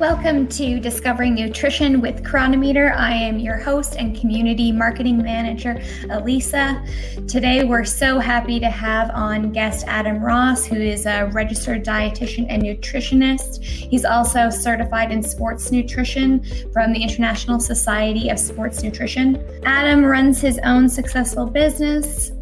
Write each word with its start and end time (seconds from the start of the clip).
Welcome 0.00 0.48
to 0.48 0.80
Discovering 0.80 1.36
Nutrition 1.36 2.00
with 2.00 2.24
Cronometer. 2.24 2.92
I 2.94 3.12
am 3.12 3.38
your 3.38 3.56
host 3.56 3.94
and 3.96 4.18
community 4.18 4.72
marketing 4.72 5.18
manager, 5.18 5.74
Eliisa. 6.10 7.28
Today, 7.28 7.62
we're 7.62 7.84
so 7.84 8.18
happy 8.18 8.58
to 8.58 8.68
have 8.68 9.10
on 9.10 9.52
guest 9.52 9.84
Adam 9.86 10.20
Ross, 10.20 10.64
who 10.64 10.74
is 10.74 11.06
a 11.06 11.26
registered 11.26 11.84
dietitian 11.84 12.46
and 12.48 12.60
nutritionist. 12.64 13.62
He's 13.62 14.04
also 14.04 14.50
certified 14.50 15.12
in 15.12 15.22
sports 15.22 15.70
nutrition 15.70 16.42
from 16.72 16.92
the 16.92 17.00
International 17.00 17.60
Society 17.60 18.30
of 18.30 18.40
Sports 18.40 18.82
Nutrition. 18.82 19.40
Adam 19.64 20.04
runs 20.04 20.40
his 20.40 20.58
own 20.64 20.88
successful 20.88 21.46
business, 21.46 22.32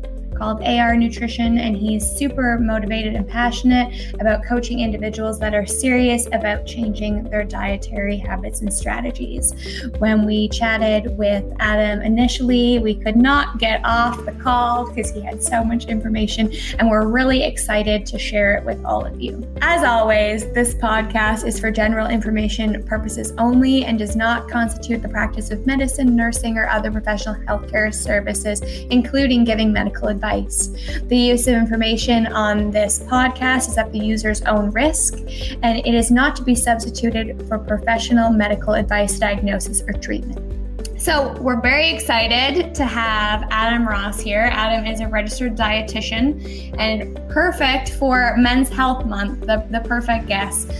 called 0.43 0.61
AR 0.64 0.96
Nutrition, 0.96 1.58
and 1.58 1.77
he's 1.77 2.04
super 2.04 2.58
motivated 2.58 3.14
and 3.14 3.29
passionate 3.29 4.12
about 4.14 4.44
coaching 4.44 4.80
individuals 4.80 5.39
that 5.39 5.54
are 5.54 5.64
serious 5.64 6.26
about 6.32 6.66
changing 6.66 7.22
their 7.30 7.44
dietary 7.44 8.16
habits 8.16 8.61
and 8.61 8.75
strategies. 8.75 9.54
When 9.99 10.26
we 10.26 10.49
chatted 10.49 11.16
with 11.16 11.44
Adam 11.61 12.02
initially, 12.02 12.80
we 12.80 12.96
could 12.96 13.14
not 13.14 13.58
get 13.58 13.82
off 13.85 14.25
the 14.25 14.32
call 14.32 14.89
because 14.89 15.13
he 15.13 15.21
had 15.21 15.40
so 15.40 15.63
much 15.63 15.85
information, 15.85 16.52
and 16.80 16.90
we're 16.90 17.07
really 17.07 17.44
excited 17.44 18.04
to 18.07 18.18
share 18.18 18.57
it 18.57 18.64
with 18.64 18.85
all 18.85 19.07
of 19.07 19.21
you. 19.21 19.49
As 19.61 19.85
always, 19.85 20.50
this 20.54 20.74
podcast 20.74 21.46
is 21.46 21.61
for 21.61 21.71
general 21.71 22.08
information 22.08 22.82
purposes 22.82 23.32
only 23.38 23.85
and 23.85 23.96
does 23.96 24.16
not 24.16 24.50
constitute 24.50 25.02
the 25.02 25.08
practice 25.08 25.52
of 25.52 25.64
medicine, 25.68 26.16
nursing, 26.16 26.58
or 26.58 26.68
other 26.68 26.90
professional 26.90 27.36
healthcare 27.46 27.94
services, 27.94 28.61
including 28.90 29.44
giving 29.44 29.72
medical 29.72 30.08
advice 30.08 30.32
The 30.41 31.17
use 31.17 31.46
of 31.46 31.54
information 31.54 32.27
on 32.27 32.70
this 32.70 33.00
podcast 33.00 33.69
is 33.69 33.78
at 33.78 33.92
the 33.92 33.98
user's 33.98 34.42
own 34.42 34.70
risk, 34.70 35.19
and 35.62 35.78
it 35.78 35.94
is 35.94 36.11
not 36.11 36.36
to 36.36 36.42
be 36.42 36.55
substituted 36.55 37.47
for 37.48 37.58
professional 37.58 38.30
medical 38.30 38.74
advice, 38.74 39.19
diagnosis, 39.19 39.83
or 39.83 39.92
treatment. 39.92 40.61
So, 41.03 41.34
we're 41.41 41.61
very 41.61 41.91
excited 41.91 42.77
to 42.77 42.84
have 42.84 43.42
Adam 43.50 43.89
Ross 43.89 44.20
here. 44.20 44.48
Adam 44.53 44.86
is 44.86 45.00
a 45.00 45.08
registered 45.08 45.56
dietitian 45.56 46.78
and 46.78 47.17
perfect 47.28 47.95
for 47.95 48.36
Men's 48.36 48.69
Health 48.69 49.05
Month, 49.05 49.41
the, 49.41 49.67
the 49.70 49.80
perfect 49.80 50.28
guest. 50.28 50.70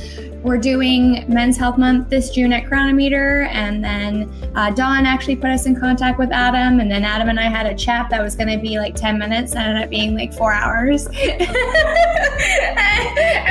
We're 0.45 0.59
doing 0.59 1.25
Men's 1.27 1.56
Health 1.56 1.77
Month 1.77 2.09
this 2.09 2.31
June 2.31 2.53
at 2.53 2.69
Cronometer, 2.69 3.48
and 3.50 3.83
then 3.83 4.33
uh, 4.55 4.70
Dawn 4.70 5.06
actually 5.06 5.34
put 5.34 5.50
us 5.50 5.67
in 5.67 5.75
contact 5.75 6.20
with 6.20 6.31
Adam, 6.31 6.78
and 6.78 6.89
then 6.89 7.03
Adam 7.03 7.28
and 7.28 7.41
I 7.41 7.48
had 7.48 7.67
a 7.67 7.75
chat 7.75 8.09
that 8.11 8.23
was 8.23 8.37
going 8.37 8.48
to 8.48 8.59
be 8.59 8.78
like 8.78 8.95
10 8.95 9.19
minutes, 9.19 9.56
ended 9.56 9.83
up 9.83 9.91
being 9.91 10.15
like 10.15 10.33
four 10.34 10.53
hours. 10.53 11.06
and 11.17 11.19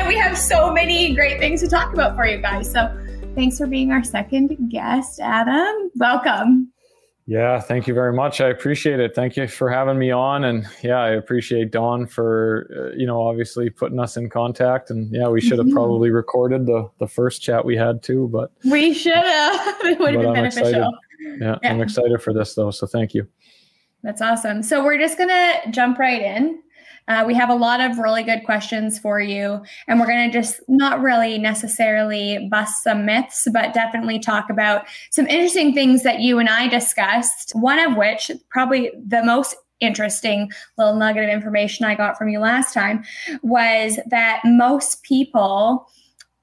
we 0.07 0.15
have 0.15 0.37
so 0.37 0.71
many 0.71 1.13
great 1.15 1.37
things 1.37 1.59
to 1.63 1.67
talk 1.67 1.93
about 1.93 2.15
for 2.15 2.25
you 2.25 2.37
guys. 2.37 2.71
So 2.71 2.97
thanks 3.35 3.57
for 3.57 3.67
being 3.67 3.91
our 3.91 4.03
second 4.03 4.69
guest, 4.69 5.19
Adam. 5.19 5.91
Welcome. 5.95 6.71
Yeah, 7.27 7.59
thank 7.59 7.87
you 7.87 7.93
very 7.93 8.13
much. 8.13 8.41
I 8.41 8.49
appreciate 8.49 8.99
it. 8.99 9.15
Thank 9.15 9.37
you 9.37 9.47
for 9.47 9.69
having 9.69 9.97
me 9.97 10.11
on, 10.11 10.43
and 10.43 10.65
yeah, 10.83 10.97
I 10.97 11.11
appreciate 11.11 11.71
Dawn 11.71 12.07
for 12.07 12.67
uh, 12.75 12.95
you 12.97 13.05
know 13.05 13.21
obviously 13.21 13.69
putting 13.69 13.99
us 13.99 14.17
in 14.17 14.29
contact. 14.29 14.89
And 14.89 15.09
yeah, 15.13 15.29
we 15.29 15.39
should 15.39 15.57
have 15.57 15.67
mm-hmm. 15.67 15.75
probably 15.75 16.09
recorded 16.09 16.65
the 16.65 16.89
the 16.97 17.07
first 17.07 17.41
chat 17.41 17.63
we 17.63 17.77
had 17.77 18.03
too, 18.03 18.27
but 18.33 18.51
we 18.65 18.93
should 18.93 19.13
have. 19.13 19.75
it 19.85 19.99
would 19.99 20.15
have 20.15 20.23
been 20.23 20.33
beneficial. 20.33 20.91
Yeah, 21.19 21.57
yeah, 21.61 21.69
I'm 21.69 21.81
excited 21.81 22.21
for 22.21 22.33
this 22.33 22.55
though. 22.55 22.71
So 22.71 22.87
thank 22.87 23.13
you. 23.13 23.27
That's 24.03 24.21
awesome. 24.21 24.63
So 24.63 24.83
we're 24.83 24.97
just 24.97 25.17
gonna 25.17 25.53
jump 25.69 25.99
right 25.99 26.21
in. 26.21 26.61
Uh, 27.07 27.23
we 27.25 27.33
have 27.33 27.49
a 27.49 27.55
lot 27.55 27.81
of 27.81 27.97
really 27.97 28.23
good 28.23 28.43
questions 28.45 28.99
for 28.99 29.19
you, 29.19 29.61
and 29.87 29.99
we're 29.99 30.07
going 30.07 30.29
to 30.29 30.37
just 30.37 30.61
not 30.67 31.01
really 31.01 31.37
necessarily 31.37 32.47
bust 32.49 32.83
some 32.83 33.05
myths, 33.05 33.47
but 33.51 33.73
definitely 33.73 34.19
talk 34.19 34.49
about 34.49 34.85
some 35.09 35.27
interesting 35.27 35.73
things 35.73 36.03
that 36.03 36.19
you 36.19 36.39
and 36.39 36.49
I 36.49 36.67
discussed. 36.67 37.51
One 37.53 37.79
of 37.79 37.97
which, 37.97 38.31
probably 38.49 38.91
the 39.05 39.23
most 39.23 39.55
interesting 39.79 40.51
little 40.77 40.95
nugget 40.95 41.23
of 41.23 41.29
information 41.29 41.85
I 41.85 41.95
got 41.95 42.17
from 42.17 42.29
you 42.29 42.39
last 42.39 42.73
time, 42.73 43.03
was 43.41 43.99
that 44.07 44.41
most 44.45 45.03
people 45.03 45.87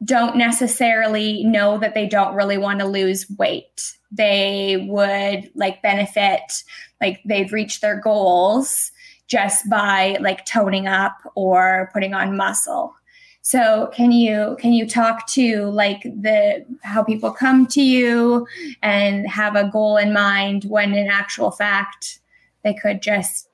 don't 0.04 0.36
necessarily 0.36 1.44
know 1.44 1.78
that 1.78 1.94
they 1.94 2.06
don't 2.06 2.34
really 2.34 2.58
want 2.58 2.80
to 2.80 2.86
lose 2.86 3.28
weight. 3.38 3.96
They 4.10 4.86
would 4.88 5.50
like 5.54 5.82
benefit, 5.82 6.62
like 7.00 7.20
they've 7.24 7.52
reached 7.52 7.80
their 7.80 8.00
goals 8.00 8.92
just 9.28 9.68
by 9.68 10.16
like 10.20 10.44
toning 10.46 10.86
up 10.86 11.16
or 11.34 11.90
putting 11.92 12.14
on 12.14 12.36
muscle. 12.36 12.94
So 13.42 13.90
can 13.94 14.12
you 14.12 14.56
can 14.58 14.72
you 14.72 14.86
talk 14.86 15.26
to 15.28 15.66
like 15.70 16.02
the 16.02 16.66
how 16.82 17.02
people 17.02 17.30
come 17.30 17.66
to 17.68 17.80
you 17.80 18.46
and 18.82 19.26
have 19.28 19.56
a 19.56 19.70
goal 19.70 19.96
in 19.96 20.12
mind 20.12 20.64
when 20.64 20.92
in 20.92 21.08
actual 21.08 21.50
fact 21.50 22.20
they 22.62 22.74
could 22.74 23.00
just 23.00 23.48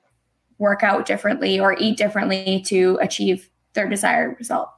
work 0.57 0.83
out 0.83 1.05
differently 1.05 1.59
or 1.59 1.77
eat 1.79 1.97
differently 1.97 2.61
to 2.67 2.97
achieve 3.01 3.49
their 3.73 3.87
desired 3.87 4.35
result? 4.39 4.69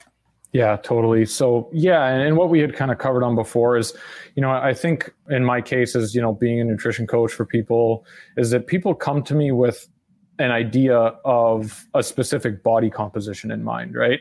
Yeah, 0.54 0.78
totally. 0.78 1.26
So, 1.26 1.70
yeah, 1.74 2.06
and, 2.08 2.38
what 2.38 2.50
we 2.50 2.60
had 2.60 2.74
kind 2.74 2.90
of 2.90 2.98
covered 2.98 3.24
on 3.24 3.36
before 3.36 3.78
is, 3.78 3.94
you 4.36 4.42
know, 4.42 4.50
I 4.50 4.74
think 4.74 5.14
in 5.30 5.44
my 5.44 5.62
case, 5.62 5.94
is, 5.94 6.16
you 6.16 6.22
know, 6.22 6.34
being 6.34 6.60
a 6.62 6.64
nutrition 6.64 7.06
coach 7.06 7.32
for 7.34 7.46
people, 7.46 8.06
is 8.38 8.50
that 8.52 8.66
people 8.66 8.96
come 8.96 9.22
to 9.24 9.36
me 9.36 9.52
with 9.52 9.88
an 10.40 10.52
idea 10.52 10.98
of 10.98 11.88
a 11.94 12.04
specific 12.04 12.64
body 12.64 12.90
composition 12.90 13.52
in 13.52 13.64
mind, 13.64 13.96
right? 13.96 14.20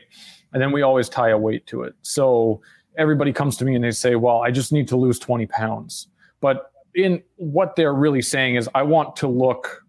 And 0.53 0.61
then 0.61 0.71
we 0.71 0.81
always 0.81 1.09
tie 1.09 1.29
a 1.29 1.37
weight 1.37 1.67
to 1.67 1.83
it. 1.83 1.93
So 2.01 2.61
everybody 2.97 3.31
comes 3.31 3.57
to 3.57 3.65
me 3.65 3.75
and 3.75 3.83
they 3.83 3.91
say, 3.91 4.15
well, 4.15 4.41
I 4.41 4.51
just 4.51 4.71
need 4.71 4.87
to 4.89 4.97
lose 4.97 5.19
20 5.19 5.45
pounds. 5.47 6.07
But 6.41 6.71
in 6.95 7.21
what 7.35 7.75
they're 7.75 7.93
really 7.93 8.21
saying 8.21 8.55
is, 8.55 8.69
I 8.73 8.83
want 8.83 9.15
to 9.17 9.27
look 9.27 9.83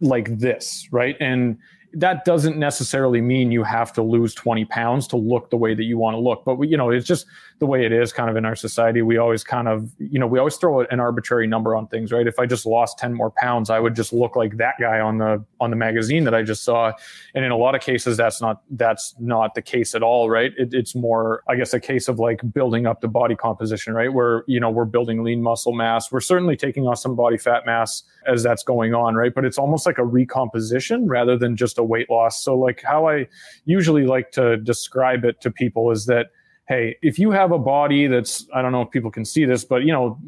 like 0.00 0.38
this, 0.38 0.88
right? 0.90 1.16
And 1.20 1.58
that 1.94 2.24
doesn't 2.24 2.56
necessarily 2.56 3.20
mean 3.20 3.50
you 3.50 3.62
have 3.62 3.92
to 3.94 4.02
lose 4.02 4.34
20 4.34 4.64
pounds 4.66 5.06
to 5.08 5.16
look 5.16 5.50
the 5.50 5.56
way 5.56 5.74
that 5.74 5.84
you 5.84 5.96
want 5.96 6.14
to 6.14 6.18
look 6.18 6.44
but 6.44 6.56
we, 6.56 6.68
you 6.68 6.76
know 6.76 6.90
it's 6.90 7.06
just 7.06 7.26
the 7.58 7.66
way 7.66 7.84
it 7.84 7.92
is 7.92 8.12
kind 8.12 8.30
of 8.30 8.36
in 8.36 8.44
our 8.44 8.54
society 8.54 9.02
we 9.02 9.16
always 9.16 9.42
kind 9.42 9.68
of 9.68 9.90
you 9.98 10.18
know 10.18 10.26
we 10.26 10.38
always 10.38 10.56
throw 10.56 10.80
an 10.80 11.00
arbitrary 11.00 11.46
number 11.46 11.74
on 11.74 11.86
things 11.88 12.12
right? 12.12 12.26
If 12.26 12.38
i 12.38 12.46
just 12.46 12.66
lost 12.66 12.98
10 12.98 13.14
more 13.14 13.30
pounds 13.30 13.70
i 13.70 13.80
would 13.80 13.96
just 13.96 14.12
look 14.12 14.36
like 14.36 14.56
that 14.58 14.74
guy 14.80 15.00
on 15.00 15.18
the 15.18 15.44
on 15.60 15.70
the 15.70 15.76
magazine 15.76 16.24
that 16.24 16.34
i 16.34 16.42
just 16.42 16.64
saw. 16.64 16.92
And 17.34 17.44
in 17.44 17.50
a 17.50 17.56
lot 17.56 17.74
of 17.74 17.80
cases 17.80 18.16
that's 18.16 18.40
not 18.40 18.62
that's 18.70 19.14
not 19.18 19.54
the 19.54 19.62
case 19.62 19.94
at 19.94 20.02
all 20.02 20.30
right? 20.30 20.52
It, 20.56 20.72
it's 20.72 20.94
more 20.94 21.42
i 21.48 21.56
guess 21.56 21.74
a 21.74 21.80
case 21.80 22.08
of 22.08 22.18
like 22.18 22.40
building 22.52 22.86
up 22.86 23.00
the 23.00 23.08
body 23.08 23.34
composition 23.34 23.94
right? 23.94 24.12
Where 24.12 24.44
you 24.46 24.60
know 24.60 24.70
we're 24.70 24.84
building 24.84 25.22
lean 25.22 25.42
muscle 25.42 25.72
mass. 25.72 26.12
We're 26.12 26.20
certainly 26.20 26.56
taking 26.56 26.86
off 26.86 26.98
some 26.98 27.16
body 27.16 27.38
fat 27.38 27.66
mass 27.66 28.02
as 28.26 28.42
that's 28.42 28.62
going 28.62 28.94
on 28.94 29.14
right? 29.14 29.34
But 29.34 29.44
it's 29.44 29.58
almost 29.58 29.86
like 29.86 29.98
a 29.98 30.04
recomposition 30.04 31.06
rather 31.08 31.36
than 31.36 31.56
just 31.56 31.78
a 31.78 31.84
weight 31.84 32.10
loss. 32.10 32.42
So 32.42 32.56
like 32.56 32.82
how 32.82 33.08
i 33.08 33.26
usually 33.64 34.06
like 34.06 34.30
to 34.32 34.56
describe 34.56 35.24
it 35.24 35.40
to 35.40 35.50
people 35.50 35.90
is 35.90 36.06
that 36.06 36.28
hey, 36.68 36.96
if 37.00 37.18
you 37.18 37.30
have 37.30 37.50
a 37.50 37.58
body 37.58 38.06
that's, 38.06 38.46
I 38.54 38.60
don't 38.60 38.72
know 38.72 38.82
if 38.82 38.90
people 38.90 39.10
can 39.10 39.24
see 39.24 39.46
this, 39.46 39.64
but 39.64 39.84
you 39.84 39.92
know, 39.92 40.18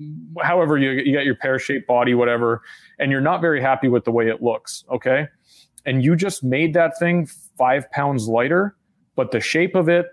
however 0.42 0.78
you, 0.78 0.92
you 0.92 1.12
got 1.12 1.26
your 1.26 1.34
pear 1.34 1.58
shaped 1.58 1.86
body, 1.86 2.14
whatever, 2.14 2.62
and 2.98 3.12
you're 3.12 3.20
not 3.20 3.42
very 3.42 3.60
happy 3.60 3.88
with 3.88 4.04
the 4.04 4.10
way 4.10 4.28
it 4.28 4.42
looks, 4.42 4.84
okay? 4.90 5.28
And 5.84 6.02
you 6.02 6.16
just 6.16 6.42
made 6.42 6.72
that 6.74 6.98
thing 6.98 7.26
five 7.58 7.90
pounds 7.90 8.26
lighter, 8.26 8.74
but 9.16 9.32
the 9.32 9.40
shape 9.40 9.74
of 9.74 9.90
it 9.90 10.06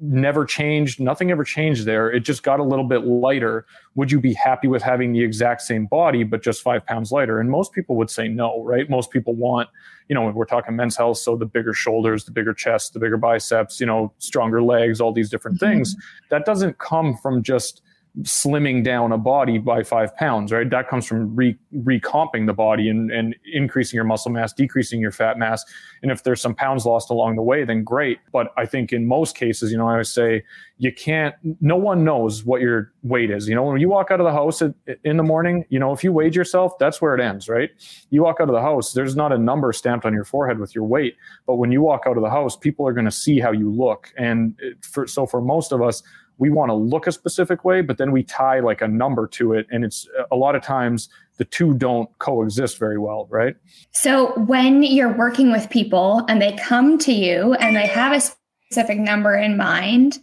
never 0.00 0.44
changed. 0.44 1.00
Nothing 1.00 1.30
ever 1.30 1.44
changed 1.44 1.86
there. 1.86 2.10
It 2.10 2.20
just 2.20 2.42
got 2.42 2.60
a 2.60 2.62
little 2.62 2.84
bit 2.84 3.06
lighter. 3.06 3.66
Would 3.94 4.12
you 4.12 4.20
be 4.20 4.34
happy 4.34 4.68
with 4.68 4.82
having 4.82 5.12
the 5.12 5.22
exact 5.22 5.62
same 5.62 5.86
body, 5.86 6.24
but 6.24 6.42
just 6.42 6.62
five 6.62 6.84
pounds 6.84 7.10
lighter? 7.10 7.40
And 7.40 7.50
most 7.50 7.72
people 7.72 7.96
would 7.96 8.10
say 8.10 8.28
no, 8.28 8.62
right? 8.64 8.88
Most 8.90 9.10
people 9.10 9.34
want, 9.34 9.68
you 10.08 10.14
know, 10.14 10.28
we're 10.30 10.44
talking 10.44 10.76
men's 10.76 10.96
health. 10.96 11.18
So 11.18 11.36
the 11.36 11.46
bigger 11.46 11.72
shoulders, 11.72 12.24
the 12.24 12.32
bigger 12.32 12.52
chest, 12.52 12.92
the 12.92 13.00
bigger 13.00 13.16
biceps, 13.16 13.80
you 13.80 13.86
know, 13.86 14.12
stronger 14.18 14.62
legs, 14.62 15.00
all 15.00 15.12
these 15.12 15.30
different 15.30 15.58
mm-hmm. 15.58 15.74
things. 15.74 15.96
That 16.28 16.44
doesn't 16.44 16.78
come 16.78 17.16
from 17.16 17.42
just 17.42 17.82
slimming 18.22 18.82
down 18.82 19.12
a 19.12 19.18
body 19.18 19.58
by 19.58 19.82
five 19.82 20.16
pounds, 20.16 20.50
right? 20.50 20.68
That 20.70 20.88
comes 20.88 21.06
from 21.06 21.36
re 21.36 21.56
recomping 21.74 22.46
the 22.46 22.54
body 22.54 22.88
and, 22.88 23.10
and 23.10 23.36
increasing 23.52 23.96
your 23.96 24.04
muscle 24.04 24.30
mass, 24.30 24.52
decreasing 24.52 25.00
your 25.00 25.12
fat 25.12 25.38
mass. 25.38 25.64
And 26.02 26.10
if 26.10 26.22
there's 26.22 26.40
some 26.40 26.54
pounds 26.54 26.86
lost 26.86 27.10
along 27.10 27.36
the 27.36 27.42
way, 27.42 27.64
then 27.64 27.84
great. 27.84 28.18
But 28.32 28.52
I 28.56 28.64
think 28.64 28.92
in 28.92 29.06
most 29.06 29.36
cases, 29.36 29.70
you 29.70 29.76
know, 29.76 29.88
I 29.88 29.92
always 29.92 30.10
say 30.10 30.44
you 30.78 30.92
can't, 30.92 31.34
no 31.60 31.76
one 31.76 32.04
knows 32.04 32.44
what 32.44 32.60
your 32.60 32.92
weight 33.02 33.30
is. 33.30 33.48
You 33.48 33.54
know, 33.54 33.64
when 33.64 33.80
you 33.80 33.88
walk 33.88 34.10
out 34.10 34.20
of 34.20 34.24
the 34.24 34.32
house 34.32 34.62
in 35.04 35.16
the 35.16 35.22
morning, 35.22 35.64
you 35.68 35.78
know, 35.78 35.92
if 35.92 36.02
you 36.02 36.12
weighed 36.12 36.34
yourself, 36.34 36.78
that's 36.78 37.02
where 37.02 37.14
it 37.14 37.20
ends, 37.20 37.48
right? 37.48 37.70
You 38.10 38.22
walk 38.22 38.36
out 38.40 38.48
of 38.48 38.54
the 38.54 38.62
house, 38.62 38.92
there's 38.92 39.16
not 39.16 39.32
a 39.32 39.38
number 39.38 39.72
stamped 39.72 40.06
on 40.06 40.14
your 40.14 40.24
forehead 40.24 40.58
with 40.58 40.74
your 40.74 40.84
weight. 40.84 41.16
But 41.46 41.56
when 41.56 41.70
you 41.70 41.82
walk 41.82 42.04
out 42.06 42.16
of 42.16 42.22
the 42.22 42.30
house, 42.30 42.56
people 42.56 42.86
are 42.86 42.92
going 42.92 43.06
to 43.06 43.10
see 43.10 43.40
how 43.40 43.52
you 43.52 43.70
look. 43.70 44.12
And 44.16 44.58
for, 44.80 45.06
so 45.06 45.26
for 45.26 45.40
most 45.40 45.72
of 45.72 45.82
us, 45.82 46.02
we 46.38 46.50
want 46.50 46.70
to 46.70 46.74
look 46.74 47.06
a 47.06 47.12
specific 47.12 47.64
way, 47.64 47.80
but 47.80 47.98
then 47.98 48.12
we 48.12 48.22
tie 48.22 48.60
like 48.60 48.82
a 48.82 48.88
number 48.88 49.26
to 49.28 49.52
it. 49.52 49.66
And 49.70 49.84
it's 49.84 50.08
a 50.30 50.36
lot 50.36 50.54
of 50.54 50.62
times 50.62 51.08
the 51.38 51.44
two 51.44 51.74
don't 51.74 52.08
coexist 52.18 52.78
very 52.78 52.98
well, 52.98 53.26
right? 53.30 53.56
So 53.92 54.32
when 54.40 54.82
you're 54.82 55.16
working 55.16 55.50
with 55.50 55.70
people 55.70 56.24
and 56.28 56.40
they 56.40 56.56
come 56.56 56.98
to 56.98 57.12
you 57.12 57.54
and 57.54 57.76
they 57.76 57.86
have 57.86 58.12
a 58.12 58.20
specific 58.20 58.98
number 58.98 59.34
in 59.34 59.56
mind, 59.56 60.18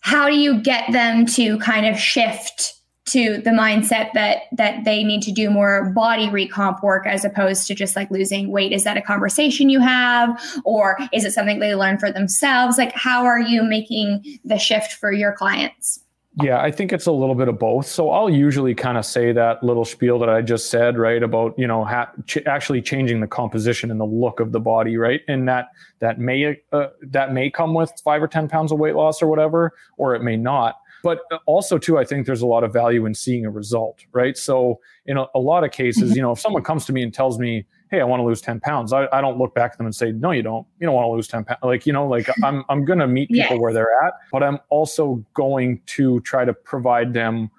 how 0.00 0.28
do 0.28 0.36
you 0.36 0.60
get 0.60 0.90
them 0.92 1.26
to 1.26 1.58
kind 1.58 1.86
of 1.86 1.98
shift 1.98 2.74
to 3.12 3.38
the 3.38 3.50
mindset 3.50 4.12
that 4.14 4.42
that 4.52 4.84
they 4.84 5.04
need 5.04 5.22
to 5.22 5.32
do 5.32 5.50
more 5.50 5.90
body 5.90 6.26
recomp 6.28 6.82
work 6.82 7.06
as 7.06 7.24
opposed 7.24 7.66
to 7.66 7.74
just 7.74 7.96
like 7.96 8.10
losing 8.10 8.50
weight. 8.50 8.72
Is 8.72 8.84
that 8.84 8.96
a 8.96 9.02
conversation 9.02 9.70
you 9.70 9.80
have? 9.80 10.40
Or 10.64 10.98
is 11.12 11.24
it 11.24 11.32
something 11.32 11.58
they 11.58 11.74
learn 11.74 11.98
for 11.98 12.10
themselves? 12.12 12.78
Like 12.78 12.92
how 12.92 13.24
are 13.24 13.40
you 13.40 13.62
making 13.62 14.38
the 14.44 14.58
shift 14.58 14.92
for 14.92 15.12
your 15.12 15.32
clients? 15.32 16.00
Yeah, 16.40 16.60
I 16.60 16.70
think 16.70 16.92
it's 16.92 17.06
a 17.06 17.12
little 17.12 17.34
bit 17.34 17.48
of 17.48 17.58
both. 17.58 17.86
So 17.86 18.10
I'll 18.10 18.30
usually 18.30 18.72
kind 18.72 18.96
of 18.96 19.04
say 19.04 19.32
that 19.32 19.62
little 19.64 19.84
spiel 19.84 20.20
that 20.20 20.28
I 20.28 20.40
just 20.40 20.70
said, 20.70 20.96
right, 20.96 21.20
about 21.20 21.58
you 21.58 21.66
know 21.66 21.84
ha- 21.84 22.12
ch- 22.26 22.46
actually 22.46 22.80
changing 22.80 23.20
the 23.20 23.26
composition 23.26 23.90
and 23.90 23.98
the 23.98 24.06
look 24.06 24.38
of 24.38 24.52
the 24.52 24.60
body, 24.60 24.96
right, 24.96 25.20
and 25.26 25.48
that 25.48 25.70
that 25.98 26.20
may 26.20 26.60
uh, 26.72 26.88
that 27.02 27.32
may 27.32 27.50
come 27.50 27.74
with 27.74 27.90
five 28.04 28.22
or 28.22 28.28
ten 28.28 28.48
pounds 28.48 28.70
of 28.70 28.78
weight 28.78 28.94
loss 28.94 29.20
or 29.20 29.26
whatever, 29.26 29.72
or 29.96 30.14
it 30.14 30.22
may 30.22 30.36
not. 30.36 30.76
But 31.02 31.20
also, 31.46 31.78
too, 31.78 31.98
I 31.98 32.04
think 32.04 32.26
there's 32.26 32.42
a 32.42 32.46
lot 32.46 32.64
of 32.64 32.72
value 32.72 33.06
in 33.06 33.14
seeing 33.14 33.46
a 33.46 33.50
result, 33.50 34.04
right? 34.12 34.36
So, 34.36 34.80
in 35.06 35.16
a, 35.16 35.26
a 35.34 35.38
lot 35.38 35.64
of 35.64 35.70
cases, 35.70 36.10
mm-hmm. 36.10 36.16
you 36.16 36.22
know, 36.22 36.32
if 36.32 36.40
someone 36.40 36.62
comes 36.62 36.86
to 36.86 36.92
me 36.92 37.02
and 37.02 37.12
tells 37.12 37.38
me, 37.38 37.64
"Hey, 37.90 38.00
I 38.00 38.04
want 38.04 38.20
to 38.20 38.24
lose 38.24 38.40
10 38.40 38.60
pounds," 38.60 38.92
I, 38.92 39.06
I 39.12 39.20
don't 39.20 39.38
look 39.38 39.54
back 39.54 39.72
at 39.72 39.78
them 39.78 39.86
and 39.86 39.94
say, 39.94 40.12
"No, 40.12 40.30
you 40.30 40.42
don't. 40.42 40.66
You 40.80 40.86
don't 40.86 40.94
want 40.94 41.06
to 41.06 41.10
lose 41.10 41.28
10 41.28 41.44
pounds." 41.44 41.60
Like, 41.62 41.86
you 41.86 41.92
know, 41.92 42.06
like 42.06 42.28
I'm 42.42 42.64
I'm 42.68 42.84
going 42.84 42.98
to 42.98 43.06
meet 43.06 43.28
people 43.30 43.60
where 43.60 43.72
they're 43.72 43.92
at, 44.04 44.14
but 44.32 44.42
I'm 44.42 44.58
also 44.70 45.24
going 45.34 45.80
to 45.86 46.20
try 46.20 46.44
to 46.44 46.52
provide 46.52 47.12
them 47.12 47.50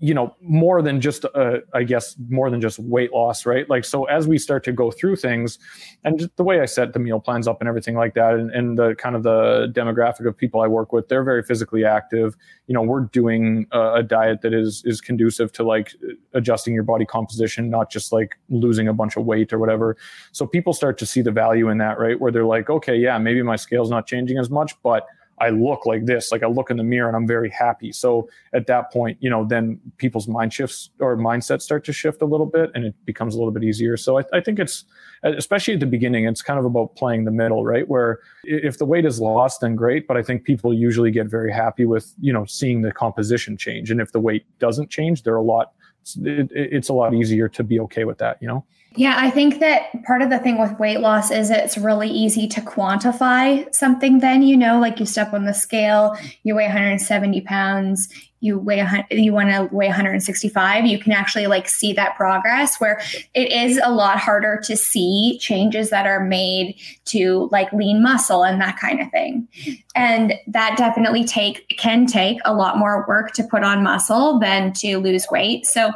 you 0.00 0.14
know 0.14 0.34
more 0.40 0.80
than 0.80 1.00
just 1.00 1.26
uh, 1.34 1.58
i 1.74 1.82
guess 1.82 2.16
more 2.28 2.50
than 2.50 2.60
just 2.60 2.78
weight 2.78 3.12
loss 3.12 3.44
right? 3.46 3.68
Like 3.68 3.84
so 3.84 4.04
as 4.04 4.26
we 4.26 4.38
start 4.38 4.64
to 4.64 4.72
go 4.72 4.90
through 4.90 5.16
things 5.16 5.58
and 6.04 6.30
the 6.36 6.42
way 6.42 6.60
i 6.60 6.64
set 6.64 6.92
the 6.94 6.98
meal 6.98 7.20
plans 7.20 7.46
up 7.46 7.60
and 7.60 7.68
everything 7.68 7.94
like 7.94 8.14
that 8.14 8.34
and, 8.34 8.50
and 8.50 8.78
the 8.78 8.94
kind 8.96 9.14
of 9.14 9.22
the 9.22 9.70
demographic 9.72 10.26
of 10.26 10.36
people 10.36 10.60
i 10.62 10.66
work 10.66 10.92
with 10.92 11.08
they're 11.08 11.22
very 11.22 11.42
physically 11.42 11.84
active. 11.84 12.36
You 12.66 12.74
know 12.74 12.82
we're 12.82 13.00
doing 13.00 13.66
a, 13.72 13.94
a 13.96 14.02
diet 14.02 14.40
that 14.42 14.54
is 14.54 14.82
is 14.86 15.00
conducive 15.00 15.52
to 15.52 15.62
like 15.62 15.92
adjusting 16.32 16.72
your 16.74 16.84
body 16.84 17.04
composition 17.04 17.68
not 17.68 17.90
just 17.90 18.12
like 18.12 18.38
losing 18.48 18.88
a 18.88 18.94
bunch 18.94 19.16
of 19.16 19.24
weight 19.24 19.52
or 19.52 19.58
whatever. 19.58 19.96
So 20.32 20.46
people 20.46 20.72
start 20.72 20.96
to 20.98 21.06
see 21.06 21.20
the 21.20 21.30
value 21.30 21.68
in 21.68 21.78
that 21.78 21.98
right? 21.98 22.18
Where 22.18 22.32
they're 22.32 22.44
like 22.44 22.70
okay 22.70 22.96
yeah 22.96 23.18
maybe 23.18 23.42
my 23.42 23.56
scale's 23.56 23.90
not 23.90 24.06
changing 24.06 24.38
as 24.38 24.48
much 24.48 24.72
but 24.82 25.06
I 25.40 25.48
look 25.48 25.86
like 25.86 26.04
this, 26.04 26.30
like 26.30 26.42
I 26.42 26.46
look 26.46 26.70
in 26.70 26.76
the 26.76 26.84
mirror 26.84 27.08
and 27.08 27.16
I'm 27.16 27.26
very 27.26 27.48
happy. 27.48 27.92
So 27.92 28.28
at 28.52 28.66
that 28.66 28.92
point, 28.92 29.16
you 29.20 29.30
know, 29.30 29.44
then 29.44 29.80
people's 29.96 30.28
mind 30.28 30.52
shifts 30.52 30.90
or 31.00 31.16
mindsets 31.16 31.62
start 31.62 31.82
to 31.86 31.92
shift 31.94 32.20
a 32.20 32.26
little 32.26 32.44
bit 32.46 32.70
and 32.74 32.84
it 32.84 32.94
becomes 33.06 33.34
a 33.34 33.38
little 33.38 33.50
bit 33.50 33.64
easier. 33.64 33.96
So 33.96 34.18
I, 34.18 34.24
I 34.34 34.40
think 34.40 34.58
it's, 34.58 34.84
especially 35.22 35.74
at 35.74 35.80
the 35.80 35.86
beginning, 35.86 36.26
it's 36.26 36.42
kind 36.42 36.58
of 36.58 36.66
about 36.66 36.94
playing 36.94 37.24
the 37.24 37.30
middle, 37.30 37.64
right? 37.64 37.88
Where 37.88 38.20
if 38.44 38.76
the 38.76 38.84
weight 38.84 39.06
is 39.06 39.18
lost, 39.18 39.62
then 39.62 39.76
great. 39.76 40.06
But 40.06 40.18
I 40.18 40.22
think 40.22 40.44
people 40.44 40.74
usually 40.74 41.10
get 41.10 41.26
very 41.26 41.52
happy 41.52 41.86
with, 41.86 42.12
you 42.20 42.34
know, 42.34 42.44
seeing 42.44 42.82
the 42.82 42.92
composition 42.92 43.56
change. 43.56 43.90
And 43.90 44.00
if 44.00 44.12
the 44.12 44.20
weight 44.20 44.44
doesn't 44.58 44.90
change, 44.90 45.22
they're 45.22 45.36
a 45.36 45.42
lot, 45.42 45.72
it, 46.16 46.50
it's 46.52 46.90
a 46.90 46.94
lot 46.94 47.14
easier 47.14 47.48
to 47.48 47.64
be 47.64 47.80
okay 47.80 48.04
with 48.04 48.18
that, 48.18 48.36
you 48.42 48.48
know? 48.48 48.64
Yeah, 48.96 49.14
I 49.16 49.30
think 49.30 49.60
that 49.60 50.02
part 50.04 50.20
of 50.20 50.30
the 50.30 50.40
thing 50.40 50.58
with 50.58 50.76
weight 50.80 50.98
loss 50.98 51.30
is 51.30 51.50
it's 51.50 51.78
really 51.78 52.08
easy 52.08 52.48
to 52.48 52.60
quantify 52.60 53.72
something. 53.72 54.18
Then, 54.18 54.42
you 54.42 54.56
know, 54.56 54.80
like 54.80 54.98
you 54.98 55.06
step 55.06 55.32
on 55.32 55.44
the 55.44 55.54
scale, 55.54 56.16
you 56.42 56.56
weigh 56.56 56.64
170 56.64 57.40
pounds, 57.42 58.08
you 58.40 58.58
weigh, 58.58 58.84
you 59.12 59.32
want 59.32 59.50
to 59.50 59.68
weigh 59.74 59.86
165, 59.86 60.86
you 60.86 60.98
can 60.98 61.12
actually 61.12 61.46
like 61.46 61.68
see 61.68 61.92
that 61.92 62.16
progress 62.16 62.80
where 62.80 63.00
it 63.32 63.52
is 63.52 63.80
a 63.84 63.92
lot 63.92 64.18
harder 64.18 64.60
to 64.64 64.76
see 64.76 65.38
changes 65.40 65.90
that 65.90 66.06
are 66.06 66.24
made 66.24 66.74
to 67.04 67.48
like 67.52 67.72
lean 67.72 68.02
muscle 68.02 68.42
and 68.42 68.60
that 68.60 68.76
kind 68.76 69.00
of 69.00 69.08
thing. 69.12 69.46
And 69.94 70.34
that 70.48 70.76
definitely 70.76 71.24
take 71.24 71.68
can 71.78 72.06
take 72.06 72.38
a 72.44 72.54
lot 72.54 72.76
more 72.76 73.04
work 73.06 73.32
to 73.34 73.44
put 73.44 73.62
on 73.62 73.84
muscle 73.84 74.40
than 74.40 74.72
to 74.74 74.98
lose 74.98 75.26
weight. 75.30 75.64
So, 75.66 75.92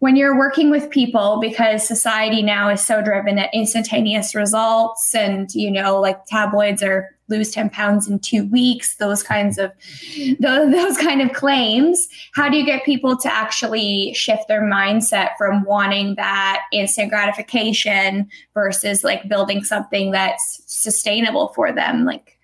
when 0.00 0.16
you're 0.16 0.36
working 0.36 0.70
with 0.70 0.90
people 0.90 1.38
because 1.40 1.86
society 1.86 2.42
now 2.42 2.68
is 2.68 2.84
so 2.84 3.00
driven 3.00 3.38
at 3.38 3.54
instantaneous 3.54 4.34
results 4.34 5.14
and 5.14 5.54
you 5.54 5.70
know 5.70 6.00
like 6.00 6.24
tabloids 6.26 6.82
are 6.82 7.08
lose 7.28 7.52
10 7.52 7.70
pounds 7.70 8.08
in 8.08 8.18
two 8.18 8.44
weeks 8.46 8.96
those 8.96 9.22
kinds 9.22 9.56
of 9.56 9.70
those, 10.40 10.72
those 10.72 10.96
kind 10.96 11.22
of 11.22 11.32
claims 11.32 12.08
how 12.34 12.48
do 12.48 12.56
you 12.56 12.64
get 12.64 12.84
people 12.84 13.16
to 13.16 13.32
actually 13.32 14.12
shift 14.14 14.48
their 14.48 14.62
mindset 14.62 15.30
from 15.38 15.62
wanting 15.64 16.14
that 16.16 16.62
instant 16.72 17.10
gratification 17.10 18.28
versus 18.54 19.04
like 19.04 19.28
building 19.28 19.62
something 19.62 20.10
that's 20.10 20.62
sustainable 20.66 21.48
for 21.48 21.72
them? 21.72 22.04
Like 22.04 22.38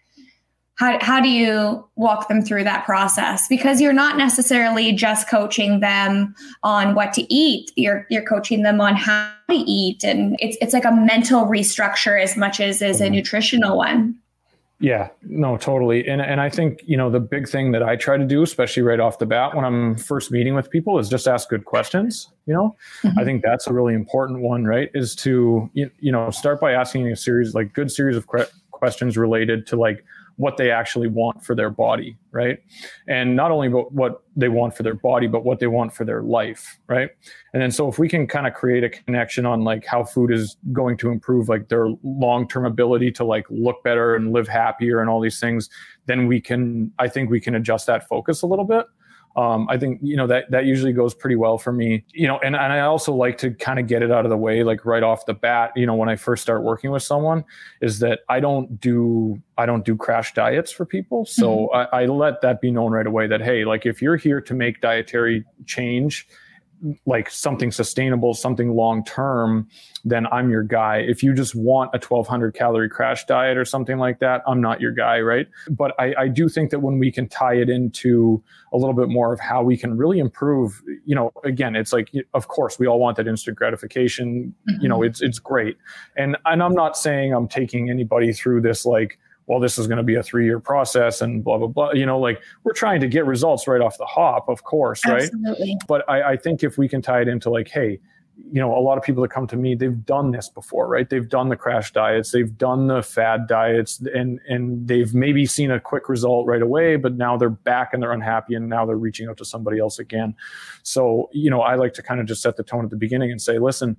how, 0.76 0.98
how 1.00 1.20
do 1.20 1.28
you 1.28 1.84
walk 1.96 2.28
them 2.28 2.42
through 2.42 2.64
that 2.64 2.84
process? 2.84 3.48
Because 3.48 3.80
you're 3.80 3.94
not 3.94 4.18
necessarily 4.18 4.92
just 4.92 5.28
coaching 5.28 5.80
them 5.80 6.34
on 6.62 6.94
what 6.94 7.14
to 7.14 7.34
eat. 7.34 7.72
You're 7.76 8.06
you're 8.10 8.24
coaching 8.24 8.62
them 8.62 8.80
on 8.80 8.94
how 8.94 9.32
to 9.50 9.56
eat. 9.56 10.04
And 10.04 10.36
it's 10.38 10.56
it's 10.60 10.74
like 10.74 10.84
a 10.84 10.92
mental 10.92 11.46
restructure 11.46 12.22
as 12.22 12.36
much 12.36 12.60
as 12.60 12.82
is 12.82 13.00
a 13.00 13.04
mm-hmm. 13.04 13.14
nutritional 13.14 13.76
one. 13.76 14.18
Yeah 14.78 15.08
no 15.22 15.56
totally. 15.56 16.06
And 16.06 16.20
and 16.20 16.38
i 16.38 16.50
think 16.50 16.82
you 16.84 16.98
know 16.98 17.08
the 17.08 17.20
big 17.20 17.48
thing 17.48 17.72
that 17.72 17.82
i 17.82 17.96
try 17.96 18.18
to 18.18 18.26
do 18.26 18.42
especially 18.42 18.82
right 18.82 19.00
off 19.00 19.18
the 19.18 19.24
bat 19.24 19.56
when 19.56 19.64
i'm 19.64 19.96
first 19.96 20.30
meeting 20.30 20.54
with 20.54 20.70
people 20.70 20.98
is 20.98 21.08
just 21.08 21.26
ask 21.26 21.48
good 21.48 21.64
questions 21.64 22.28
you 22.44 22.52
know? 22.52 22.76
Mm-hmm. 23.02 23.18
i 23.18 23.24
think 23.24 23.42
that's 23.42 23.66
a 23.66 23.72
really 23.72 23.94
important 23.94 24.40
one 24.40 24.66
right? 24.66 24.90
Is 24.92 25.16
to 25.16 25.70
you, 25.72 25.90
you 26.00 26.12
know 26.12 26.30
start 26.30 26.60
by 26.60 26.72
asking 26.72 27.10
a 27.10 27.16
series 27.16 27.54
like 27.54 27.72
good 27.72 27.90
series 27.90 28.18
of 28.18 28.26
questions 28.70 29.16
related 29.16 29.66
to 29.68 29.76
like 29.76 30.04
what 30.36 30.56
they 30.56 30.70
actually 30.70 31.08
want 31.08 31.42
for 31.44 31.54
their 31.54 31.70
body, 31.70 32.16
right? 32.30 32.58
And 33.08 33.34
not 33.34 33.50
only 33.50 33.68
what 33.68 34.22
they 34.36 34.48
want 34.48 34.76
for 34.76 34.82
their 34.82 34.94
body, 34.94 35.26
but 35.26 35.44
what 35.44 35.60
they 35.60 35.66
want 35.66 35.94
for 35.94 36.04
their 36.04 36.22
life, 36.22 36.78
right? 36.88 37.10
And 37.54 37.62
then 37.62 37.70
so 37.70 37.88
if 37.88 37.98
we 37.98 38.08
can 38.08 38.26
kind 38.26 38.46
of 38.46 38.52
create 38.52 38.84
a 38.84 38.90
connection 38.90 39.46
on 39.46 39.62
like 39.62 39.86
how 39.86 40.04
food 40.04 40.30
is 40.30 40.56
going 40.72 40.98
to 40.98 41.10
improve 41.10 41.48
like 41.48 41.68
their 41.68 41.88
long-term 42.02 42.66
ability 42.66 43.10
to 43.12 43.24
like 43.24 43.46
look 43.48 43.82
better 43.82 44.14
and 44.14 44.32
live 44.32 44.46
happier 44.46 45.00
and 45.00 45.08
all 45.08 45.20
these 45.20 45.40
things, 45.40 45.70
then 46.04 46.26
we 46.26 46.40
can 46.40 46.92
I 46.98 47.08
think 47.08 47.30
we 47.30 47.40
can 47.40 47.54
adjust 47.54 47.86
that 47.86 48.06
focus 48.06 48.42
a 48.42 48.46
little 48.46 48.66
bit 48.66 48.86
um, 49.36 49.68
I 49.68 49.76
think 49.76 50.00
you 50.02 50.16
know 50.16 50.26
that 50.26 50.50
that 50.50 50.64
usually 50.64 50.92
goes 50.92 51.14
pretty 51.14 51.36
well 51.36 51.58
for 51.58 51.72
me. 51.72 52.04
You 52.12 52.26
know, 52.26 52.38
and, 52.38 52.56
and 52.56 52.72
I 52.72 52.80
also 52.80 53.12
like 53.12 53.36
to 53.38 53.50
kind 53.50 53.78
of 53.78 53.86
get 53.86 54.02
it 54.02 54.10
out 54.10 54.24
of 54.24 54.30
the 54.30 54.36
way, 54.36 54.62
like 54.62 54.84
right 54.86 55.02
off 55.02 55.26
the 55.26 55.34
bat. 55.34 55.72
You 55.76 55.84
know, 55.84 55.94
when 55.94 56.08
I 56.08 56.16
first 56.16 56.42
start 56.42 56.62
working 56.62 56.90
with 56.90 57.02
someone, 57.02 57.44
is 57.82 57.98
that 57.98 58.20
I 58.30 58.40
don't 58.40 58.80
do 58.80 59.40
I 59.58 59.66
don't 59.66 59.84
do 59.84 59.94
crash 59.94 60.32
diets 60.32 60.72
for 60.72 60.86
people. 60.86 61.26
So 61.26 61.68
mm-hmm. 61.72 61.94
I, 61.94 62.02
I 62.02 62.06
let 62.06 62.40
that 62.40 62.62
be 62.62 62.70
known 62.70 62.92
right 62.92 63.06
away 63.06 63.26
that 63.26 63.42
hey, 63.42 63.64
like 63.64 63.84
if 63.84 64.00
you're 64.00 64.16
here 64.16 64.40
to 64.40 64.54
make 64.54 64.80
dietary 64.80 65.44
change 65.66 66.26
like 67.06 67.30
something 67.30 67.70
sustainable, 67.72 68.34
something 68.34 68.74
long 68.74 69.04
term, 69.04 69.68
then 70.04 70.26
I'm 70.28 70.50
your 70.50 70.62
guy. 70.62 70.98
If 70.98 71.22
you 71.22 71.34
just 71.34 71.54
want 71.54 71.90
a 71.94 71.98
1200 71.98 72.54
calorie 72.54 72.88
crash 72.88 73.24
diet 73.24 73.56
or 73.56 73.64
something 73.64 73.98
like 73.98 74.18
that, 74.20 74.42
I'm 74.46 74.60
not 74.60 74.80
your 74.80 74.92
guy, 74.92 75.20
right? 75.20 75.46
But 75.70 75.94
I, 75.98 76.14
I, 76.18 76.28
do 76.28 76.48
think 76.48 76.70
that 76.70 76.80
when 76.80 76.98
we 76.98 77.10
can 77.10 77.28
tie 77.28 77.54
it 77.54 77.68
into 77.68 78.42
a 78.72 78.76
little 78.76 78.94
bit 78.94 79.08
more 79.08 79.32
of 79.32 79.40
how 79.40 79.62
we 79.62 79.76
can 79.76 79.96
really 79.96 80.18
improve, 80.18 80.82
you 81.04 81.14
know, 81.14 81.32
again, 81.44 81.74
it's 81.74 81.92
like, 81.92 82.12
of 82.34 82.48
course, 82.48 82.78
we 82.78 82.86
all 82.86 82.98
want 82.98 83.16
that 83.16 83.26
instant 83.26 83.56
gratification. 83.56 84.54
Mm-hmm. 84.68 84.82
You 84.82 84.88
know, 84.88 84.98
mm-hmm. 84.98 85.10
it's 85.10 85.22
it's 85.22 85.38
great, 85.38 85.76
and 86.16 86.36
and 86.44 86.62
I'm 86.62 86.74
not 86.74 86.96
saying 86.96 87.32
I'm 87.32 87.48
taking 87.48 87.90
anybody 87.90 88.32
through 88.32 88.60
this 88.60 88.84
like 88.84 89.18
well, 89.46 89.60
this 89.60 89.78
is 89.78 89.86
going 89.86 89.98
to 89.98 90.02
be 90.02 90.16
a 90.16 90.22
three 90.22 90.44
year 90.44 90.60
process 90.60 91.20
and 91.20 91.44
blah, 91.44 91.58
blah, 91.58 91.68
blah. 91.68 91.92
You 91.92 92.06
know, 92.06 92.18
like 92.18 92.40
we're 92.64 92.72
trying 92.72 93.00
to 93.00 93.08
get 93.08 93.26
results 93.26 93.68
right 93.68 93.80
off 93.80 93.96
the 93.98 94.06
hop, 94.06 94.48
of 94.48 94.64
course, 94.64 95.04
right? 95.06 95.22
Absolutely. 95.22 95.76
But 95.86 96.08
I, 96.08 96.32
I 96.32 96.36
think 96.36 96.62
if 96.62 96.78
we 96.78 96.88
can 96.88 97.02
tie 97.02 97.20
it 97.20 97.28
into 97.28 97.50
like, 97.50 97.68
hey, 97.68 98.00
you 98.52 98.60
know, 98.60 98.76
a 98.76 98.80
lot 98.80 98.98
of 98.98 99.04
people 99.04 99.22
that 99.22 99.30
come 99.30 99.46
to 99.46 99.56
me, 99.56 99.74
they've 99.74 100.04
done 100.04 100.30
this 100.30 100.48
before, 100.50 100.88
right? 100.88 101.08
They've 101.08 101.28
done 101.28 101.48
the 101.48 101.56
crash 101.56 101.92
diets, 101.92 102.32
they've 102.32 102.56
done 102.58 102.86
the 102.86 103.02
fad 103.02 103.46
diets, 103.46 104.02
and 104.14 104.40
and 104.46 104.86
they've 104.86 105.14
maybe 105.14 105.46
seen 105.46 105.70
a 105.70 105.80
quick 105.80 106.08
result 106.08 106.46
right 106.46 106.60
away, 106.60 106.96
but 106.96 107.14
now 107.14 107.38
they're 107.38 107.48
back 107.48 107.94
and 107.94 108.02
they're 108.02 108.12
unhappy, 108.12 108.54
and 108.54 108.68
now 108.68 108.84
they're 108.84 108.96
reaching 108.96 109.28
out 109.28 109.38
to 109.38 109.44
somebody 109.44 109.78
else 109.78 109.98
again. 109.98 110.34
So, 110.82 111.30
you 111.32 111.50
know, 111.50 111.62
I 111.62 111.76
like 111.76 111.94
to 111.94 112.02
kind 112.02 112.20
of 112.20 112.26
just 112.26 112.42
set 112.42 112.56
the 112.56 112.62
tone 112.62 112.84
at 112.84 112.90
the 112.90 112.96
beginning 112.96 113.30
and 113.30 113.40
say, 113.40 113.58
listen, 113.58 113.96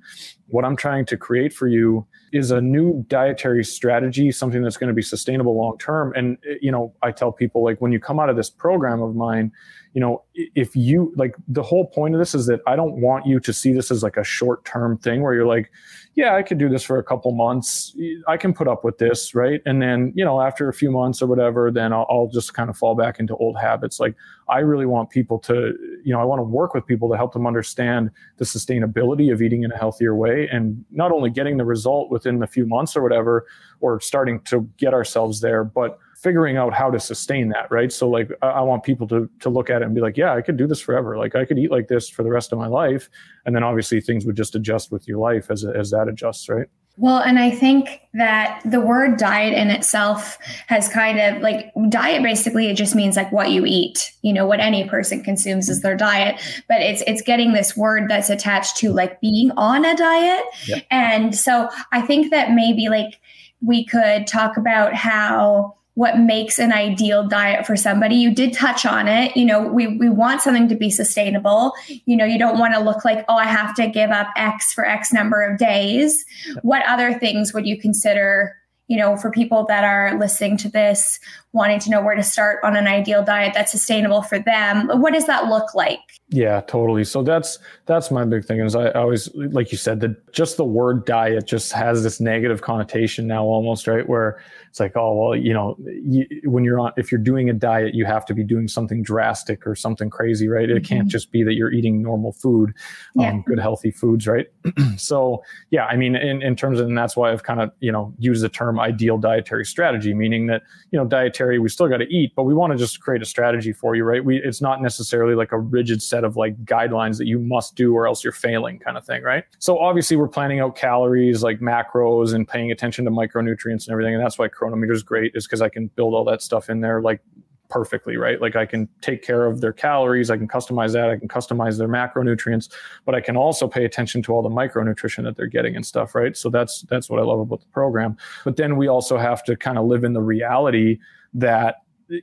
what 0.47 0.63
I'm 0.63 0.75
trying 0.75 1.05
to 1.07 1.17
create 1.17 1.53
for 1.53 1.67
you 1.67 2.05
is 2.31 2.51
a 2.51 2.61
new 2.61 3.03
dietary 3.07 3.63
strategy, 3.63 4.31
something 4.31 4.61
that's 4.61 4.77
going 4.77 4.87
to 4.87 4.93
be 4.93 5.01
sustainable 5.01 5.55
long 5.57 5.77
term. 5.77 6.13
And 6.15 6.37
eh, 6.49 6.55
you 6.61 6.71
know, 6.71 6.93
I 7.01 7.11
tell 7.11 7.31
people 7.31 7.63
like 7.63 7.79
when 7.81 7.91
you 7.91 7.99
come 7.99 8.19
out 8.19 8.29
of 8.29 8.35
this 8.35 8.49
program 8.49 9.01
of 9.01 9.15
mine, 9.15 9.51
you 9.93 10.01
know, 10.01 10.23
if 10.35 10.75
you 10.75 11.11
like 11.15 11.35
the 11.47 11.63
whole 11.63 11.87
point 11.87 12.13
of 12.13 12.19
this 12.19 12.35
is 12.35 12.45
that 12.47 12.61
I 12.67 12.75
don't 12.75 13.01
want 13.01 13.25
you 13.25 13.39
to 13.39 13.51
see 13.51 13.73
this 13.73 13.89
as 13.89 14.03
like 14.03 14.17
a 14.17 14.23
short 14.23 14.63
term 14.63 14.97
thing 14.97 15.21
where 15.21 15.33
you're 15.33 15.47
like, 15.47 15.71
yeah, 16.15 16.35
I 16.35 16.43
could 16.43 16.57
do 16.57 16.69
this 16.69 16.83
for 16.83 16.97
a 16.99 17.03
couple 17.03 17.31
months. 17.31 17.95
I 18.27 18.37
can 18.37 18.53
put 18.53 18.67
up 18.67 18.83
with 18.83 18.99
this, 18.99 19.33
right? 19.33 19.61
And 19.65 19.81
then, 19.81 20.13
you 20.15 20.23
know, 20.23 20.41
after 20.41 20.69
a 20.69 20.73
few 20.73 20.91
months 20.91 21.21
or 21.21 21.27
whatever, 21.27 21.71
then 21.71 21.93
I'll, 21.93 22.05
I'll 22.09 22.27
just 22.27 22.53
kind 22.53 22.69
of 22.69 22.77
fall 22.77 22.95
back 22.95 23.19
into 23.19 23.35
old 23.37 23.57
habits. 23.57 23.99
Like, 23.99 24.15
I 24.49 24.59
really 24.59 24.85
want 24.85 25.09
people 25.09 25.39
to, 25.39 25.73
you 26.03 26.13
know, 26.13 26.21
I 26.21 26.23
want 26.23 26.39
to 26.39 26.43
work 26.43 26.73
with 26.73 26.85
people 26.85 27.09
to 27.09 27.17
help 27.17 27.33
them 27.33 27.45
understand 27.45 28.11
the 28.37 28.45
sustainability 28.45 29.31
of 29.31 29.41
eating 29.41 29.63
in 29.63 29.71
a 29.71 29.77
healthier 29.77 30.15
way 30.15 30.47
and 30.51 30.85
not 30.91 31.11
only 31.11 31.29
getting 31.29 31.57
the 31.57 31.65
result 31.65 32.09
within 32.09 32.41
a 32.41 32.47
few 32.47 32.65
months 32.65 32.95
or 32.95 33.03
whatever, 33.03 33.45
or 33.81 33.99
starting 33.99 34.39
to 34.41 34.61
get 34.77 34.93
ourselves 34.93 35.41
there, 35.41 35.63
but 35.63 35.99
figuring 36.17 36.57
out 36.57 36.73
how 36.73 36.89
to 36.89 36.99
sustain 36.99 37.49
that 37.49 37.69
right? 37.69 37.91
So 37.91 38.09
like 38.09 38.31
i 38.41 38.61
want 38.61 38.83
people 38.83 39.07
to 39.09 39.29
to 39.39 39.49
look 39.49 39.69
at 39.69 39.81
it 39.81 39.85
and 39.85 39.93
be 39.93 40.01
like 40.01 40.17
yeah 40.17 40.33
i 40.33 40.41
could 40.41 40.57
do 40.57 40.65
this 40.65 40.81
forever. 40.81 41.17
Like 41.17 41.35
i 41.35 41.45
could 41.45 41.59
eat 41.59 41.69
like 41.69 41.87
this 41.87 42.09
for 42.09 42.23
the 42.23 42.31
rest 42.31 42.51
of 42.51 42.57
my 42.57 42.67
life. 42.67 43.09
And 43.45 43.55
then 43.55 43.63
obviously 43.63 44.01
things 44.01 44.25
would 44.25 44.35
just 44.35 44.55
adjust 44.55 44.91
with 44.91 45.07
your 45.07 45.19
life 45.19 45.51
as 45.51 45.63
as 45.63 45.91
that 45.91 46.07
adjusts 46.07 46.49
right 46.49 46.67
well, 46.99 47.19
and 47.19 47.37
I 47.37 47.51
think 47.51 48.01
that 48.15 48.59
the 48.65 48.81
word 48.81 49.17
diet 49.17 49.53
in 49.53 49.69
itself 49.69 50.39
has 50.65 50.89
kind 50.89 51.19
of 51.19 51.43
like 51.43 51.71
diet 51.89 52.23
basically 52.23 52.69
it 52.69 52.73
just 52.73 52.95
means 52.95 53.15
like 53.15 53.31
what 53.31 53.51
you 53.51 53.65
eat. 53.67 54.11
You 54.23 54.33
know, 54.33 54.47
what 54.47 54.59
any 54.59 54.89
person 54.89 55.23
consumes 55.23 55.69
is 55.69 55.81
their 55.81 55.95
diet, 55.95 56.41
but 56.67 56.81
it's 56.81 57.03
it's 57.05 57.21
getting 57.21 57.53
this 57.53 57.77
word 57.77 58.09
that's 58.09 58.31
attached 58.31 58.77
to 58.77 58.91
like 58.91 59.21
being 59.21 59.51
on 59.51 59.85
a 59.85 59.95
diet. 59.95 60.43
Yep. 60.67 60.85
And 60.89 61.35
so 61.35 61.69
I 61.91 62.01
think 62.01 62.31
that 62.31 62.51
maybe 62.51 62.89
like 62.89 63.19
we 63.61 63.85
could 63.85 64.25
talk 64.25 64.57
about 64.57 64.95
how 64.95 65.76
what 65.97 66.19
makes 66.19 66.59
an 66.59 66.71
ideal 66.71 67.27
diet 67.27 67.65
for 67.65 67.75
somebody. 67.75 68.13
You 68.13 68.29
did 68.31 68.53
touch 68.53 68.85
on 68.85 69.07
it. 69.07 69.35
You 69.35 69.45
know, 69.45 69.63
we, 69.63 69.87
we 69.97 70.09
want 70.09 70.43
something 70.43 70.67
to 70.67 70.75
be 70.75 70.91
sustainable. 70.91 71.73
You 71.87 72.15
know, 72.15 72.23
you 72.23 72.37
don't 72.37 72.59
want 72.59 72.75
to 72.75 72.79
look 72.79 73.03
like, 73.03 73.25
oh, 73.27 73.35
I 73.35 73.45
have 73.45 73.73
to 73.77 73.87
give 73.87 74.11
up 74.11 74.27
X 74.35 74.71
for 74.71 74.85
X 74.85 75.11
number 75.11 75.41
of 75.41 75.57
days. 75.57 76.23
What 76.61 76.85
other 76.85 77.17
things 77.17 77.51
would 77.51 77.65
you 77.65 77.81
consider, 77.81 78.55
you 78.87 78.95
know, 78.95 79.17
for 79.17 79.31
people 79.31 79.65
that 79.69 79.83
are 79.83 80.19
listening 80.19 80.55
to 80.57 80.69
this, 80.69 81.19
wanting 81.51 81.79
to 81.79 81.89
know 81.89 82.03
where 82.03 82.13
to 82.13 82.21
start 82.21 82.59
on 82.63 82.75
an 82.75 82.85
ideal 82.85 83.23
diet 83.23 83.55
that's 83.55 83.71
sustainable 83.71 84.21
for 84.21 84.37
them? 84.37 84.89
What 85.01 85.13
does 85.13 85.25
that 85.25 85.47
look 85.47 85.73
like? 85.73 86.01
Yeah, 86.29 86.61
totally. 86.61 87.05
So 87.05 87.23
that's 87.23 87.57
that's 87.87 88.11
my 88.11 88.23
big 88.23 88.45
thing 88.45 88.59
is 88.59 88.75
I 88.75 88.91
always 88.91 89.33
like 89.33 89.71
you 89.71 89.79
said 89.79 90.01
that 90.01 90.31
just 90.33 90.57
the 90.57 90.65
word 90.65 91.05
diet 91.05 91.47
just 91.47 91.71
has 91.71 92.03
this 92.03 92.19
negative 92.19 92.61
connotation 92.61 93.25
now 93.25 93.45
almost 93.45 93.87
right 93.87 94.07
where 94.07 94.39
it's 94.69 94.79
like 94.79 94.95
oh 94.97 95.13
well 95.15 95.35
you 95.35 95.53
know 95.53 95.77
you, 96.03 96.25
when 96.43 96.63
you're 96.63 96.79
on 96.79 96.91
if 96.97 97.11
you're 97.11 97.21
doing 97.21 97.49
a 97.49 97.53
diet 97.53 97.95
you 97.95 98.05
have 98.05 98.25
to 98.25 98.33
be 98.33 98.43
doing 98.43 98.67
something 98.67 99.01
drastic 99.01 99.65
or 99.65 99.75
something 99.75 100.09
crazy 100.09 100.47
right 100.49 100.67
mm-hmm. 100.67 100.77
it 100.77 100.83
can't 100.83 101.01
mm-hmm. 101.03 101.09
just 101.09 101.31
be 101.31 101.43
that 101.43 101.53
you're 101.53 101.71
eating 101.71 102.01
normal 102.01 102.33
food 102.33 102.73
yeah. 103.15 103.29
um, 103.29 103.43
good 103.43 103.59
healthy 103.59 103.91
foods 103.91 104.27
right 104.27 104.47
so 104.97 105.41
yeah 105.69 105.85
I 105.85 105.95
mean 105.95 106.15
in, 106.15 106.41
in 106.41 106.55
terms 106.55 106.79
of 106.79 106.87
and 106.87 106.97
that's 106.97 107.15
why 107.15 107.31
I've 107.31 107.43
kind 107.43 107.61
of 107.61 107.71
you 107.79 107.91
know 107.91 108.13
used 108.19 108.43
the 108.43 108.49
term 108.49 108.79
ideal 108.79 109.17
dietary 109.17 109.65
strategy 109.65 110.13
meaning 110.13 110.47
that 110.47 110.63
you 110.91 110.99
know 110.99 111.05
dietary 111.05 111.59
we 111.59 111.69
still 111.69 111.87
got 111.87 111.97
to 111.97 112.07
eat 112.13 112.33
but 112.35 112.43
we 112.43 112.53
want 112.53 112.73
to 112.73 112.77
just 112.77 112.99
create 112.99 113.21
a 113.21 113.25
strategy 113.25 113.71
for 113.71 113.95
you 113.95 114.03
right 114.03 114.23
we 114.23 114.37
it's 114.37 114.61
not 114.61 114.81
necessarily 114.81 115.35
like 115.35 115.53
a 115.53 115.59
rigid 115.59 116.03
set 116.03 116.17
set 116.17 116.23
of 116.23 116.35
like 116.35 116.65
guidelines 116.65 117.17
that 117.17 117.27
you 117.27 117.37
must 117.37 117.75
do 117.75 117.93
or 117.95 118.07
else 118.07 118.23
you're 118.23 118.33
failing 118.33 118.79
kind 118.79 118.97
of 118.97 119.05
thing, 119.05 119.21
right? 119.21 119.43
So 119.59 119.77
obviously 119.77 120.17
we're 120.17 120.27
planning 120.27 120.59
out 120.59 120.75
calories 120.75 121.43
like 121.43 121.59
macros 121.59 122.33
and 122.33 122.47
paying 122.47 122.71
attention 122.71 123.05
to 123.05 123.11
micronutrients 123.11 123.85
and 123.85 123.89
everything. 123.89 124.15
And 124.15 124.23
that's 124.23 124.39
why 124.39 124.47
Cronometer 124.67 124.93
is 124.93 125.03
great 125.03 125.31
is 125.35 125.45
because 125.45 125.61
I 125.61 125.69
can 125.69 125.87
build 125.87 126.13
all 126.13 126.25
that 126.25 126.41
stuff 126.41 126.69
in 126.69 126.81
there 126.81 127.01
like 127.01 127.21
perfectly, 127.69 128.17
right? 128.17 128.41
Like 128.41 128.55
I 128.55 128.65
can 128.65 128.87
take 129.01 129.23
care 129.23 129.45
of 129.45 129.61
their 129.61 129.73
calories, 129.73 130.29
I 130.29 130.37
can 130.37 130.47
customize 130.47 130.93
that, 130.93 131.09
I 131.09 131.17
can 131.17 131.27
customize 131.27 131.77
their 131.77 131.87
macronutrients, 131.87 132.71
but 133.05 133.15
I 133.15 133.21
can 133.21 133.35
also 133.35 133.67
pay 133.67 133.85
attention 133.85 134.21
to 134.23 134.33
all 134.33 134.41
the 134.41 134.49
micronutrition 134.49 135.23
that 135.23 135.35
they're 135.35 135.47
getting 135.47 135.75
and 135.75 135.85
stuff, 135.85 136.15
right? 136.15 136.35
So 136.35 136.49
that's 136.49 136.81
that's 136.83 137.09
what 137.09 137.19
I 137.19 137.23
love 137.23 137.39
about 137.39 137.61
the 137.61 137.67
program. 137.67 138.17
But 138.43 138.55
then 138.55 138.77
we 138.77 138.87
also 138.87 139.17
have 139.17 139.43
to 139.45 139.55
kind 139.55 139.77
of 139.77 139.85
live 139.85 140.03
in 140.03 140.13
the 140.13 140.21
reality 140.21 140.99
that 141.33 141.77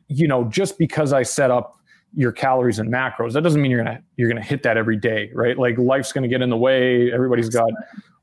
you 0.08 0.26
know, 0.26 0.44
just 0.44 0.78
because 0.78 1.12
I 1.12 1.24
set 1.24 1.50
up 1.50 1.78
your 2.16 2.32
calories 2.32 2.78
and 2.78 2.92
macros 2.92 3.32
that 3.32 3.42
doesn't 3.42 3.60
mean 3.60 3.72
you're 3.72 3.82
gonna 3.82 4.00
you're 4.16 4.28
gonna 4.28 4.40
hit 4.40 4.62
that 4.62 4.76
every 4.76 4.96
day 4.96 5.30
right 5.34 5.58
like 5.58 5.76
life's 5.78 6.12
gonna 6.12 6.28
get 6.28 6.40
in 6.40 6.48
the 6.48 6.56
way 6.56 7.12
everybody's 7.12 7.48
got 7.48 7.68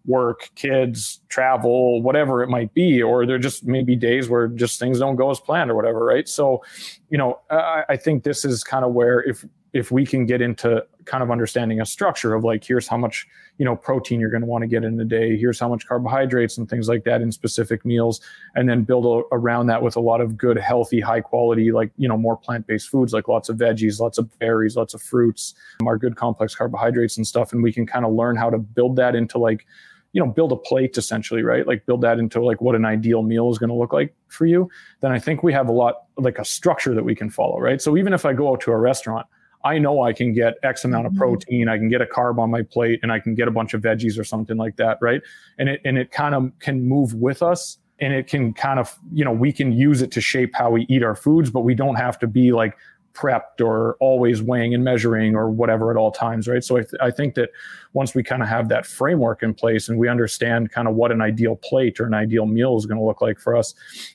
work 0.06 0.50
kids 0.56 1.22
travel 1.30 2.02
whatever 2.02 2.42
it 2.42 2.50
might 2.50 2.74
be 2.74 3.02
or 3.02 3.26
there 3.26 3.38
just 3.38 3.66
may 3.66 3.84
be 3.84 3.96
days 3.96 4.30
where 4.30 4.48
just 4.48 4.80
things 4.80 5.00
don't 5.00 5.16
go 5.16 5.30
as 5.30 5.40
planned 5.40 5.70
or 5.70 5.76
whatever 5.76 6.04
right? 6.06 6.28
So 6.28 6.64
you 7.10 7.18
know 7.18 7.40
I, 7.50 7.84
I 7.90 7.98
think 7.98 8.24
this 8.24 8.46
is 8.46 8.64
kind 8.64 8.84
of 8.84 8.94
where 8.94 9.22
if 9.22 9.46
if 9.74 9.90
we 9.90 10.06
can 10.06 10.26
get 10.26 10.42
into 10.42 10.86
kind 11.06 11.24
of 11.24 11.32
understanding 11.32 11.80
a 11.82 11.86
structure 11.86 12.34
of 12.34 12.44
like 12.44 12.64
here's 12.64 12.88
how 12.88 12.98
much 12.98 13.28
you 13.58 13.66
know 13.66 13.76
protein 13.76 14.20
you're 14.20 14.30
going 14.30 14.42
to 14.42 14.48
want 14.48 14.62
to 14.62 14.68
get 14.68 14.84
in 14.84 15.00
a 15.00 15.06
day 15.06 15.38
here's 15.38 15.60
how 15.60 15.70
much 15.70 15.88
carbohydrates 15.88 16.58
and 16.58 16.70
things 16.70 16.88
like 16.88 17.04
that 17.04 17.22
in 17.22 17.32
specific 17.32 17.86
meals 17.86 18.22
and 18.56 18.70
then 18.70 18.84
build 18.84 19.06
a, 19.06 19.36
around 19.36 19.68
that 19.68 19.82
with 19.82 19.96
a 19.96 20.00
lot 20.00 20.22
of 20.22 20.38
good 20.38 20.58
healthy 20.58 21.00
high 21.00 21.22
quality 21.22 21.72
like 21.72 21.92
you 21.98 22.08
know 22.08 22.18
more 22.18 22.38
plant-based 22.38 22.90
foods 22.90 23.14
like 23.14 23.28
lots 23.28 23.50
of 23.50 23.58
veggies 23.58 24.00
lots 24.00 24.18
of 24.18 24.38
berries 24.40 24.76
lots 24.76 24.94
of 24.94 25.02
fruits 25.02 25.54
our 25.86 25.98
good 25.98 26.16
complex 26.16 26.54
carbohydrates 26.54 27.18
and 27.18 27.26
stuff 27.26 27.54
and 27.54 27.64
we 27.64 27.72
can 27.72 27.86
kind 27.86 28.06
of 28.06 28.14
learn 28.14 28.36
how 28.36 28.50
to 28.50 28.58
build 28.58 28.96
that 28.96 29.16
into 29.16 29.38
like 29.38 29.66
you 30.14 30.24
know 30.24 30.30
build 30.30 30.52
a 30.52 30.56
plate 30.56 30.98
essentially 30.98 31.44
right 31.44 31.68
like 31.68 31.86
build 31.86 32.02
that 32.02 32.20
into 32.20 32.44
like 32.44 32.62
what 32.62 32.76
an 32.76 32.86
ideal 32.86 33.22
meal 33.22 33.50
is 33.50 33.58
going 33.58 33.70
to 33.70 33.76
look 33.76 33.94
like 33.94 34.14
for 34.28 34.46
you 34.46 34.70
then 35.02 35.12
i 35.12 35.20
think 35.20 35.44
we 35.44 35.54
have 35.54 35.70
a 35.70 35.72
lot 35.72 36.04
like 36.18 36.38
a 36.38 36.46
structure 36.46 36.94
that 36.94 37.04
we 37.04 37.16
can 37.16 37.30
follow 37.30 37.60
right 37.60 37.82
so 37.82 37.98
even 37.98 38.14
if 38.14 38.26
i 38.26 38.34
go 38.34 38.52
out 38.52 38.62
to 38.62 38.72
a 38.72 38.78
restaurant 38.78 39.26
I 39.64 39.78
know 39.78 40.02
I 40.02 40.14
can 40.14 40.34
get 40.34 40.56
X 40.64 40.86
amount 40.86 41.06
of 41.06 41.14
mm-hmm. 41.14 41.20
protein, 41.20 41.70
I 41.70 41.78
can 41.78 41.90
get 41.90 42.02
a 42.02 42.06
carb 42.06 42.40
on 42.40 42.50
my 42.50 42.64
plate, 42.64 43.00
and 43.04 43.12
I 43.12 43.20
can 43.20 43.36
get 43.36 43.48
a 43.48 43.52
bunch 43.52 43.74
of 43.74 43.82
veggies 43.82 44.20
or 44.20 44.24
something 44.24 44.58
like 44.58 44.78
that, 44.78 44.98
right? 45.02 45.22
And 45.58 45.70
it 45.70 45.82
and 45.86 45.98
it 45.98 46.12
kind 46.12 46.36
of 46.36 46.52
can 46.60 46.88
move 46.88 47.14
with 47.14 47.42
us, 47.42 47.78
and 48.00 48.14
it 48.14 48.28
can 48.28 48.54
kind 48.54 48.80
of 48.80 48.98
you 49.14 49.24
know 49.24 49.32
we 49.32 49.52
can 49.52 49.72
use 49.72 50.02
it 50.02 50.12
to 50.12 50.22
shape 50.22 50.52
how 50.56 50.72
we 50.72 50.86
eat 50.90 51.04
our 51.04 51.16
foods, 51.16 51.50
but 51.50 51.62
we 51.62 51.76
don't 51.76 51.96
have 51.96 52.18
to 52.20 52.28
be 52.28 52.52
like 52.52 52.76
prepped 53.14 53.62
or 53.62 53.96
always 54.00 54.42
weighing 54.42 54.74
and 54.74 54.84
measuring 54.84 55.36
or 55.36 55.50
whatever 55.50 55.92
at 55.92 55.98
all 55.98 56.12
times, 56.12 56.48
right? 56.48 56.64
So 56.64 56.78
I, 56.78 56.82
th- 56.82 56.94
I 57.02 57.12
think 57.12 57.36
that 57.36 57.50
once 57.94 58.16
we 58.16 58.24
kind 58.24 58.42
of 58.42 58.48
have 58.48 58.70
that 58.70 58.86
framework 58.86 59.44
in 59.44 59.54
place 59.54 59.90
and 59.90 59.98
we 59.98 60.08
understand 60.08 60.72
kind 60.72 60.88
of 60.88 60.96
what 60.96 61.12
an 61.12 61.22
ideal 61.22 61.56
plate 61.56 62.00
or 62.00 62.06
an 62.06 62.14
ideal 62.14 62.46
meal 62.46 62.78
is 62.78 62.86
going 62.86 62.98
to 62.98 63.06
look 63.06 63.22
like 63.22 63.40
for 63.40 63.56
us, 63.56 63.74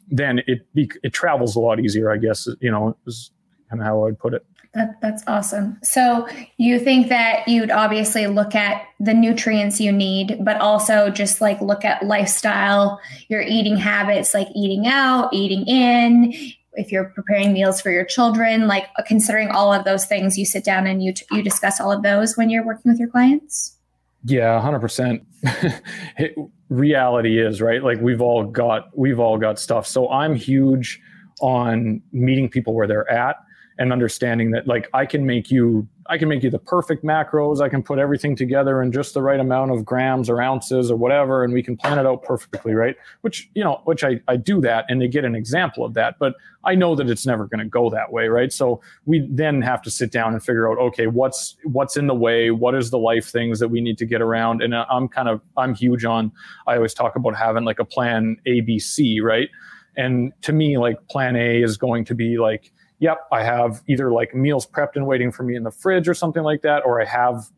then 0.08 0.40
it 0.46 0.72
be- 0.74 0.90
it 1.02 1.12
travels 1.12 1.56
a 1.56 1.60
lot 1.60 1.80
easier, 1.80 2.10
I 2.10 2.16
guess. 2.16 2.48
You 2.60 2.70
know, 2.70 2.96
is 3.06 3.30
kind 3.68 3.80
of 3.80 3.86
how 3.86 4.00
I 4.00 4.04
would 4.04 4.18
put 4.18 4.34
it. 4.34 4.44
That, 4.76 5.00
that's 5.00 5.22
awesome. 5.26 5.78
So 5.82 6.28
you 6.58 6.78
think 6.78 7.08
that 7.08 7.48
you'd 7.48 7.70
obviously 7.70 8.26
look 8.26 8.54
at 8.54 8.82
the 9.00 9.14
nutrients 9.14 9.80
you 9.80 9.90
need, 9.90 10.44
but 10.44 10.60
also 10.60 11.08
just 11.08 11.40
like 11.40 11.58
look 11.62 11.82
at 11.82 12.04
lifestyle, 12.04 13.00
your 13.28 13.40
eating 13.40 13.78
habits, 13.78 14.34
like 14.34 14.48
eating 14.54 14.86
out, 14.86 15.32
eating 15.32 15.66
in, 15.66 16.34
if 16.76 16.92
you're 16.92 17.06
preparing 17.14 17.52
meals 17.52 17.80
for 17.80 17.90
your 17.90 18.04
children, 18.04 18.68
like 18.68 18.86
uh, 18.98 19.02
considering 19.02 19.50
all 19.50 19.72
of 19.72 19.84
those 19.84 20.04
things, 20.04 20.38
you 20.38 20.44
sit 20.44 20.64
down 20.64 20.86
and 20.86 21.02
you 21.02 21.12
t- 21.12 21.26
you 21.32 21.42
discuss 21.42 21.80
all 21.80 21.90
of 21.90 22.02
those 22.02 22.36
when 22.36 22.50
you're 22.50 22.64
working 22.64 22.92
with 22.92 22.98
your 22.98 23.08
clients. 23.08 23.76
Yeah, 24.24 24.60
hundred 24.60 24.80
percent. 24.80 25.22
Reality 26.68 27.40
is 27.40 27.60
right. 27.60 27.82
Like 27.82 28.00
we've 28.00 28.20
all 28.20 28.44
got 28.44 28.96
we've 28.96 29.18
all 29.18 29.38
got 29.38 29.58
stuff. 29.58 29.86
So 29.86 30.10
I'm 30.10 30.34
huge 30.34 31.00
on 31.40 32.02
meeting 32.12 32.48
people 32.48 32.74
where 32.74 32.86
they're 32.86 33.10
at 33.10 33.36
and 33.78 33.92
understanding 33.92 34.50
that 34.52 34.66
like 34.66 34.88
I 34.94 35.06
can 35.06 35.26
make 35.26 35.50
you 35.50 35.86
I 36.08 36.18
can 36.18 36.28
make 36.28 36.42
you 36.42 36.50
the 36.50 36.58
perfect 36.58 37.04
macros. 37.04 37.60
I 37.60 37.68
can 37.68 37.82
put 37.82 37.98
everything 37.98 38.36
together 38.36 38.82
in 38.82 38.92
just 38.92 39.14
the 39.14 39.22
right 39.22 39.40
amount 39.40 39.72
of 39.72 39.84
grams 39.84 40.30
or 40.30 40.40
ounces 40.40 40.90
or 40.90 40.96
whatever, 40.96 41.42
and 41.42 41.52
we 41.52 41.62
can 41.62 41.76
plan 41.76 41.98
it 41.98 42.06
out 42.06 42.22
perfectly, 42.22 42.74
right? 42.74 42.96
Which, 43.22 43.50
you 43.54 43.64
know, 43.64 43.80
which 43.84 44.04
I, 44.04 44.20
I 44.28 44.36
do 44.36 44.60
that 44.60 44.84
and 44.88 45.00
they 45.00 45.08
get 45.08 45.24
an 45.24 45.34
example 45.34 45.84
of 45.84 45.94
that, 45.94 46.18
but 46.18 46.34
I 46.64 46.74
know 46.74 46.94
that 46.94 47.10
it's 47.10 47.26
never 47.26 47.46
going 47.46 47.58
to 47.58 47.68
go 47.68 47.90
that 47.90 48.12
way, 48.12 48.28
right? 48.28 48.52
So 48.52 48.80
we 49.04 49.26
then 49.30 49.62
have 49.62 49.82
to 49.82 49.90
sit 49.90 50.12
down 50.12 50.32
and 50.32 50.42
figure 50.42 50.70
out, 50.70 50.78
okay, 50.78 51.06
what's 51.06 51.56
what's 51.64 51.96
in 51.96 52.06
the 52.06 52.14
way? 52.14 52.50
What 52.50 52.74
is 52.74 52.90
the 52.90 52.98
life 52.98 53.26
things 53.26 53.58
that 53.58 53.68
we 53.68 53.80
need 53.80 53.98
to 53.98 54.06
get 54.06 54.20
around? 54.22 54.62
And 54.62 54.74
uh, 54.74 54.86
I'm 54.90 55.08
kind 55.08 55.28
of 55.28 55.40
I'm 55.56 55.74
huge 55.74 56.04
on 56.04 56.32
I 56.66 56.76
always 56.76 56.94
talk 56.94 57.16
about 57.16 57.36
having 57.36 57.64
like 57.64 57.78
a 57.78 57.84
plan 57.84 58.36
ABC, 58.46 59.22
right? 59.22 59.48
And 59.96 60.32
to 60.42 60.52
me, 60.52 60.76
like 60.76 61.08
plan 61.08 61.36
A 61.36 61.62
is 61.62 61.76
going 61.76 62.04
to 62.06 62.14
be 62.14 62.38
like 62.38 62.72
yep, 62.98 63.18
I 63.32 63.42
have 63.42 63.82
either 63.88 64.12
like 64.12 64.34
meals 64.34 64.66
prepped 64.66 64.96
and 64.96 65.06
waiting 65.06 65.30
for 65.30 65.42
me 65.42 65.56
in 65.56 65.62
the 65.62 65.70
fridge 65.70 66.08
or 66.08 66.14
something 66.14 66.42
like 66.42 66.62
that, 66.62 66.84
or 66.84 67.00
I 67.00 67.04
have 67.04 67.50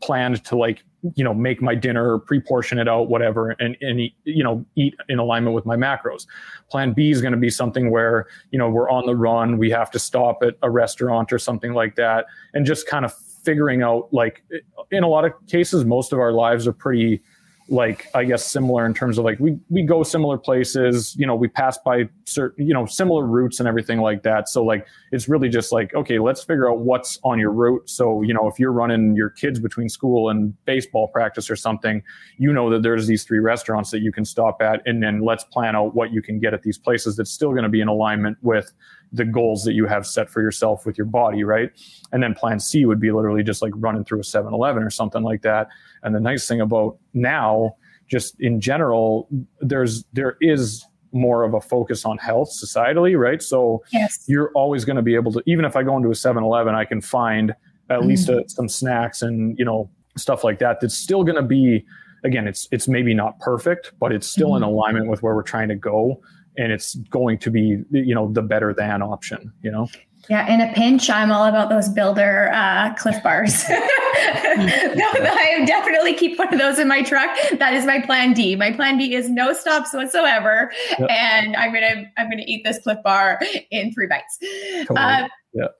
planned 0.00 0.42
to 0.44 0.56
like 0.56 0.82
you 1.14 1.24
know 1.24 1.32
make 1.32 1.62
my 1.62 1.74
dinner 1.74 2.18
pre-portion 2.18 2.78
it 2.78 2.88
out 2.88 3.08
whatever 3.08 3.50
and, 3.52 3.76
and 3.80 4.00
eat, 4.00 4.14
you 4.24 4.44
know 4.44 4.64
eat 4.76 4.94
in 5.08 5.18
alignment 5.18 5.54
with 5.54 5.66
my 5.66 5.76
macros. 5.76 6.26
Plan 6.70 6.92
b 6.92 7.10
is 7.10 7.20
going 7.20 7.32
to 7.32 7.38
be 7.38 7.50
something 7.50 7.90
where 7.90 8.26
you 8.50 8.58
know 8.58 8.68
we're 8.68 8.90
on 8.90 9.06
the 9.06 9.16
run 9.16 9.58
we 9.58 9.70
have 9.70 9.90
to 9.90 9.98
stop 9.98 10.38
at 10.42 10.54
a 10.62 10.70
restaurant 10.70 11.32
or 11.32 11.38
something 11.38 11.72
like 11.72 11.96
that 11.96 12.26
and 12.54 12.66
just 12.66 12.86
kind 12.86 13.04
of 13.04 13.14
figuring 13.14 13.82
out 13.82 14.12
like 14.12 14.42
in 14.90 15.02
a 15.02 15.08
lot 15.08 15.24
of 15.24 15.32
cases 15.46 15.84
most 15.84 16.12
of 16.12 16.18
our 16.18 16.32
lives 16.32 16.66
are 16.66 16.72
pretty 16.72 17.22
like 17.70 18.08
I 18.14 18.24
guess 18.24 18.44
similar 18.44 18.84
in 18.84 18.94
terms 18.94 19.16
of 19.16 19.24
like 19.24 19.38
we 19.38 19.56
we 19.68 19.82
go 19.82 20.02
similar 20.02 20.36
places, 20.36 21.14
you 21.16 21.24
know, 21.24 21.36
we 21.36 21.46
pass 21.46 21.78
by 21.78 22.08
certain, 22.24 22.66
you 22.66 22.74
know, 22.74 22.84
similar 22.84 23.24
routes 23.24 23.60
and 23.60 23.68
everything 23.68 24.00
like 24.00 24.24
that. 24.24 24.48
So 24.48 24.64
like 24.64 24.86
it's 25.12 25.28
really 25.28 25.48
just 25.48 25.70
like, 25.70 25.94
okay, 25.94 26.18
let's 26.18 26.42
figure 26.42 26.68
out 26.68 26.80
what's 26.80 27.20
on 27.22 27.38
your 27.38 27.52
route. 27.52 27.88
So, 27.88 28.22
you 28.22 28.34
know, 28.34 28.48
if 28.48 28.58
you're 28.58 28.72
running 28.72 29.14
your 29.14 29.30
kids 29.30 29.60
between 29.60 29.88
school 29.88 30.30
and 30.30 30.52
baseball 30.64 31.08
practice 31.08 31.48
or 31.48 31.56
something, 31.56 32.02
you 32.38 32.52
know 32.52 32.70
that 32.70 32.82
there's 32.82 33.06
these 33.06 33.22
three 33.22 33.38
restaurants 33.38 33.92
that 33.92 34.00
you 34.00 34.10
can 34.10 34.24
stop 34.24 34.60
at 34.60 34.82
and 34.84 35.00
then 35.00 35.20
let's 35.20 35.44
plan 35.44 35.76
out 35.76 35.94
what 35.94 36.12
you 36.12 36.20
can 36.20 36.40
get 36.40 36.52
at 36.52 36.62
these 36.62 36.76
places 36.76 37.16
that's 37.16 37.30
still 37.30 37.50
going 37.50 37.62
to 37.62 37.68
be 37.68 37.80
in 37.80 37.88
alignment 37.88 38.36
with 38.42 38.72
the 39.12 39.24
goals 39.24 39.64
that 39.64 39.72
you 39.72 39.86
have 39.86 40.06
set 40.06 40.30
for 40.30 40.40
yourself 40.40 40.86
with 40.86 40.96
your 40.96 41.06
body, 41.06 41.42
right? 41.44 41.70
And 42.12 42.22
then 42.22 42.34
plan 42.34 42.60
C 42.60 42.84
would 42.86 43.00
be 43.00 43.10
literally 43.10 43.42
just 43.42 43.62
like 43.62 43.72
running 43.76 44.04
through 44.04 44.20
a 44.20 44.24
7 44.24 44.52
Eleven 44.52 44.82
or 44.82 44.90
something 44.90 45.22
like 45.22 45.42
that. 45.42 45.68
And 46.02 46.14
the 46.14 46.20
nice 46.20 46.46
thing 46.46 46.60
about 46.60 46.98
now, 47.12 47.76
just 48.06 48.40
in 48.40 48.60
general, 48.60 49.28
there's 49.60 50.04
there 50.12 50.36
is 50.40 50.84
more 51.12 51.42
of 51.42 51.54
a 51.54 51.60
focus 51.60 52.04
on 52.04 52.18
health 52.18 52.50
societally, 52.50 53.18
right? 53.18 53.42
So 53.42 53.82
yes. 53.92 54.24
you're 54.28 54.52
always 54.54 54.84
going 54.84 54.96
to 54.96 55.02
be 55.02 55.14
able 55.14 55.32
to, 55.32 55.42
even 55.46 55.64
if 55.64 55.76
I 55.76 55.82
go 55.82 55.96
into 55.96 56.10
a 56.10 56.14
7 56.14 56.42
Eleven, 56.42 56.74
I 56.74 56.84
can 56.84 57.00
find 57.00 57.50
at 57.50 57.98
mm-hmm. 57.98 58.08
least 58.08 58.28
a, 58.28 58.44
some 58.46 58.68
snacks 58.68 59.22
and, 59.22 59.58
you 59.58 59.64
know, 59.64 59.90
stuff 60.16 60.44
like 60.44 60.58
that. 60.60 60.80
That's 60.80 60.96
still 60.96 61.24
going 61.24 61.36
to 61.36 61.42
be, 61.42 61.84
again, 62.24 62.46
it's, 62.46 62.68
it's 62.70 62.86
maybe 62.86 63.14
not 63.14 63.38
perfect, 63.40 63.92
but 63.98 64.12
it's 64.12 64.26
still 64.26 64.50
mm-hmm. 64.50 64.62
in 64.64 64.70
alignment 64.70 65.08
with 65.08 65.22
where 65.22 65.34
we're 65.34 65.42
trying 65.42 65.68
to 65.68 65.76
go. 65.76 66.20
And 66.56 66.72
it's 66.72 66.94
going 66.94 67.38
to 67.38 67.50
be, 67.50 67.82
you 67.90 68.14
know, 68.14 68.30
the 68.32 68.42
better 68.42 68.74
than 68.74 69.02
option, 69.02 69.52
you 69.62 69.70
know? 69.70 69.88
Yeah, 70.28 70.52
in 70.52 70.60
a 70.60 70.72
pinch, 70.74 71.08
I'm 71.08 71.32
all 71.32 71.46
about 71.46 71.70
those 71.70 71.88
builder 71.88 72.50
uh, 72.52 72.94
Clif 72.94 73.22
Bars. 73.22 73.64
I 73.68 75.64
definitely 75.66 76.14
keep 76.14 76.38
one 76.38 76.52
of 76.52 76.58
those 76.58 76.78
in 76.78 76.88
my 76.88 77.02
truck. 77.02 77.30
That 77.58 77.72
is 77.72 77.86
my 77.86 78.00
plan 78.00 78.34
D. 78.34 78.54
My 78.54 78.70
plan 78.70 78.98
D 78.98 79.14
is 79.14 79.30
no 79.30 79.52
stops 79.54 79.94
whatsoever, 79.94 80.70
yep. 80.98 81.10
and 81.10 81.56
I'm 81.56 81.72
gonna 81.72 82.04
I'm 82.18 82.28
gonna 82.28 82.44
eat 82.46 82.64
this 82.64 82.78
Clif 82.80 82.98
Bar 83.02 83.40
in 83.70 83.92
three 83.94 84.06
bites. 84.06 84.38
Totally. 84.86 84.98
Uh, 84.98 85.28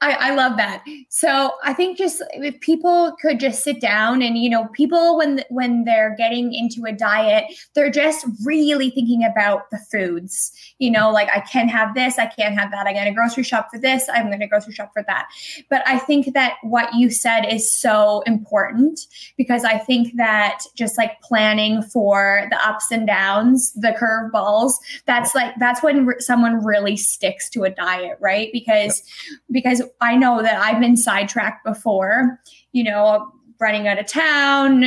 I, 0.01 0.13
I 0.31 0.35
love 0.35 0.57
that. 0.57 0.85
So 1.11 1.53
I 1.63 1.73
think 1.73 1.97
just 1.97 2.23
if 2.33 2.59
people 2.61 3.17
could 3.23 3.39
just 3.39 3.63
sit 3.63 3.81
down 3.81 4.21
and, 4.21 4.37
you 4.37 4.51
know, 4.51 4.67
people 4.73 5.17
when 5.17 5.45
when 5.49 5.85
they're 5.85 6.15
getting 6.17 6.53
into 6.53 6.85
a 6.87 6.93
diet, 6.93 7.45
they're 7.75 7.91
just 7.91 8.27
really 8.45 8.91
thinking 8.91 9.25
about 9.25 9.71
the 9.71 9.79
foods. 9.79 10.53
You 10.79 10.91
know, 10.91 11.11
like 11.11 11.29
I 11.33 11.41
can 11.41 11.69
have 11.69 11.95
this, 11.95 12.19
I 12.19 12.27
can't 12.27 12.59
have 12.59 12.73
that. 12.73 12.89
I'm 12.89 12.95
gonna 12.95 13.15
grocery 13.15 13.45
shop 13.45 13.69
for 13.73 13.79
this, 13.79 14.09
I'm 14.13 14.29
gonna 14.29 14.49
grocery 14.49 14.73
shop 14.73 14.91
for 14.93 15.05
that. 15.05 15.29
But 15.69 15.87
I 15.87 15.99
think 15.99 16.35
that 16.35 16.55
what 16.63 16.93
you 16.95 17.09
said 17.09 17.43
is 17.43 17.71
so 17.71 18.23
important 18.27 19.07
because 19.37 19.65
I 19.65 19.79
think 19.79 20.17
that 20.17 20.65
just 20.75 20.99
like 20.99 21.21
planning 21.21 21.83
for 21.83 22.49
the 22.51 22.57
ups 22.67 22.91
and 22.91 23.07
downs, 23.07 23.73
the 23.75 23.93
curveballs, 23.93 24.75
that's 25.07 25.33
like 25.37 25.55
that's 25.61 25.81
when 25.81 26.07
re- 26.07 26.19
someone 26.19 26.65
really 26.65 26.97
sticks 26.97 27.49
to 27.51 27.63
a 27.63 27.71
diet, 27.71 28.19
right? 28.21 28.51
Because 28.53 29.05
yeah 29.49 29.60
because 29.63 29.83
I 30.01 30.17
know 30.17 30.43
that 30.43 30.57
I've 30.61 30.81
been 30.81 30.97
sidetracked 30.97 31.65
before, 31.65 32.41
you 32.73 32.85
know, 32.85 33.33
running 33.61 33.87
out 33.87 33.99
of 33.99 34.07
town 34.07 34.87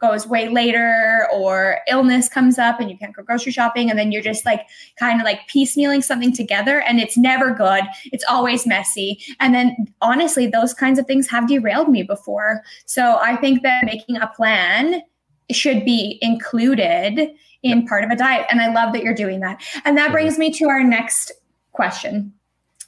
goes 0.00 0.26
way 0.26 0.48
later 0.48 1.26
or 1.32 1.78
illness 1.88 2.28
comes 2.28 2.58
up 2.58 2.80
and 2.80 2.90
you 2.90 2.98
can't 2.98 3.14
go 3.14 3.22
grocery 3.22 3.52
shopping 3.52 3.90
and 3.90 3.98
then 3.98 4.10
you're 4.10 4.22
just 4.22 4.44
like 4.44 4.66
kind 4.98 5.20
of 5.20 5.24
like 5.24 5.40
piecemealing 5.48 6.02
something 6.02 6.32
together 6.32 6.80
and 6.80 6.98
it's 6.98 7.16
never 7.16 7.52
good. 7.52 7.84
It's 8.06 8.24
always 8.28 8.66
messy. 8.66 9.20
And 9.38 9.54
then 9.54 9.76
honestly 10.00 10.46
those 10.48 10.74
kinds 10.74 10.98
of 10.98 11.06
things 11.06 11.28
have 11.28 11.48
derailed 11.48 11.88
me 11.88 12.02
before. 12.02 12.62
So 12.86 13.18
i 13.22 13.36
think 13.36 13.62
that 13.62 13.84
making 13.84 14.16
a 14.16 14.26
plan 14.26 15.02
should 15.50 15.84
be 15.84 16.18
included 16.20 17.30
in 17.62 17.86
part 17.86 18.04
of 18.04 18.10
a 18.10 18.16
diet 18.16 18.46
and 18.50 18.60
i 18.60 18.72
love 18.72 18.92
that 18.92 19.02
you're 19.02 19.14
doing 19.14 19.40
that. 19.40 19.62
And 19.84 19.96
that 19.96 20.12
brings 20.12 20.38
me 20.38 20.52
to 20.54 20.68
our 20.68 20.82
next 20.82 21.32
question. 21.72 22.32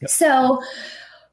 So 0.06 0.60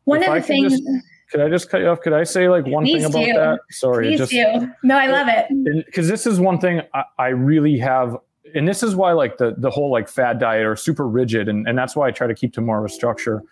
one 0.07 0.23
if 0.23 0.29
of 0.29 0.35
the 0.35 0.41
things. 0.41 0.71
Just, 0.73 0.83
could 1.31 1.41
I 1.41 1.49
just 1.49 1.69
cut 1.69 1.81
you 1.81 1.87
off? 1.87 2.01
Could 2.01 2.13
I 2.13 2.23
say 2.23 2.47
like 2.47 2.65
one 2.65 2.85
thing 2.85 3.03
about 3.03 3.25
do. 3.25 3.33
that? 3.33 3.59
Sorry, 3.71 4.07
Please 4.07 4.19
just 4.19 4.31
do. 4.31 4.71
No, 4.83 4.97
I 4.97 5.07
love 5.07 5.27
it. 5.29 5.85
Because 5.85 6.07
this 6.07 6.25
is 6.25 6.39
one 6.39 6.57
thing 6.57 6.81
I, 6.93 7.03
I 7.19 7.27
really 7.27 7.77
have 7.79 8.15
and 8.55 8.67
this 8.67 8.83
is 8.83 8.95
why 8.95 9.11
like 9.11 9.37
the 9.37 9.55
the 9.57 9.69
whole 9.69 9.91
like 9.91 10.07
fad 10.07 10.39
diet 10.39 10.65
or 10.65 10.75
super 10.75 11.07
rigid 11.07 11.49
and, 11.49 11.67
and 11.67 11.77
that's 11.77 11.95
why 11.95 12.07
i 12.07 12.11
try 12.11 12.27
to 12.27 12.35
keep 12.35 12.53
to 12.53 12.61
more 12.61 12.79
of 12.79 12.85
a 12.85 12.93
structure 12.93 13.43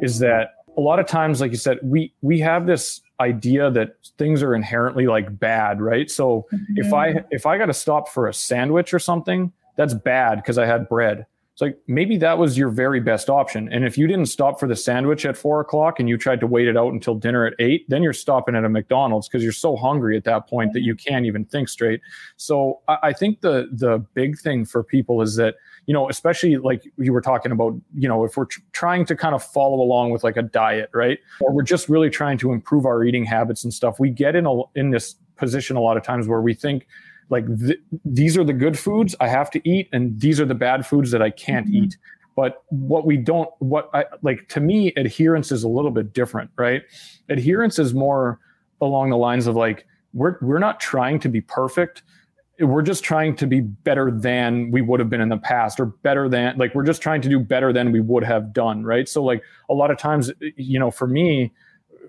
is 0.00 0.18
that 0.18 0.50
a 0.76 0.80
lot 0.80 0.98
of 0.98 1.06
times 1.06 1.40
like 1.40 1.50
you 1.50 1.56
said 1.56 1.78
we 1.82 2.12
we 2.22 2.38
have 2.38 2.66
this 2.66 3.00
idea 3.20 3.70
that 3.70 3.96
things 4.18 4.42
are 4.42 4.54
inherently 4.54 5.06
like 5.06 5.38
bad 5.38 5.80
right 5.80 6.10
so 6.10 6.46
mm-hmm. 6.52 6.74
if 6.76 6.92
i 6.92 7.14
if 7.30 7.46
i 7.46 7.56
got 7.56 7.66
to 7.66 7.74
stop 7.74 8.08
for 8.08 8.28
a 8.28 8.34
sandwich 8.34 8.92
or 8.92 8.98
something 8.98 9.52
that's 9.76 9.94
bad 9.94 10.36
because 10.36 10.58
i 10.58 10.66
had 10.66 10.88
bread 10.88 11.26
it's 11.52 11.60
like 11.60 11.76
maybe 11.86 12.16
that 12.16 12.38
was 12.38 12.56
your 12.56 12.70
very 12.70 12.98
best 12.98 13.28
option. 13.28 13.70
And 13.70 13.84
if 13.84 13.98
you 13.98 14.06
didn't 14.06 14.26
stop 14.26 14.58
for 14.58 14.66
the 14.66 14.74
sandwich 14.74 15.26
at 15.26 15.36
four 15.36 15.60
o'clock 15.60 16.00
and 16.00 16.08
you 16.08 16.16
tried 16.16 16.40
to 16.40 16.46
wait 16.46 16.66
it 16.66 16.78
out 16.78 16.94
until 16.94 17.14
dinner 17.14 17.44
at 17.44 17.52
eight, 17.58 17.84
then 17.88 18.02
you're 18.02 18.14
stopping 18.14 18.54
at 18.54 18.64
a 18.64 18.70
McDonald's 18.70 19.28
because 19.28 19.42
you're 19.42 19.52
so 19.52 19.76
hungry 19.76 20.16
at 20.16 20.24
that 20.24 20.48
point 20.48 20.72
that 20.72 20.80
you 20.80 20.94
can't 20.94 21.26
even 21.26 21.44
think 21.44 21.68
straight. 21.68 22.00
So 22.38 22.80
I, 22.88 22.98
I 23.02 23.12
think 23.12 23.42
the 23.42 23.68
the 23.70 23.98
big 24.14 24.38
thing 24.38 24.64
for 24.64 24.82
people 24.82 25.20
is 25.20 25.36
that 25.36 25.56
you 25.86 25.92
know, 25.92 26.08
especially 26.08 26.56
like 26.56 26.84
you 26.96 27.12
were 27.12 27.20
talking 27.20 27.52
about, 27.52 27.74
you 27.94 28.08
know, 28.08 28.24
if 28.24 28.36
we're 28.36 28.46
tr- 28.46 28.60
trying 28.72 29.04
to 29.04 29.16
kind 29.16 29.34
of 29.34 29.42
follow 29.42 29.80
along 29.80 30.10
with 30.10 30.22
like 30.22 30.36
a 30.36 30.42
diet, 30.42 30.88
right, 30.94 31.18
or 31.40 31.52
we're 31.52 31.62
just 31.62 31.88
really 31.88 32.08
trying 32.08 32.38
to 32.38 32.52
improve 32.52 32.86
our 32.86 33.04
eating 33.04 33.24
habits 33.24 33.64
and 33.64 33.74
stuff, 33.74 33.98
we 33.98 34.08
get 34.08 34.36
in 34.36 34.46
a 34.46 34.62
in 34.74 34.90
this 34.90 35.16
position 35.36 35.76
a 35.76 35.80
lot 35.80 35.96
of 35.96 36.02
times 36.02 36.28
where 36.28 36.40
we 36.40 36.54
think 36.54 36.86
like 37.32 37.46
th- 37.58 37.80
these 38.04 38.38
are 38.38 38.44
the 38.44 38.52
good 38.52 38.78
foods 38.78 39.16
I 39.18 39.26
have 39.26 39.50
to 39.52 39.68
eat, 39.68 39.88
and 39.92 40.20
these 40.20 40.40
are 40.40 40.44
the 40.44 40.54
bad 40.54 40.86
foods 40.86 41.10
that 41.10 41.22
I 41.22 41.30
can't 41.30 41.66
mm-hmm. 41.66 41.84
eat. 41.84 41.96
But 42.36 42.62
what 42.68 43.04
we 43.04 43.16
don't, 43.16 43.50
what 43.58 43.90
I 43.92 44.04
like 44.22 44.48
to 44.50 44.60
me, 44.60 44.92
adherence 44.96 45.50
is 45.50 45.64
a 45.64 45.68
little 45.68 45.90
bit 45.90 46.12
different, 46.12 46.50
right? 46.56 46.82
Adherence 47.28 47.78
is 47.78 47.92
more 47.92 48.38
along 48.80 49.10
the 49.10 49.16
lines 49.16 49.46
of 49.46 49.56
like 49.56 49.86
we're 50.12 50.36
we're 50.40 50.58
not 50.58 50.78
trying 50.78 51.18
to 51.20 51.28
be 51.28 51.40
perfect 51.40 52.02
we're 52.60 52.82
just 52.82 53.02
trying 53.02 53.34
to 53.36 53.46
be 53.46 53.60
better 53.60 54.10
than 54.10 54.70
we 54.70 54.82
would 54.82 55.00
have 55.00 55.08
been 55.08 55.20
in 55.20 55.30
the 55.30 55.38
past 55.38 55.80
or 55.80 55.86
better 55.86 56.28
than 56.28 56.56
like 56.58 56.74
we're 56.74 56.84
just 56.84 57.00
trying 57.00 57.20
to 57.22 57.28
do 57.28 57.40
better 57.40 57.72
than 57.72 57.92
we 57.92 58.00
would 58.00 58.22
have 58.22 58.52
done 58.52 58.84
right 58.84 59.08
so 59.08 59.22
like 59.22 59.42
a 59.70 59.74
lot 59.74 59.90
of 59.90 59.96
times 59.96 60.30
you 60.56 60.78
know 60.78 60.90
for 60.90 61.06
me 61.06 61.50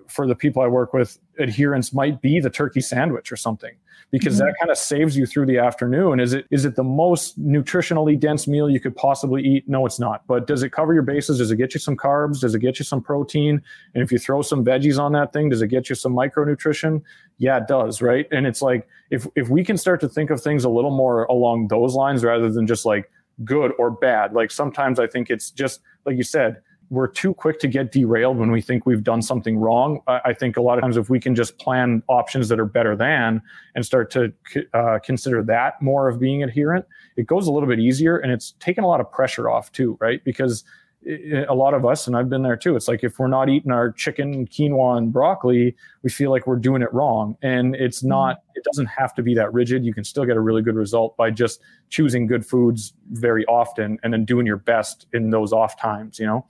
for 0.08 0.26
the 0.26 0.34
people 0.34 0.62
i 0.62 0.66
work 0.66 0.92
with 0.92 1.18
adherence 1.38 1.92
might 1.92 2.20
be 2.20 2.40
the 2.40 2.50
turkey 2.50 2.80
sandwich 2.80 3.32
or 3.32 3.36
something 3.36 3.74
because 4.14 4.36
mm-hmm. 4.36 4.46
that 4.46 4.54
kind 4.60 4.70
of 4.70 4.78
saves 4.78 5.16
you 5.16 5.26
through 5.26 5.44
the 5.44 5.58
afternoon. 5.58 6.20
Is 6.20 6.34
it 6.34 6.46
is 6.52 6.64
it 6.64 6.76
the 6.76 6.84
most 6.84 7.36
nutritionally 7.42 8.18
dense 8.18 8.46
meal 8.46 8.70
you 8.70 8.78
could 8.78 8.94
possibly 8.94 9.42
eat? 9.42 9.68
No, 9.68 9.86
it's 9.86 9.98
not. 9.98 10.24
But 10.28 10.46
does 10.46 10.62
it 10.62 10.70
cover 10.70 10.94
your 10.94 11.02
bases? 11.02 11.38
Does 11.38 11.50
it 11.50 11.56
get 11.56 11.74
you 11.74 11.80
some 11.80 11.96
carbs? 11.96 12.40
Does 12.40 12.54
it 12.54 12.60
get 12.60 12.78
you 12.78 12.84
some 12.84 13.02
protein? 13.02 13.60
And 13.92 14.04
if 14.04 14.12
you 14.12 14.18
throw 14.18 14.42
some 14.42 14.64
veggies 14.64 15.00
on 15.00 15.12
that 15.12 15.32
thing, 15.32 15.48
does 15.48 15.62
it 15.62 15.66
get 15.66 15.88
you 15.88 15.96
some 15.96 16.14
micronutrition? 16.14 17.02
Yeah, 17.38 17.56
it 17.56 17.66
does, 17.66 18.00
right? 18.00 18.28
And 18.30 18.46
it's 18.46 18.62
like 18.62 18.86
if 19.10 19.26
if 19.34 19.48
we 19.48 19.64
can 19.64 19.76
start 19.76 20.00
to 20.02 20.08
think 20.08 20.30
of 20.30 20.40
things 20.40 20.62
a 20.62 20.70
little 20.70 20.92
more 20.92 21.24
along 21.24 21.66
those 21.66 21.94
lines 21.94 22.22
rather 22.22 22.50
than 22.50 22.68
just 22.68 22.84
like 22.84 23.10
good 23.42 23.72
or 23.78 23.90
bad. 23.90 24.32
Like 24.32 24.52
sometimes 24.52 25.00
I 25.00 25.08
think 25.08 25.28
it's 25.28 25.50
just 25.50 25.80
like 26.06 26.16
you 26.16 26.22
said, 26.22 26.62
we're 26.90 27.08
too 27.08 27.34
quick 27.34 27.58
to 27.60 27.68
get 27.68 27.92
derailed 27.92 28.36
when 28.36 28.50
we 28.50 28.60
think 28.60 28.86
we've 28.86 29.02
done 29.02 29.22
something 29.22 29.56
wrong. 29.56 30.00
I 30.06 30.32
think 30.32 30.56
a 30.56 30.62
lot 30.62 30.78
of 30.78 30.82
times 30.82 30.96
if 30.96 31.08
we 31.08 31.18
can 31.18 31.34
just 31.34 31.58
plan 31.58 32.02
options 32.08 32.48
that 32.48 32.60
are 32.60 32.66
better 32.66 32.94
than 32.94 33.42
and 33.74 33.84
start 33.84 34.10
to 34.12 34.32
uh, 34.74 34.98
consider 35.04 35.42
that 35.44 35.80
more 35.80 36.08
of 36.08 36.20
being 36.20 36.42
adherent, 36.42 36.84
it 37.16 37.26
goes 37.26 37.46
a 37.46 37.52
little 37.52 37.68
bit 37.68 37.80
easier 37.80 38.18
and 38.18 38.32
it's 38.32 38.52
taken 38.60 38.84
a 38.84 38.86
lot 38.86 39.00
of 39.00 39.10
pressure 39.10 39.48
off 39.48 39.72
too, 39.72 39.96
right? 40.00 40.22
Because 40.24 40.64
a 41.06 41.54
lot 41.54 41.74
of 41.74 41.84
us, 41.84 42.06
and 42.06 42.16
I've 42.16 42.30
been 42.30 42.42
there 42.42 42.56
too, 42.56 42.76
it's 42.76 42.88
like 42.88 43.04
if 43.04 43.18
we're 43.18 43.26
not 43.28 43.48
eating 43.48 43.70
our 43.70 43.92
chicken, 43.92 44.46
quinoa, 44.46 44.96
and 44.96 45.12
broccoli, 45.12 45.76
we 46.02 46.10
feel 46.10 46.30
like 46.30 46.46
we're 46.46 46.56
doing 46.56 46.80
it 46.80 46.92
wrong. 46.94 47.36
And 47.42 47.74
it's 47.74 47.98
mm-hmm. 47.98 48.08
not, 48.08 48.42
it 48.54 48.64
doesn't 48.64 48.86
have 48.86 49.14
to 49.14 49.22
be 49.22 49.34
that 49.34 49.52
rigid. 49.52 49.84
You 49.84 49.92
can 49.92 50.04
still 50.04 50.24
get 50.24 50.36
a 50.36 50.40
really 50.40 50.62
good 50.62 50.76
result 50.76 51.16
by 51.16 51.30
just 51.30 51.60
choosing 51.90 52.26
good 52.26 52.46
foods 52.46 52.94
very 53.10 53.44
often 53.46 53.98
and 54.02 54.12
then 54.12 54.24
doing 54.24 54.46
your 54.46 54.56
best 54.56 55.06
in 55.12 55.30
those 55.30 55.52
off 55.52 55.78
times, 55.78 56.18
you 56.18 56.26
know? 56.26 56.46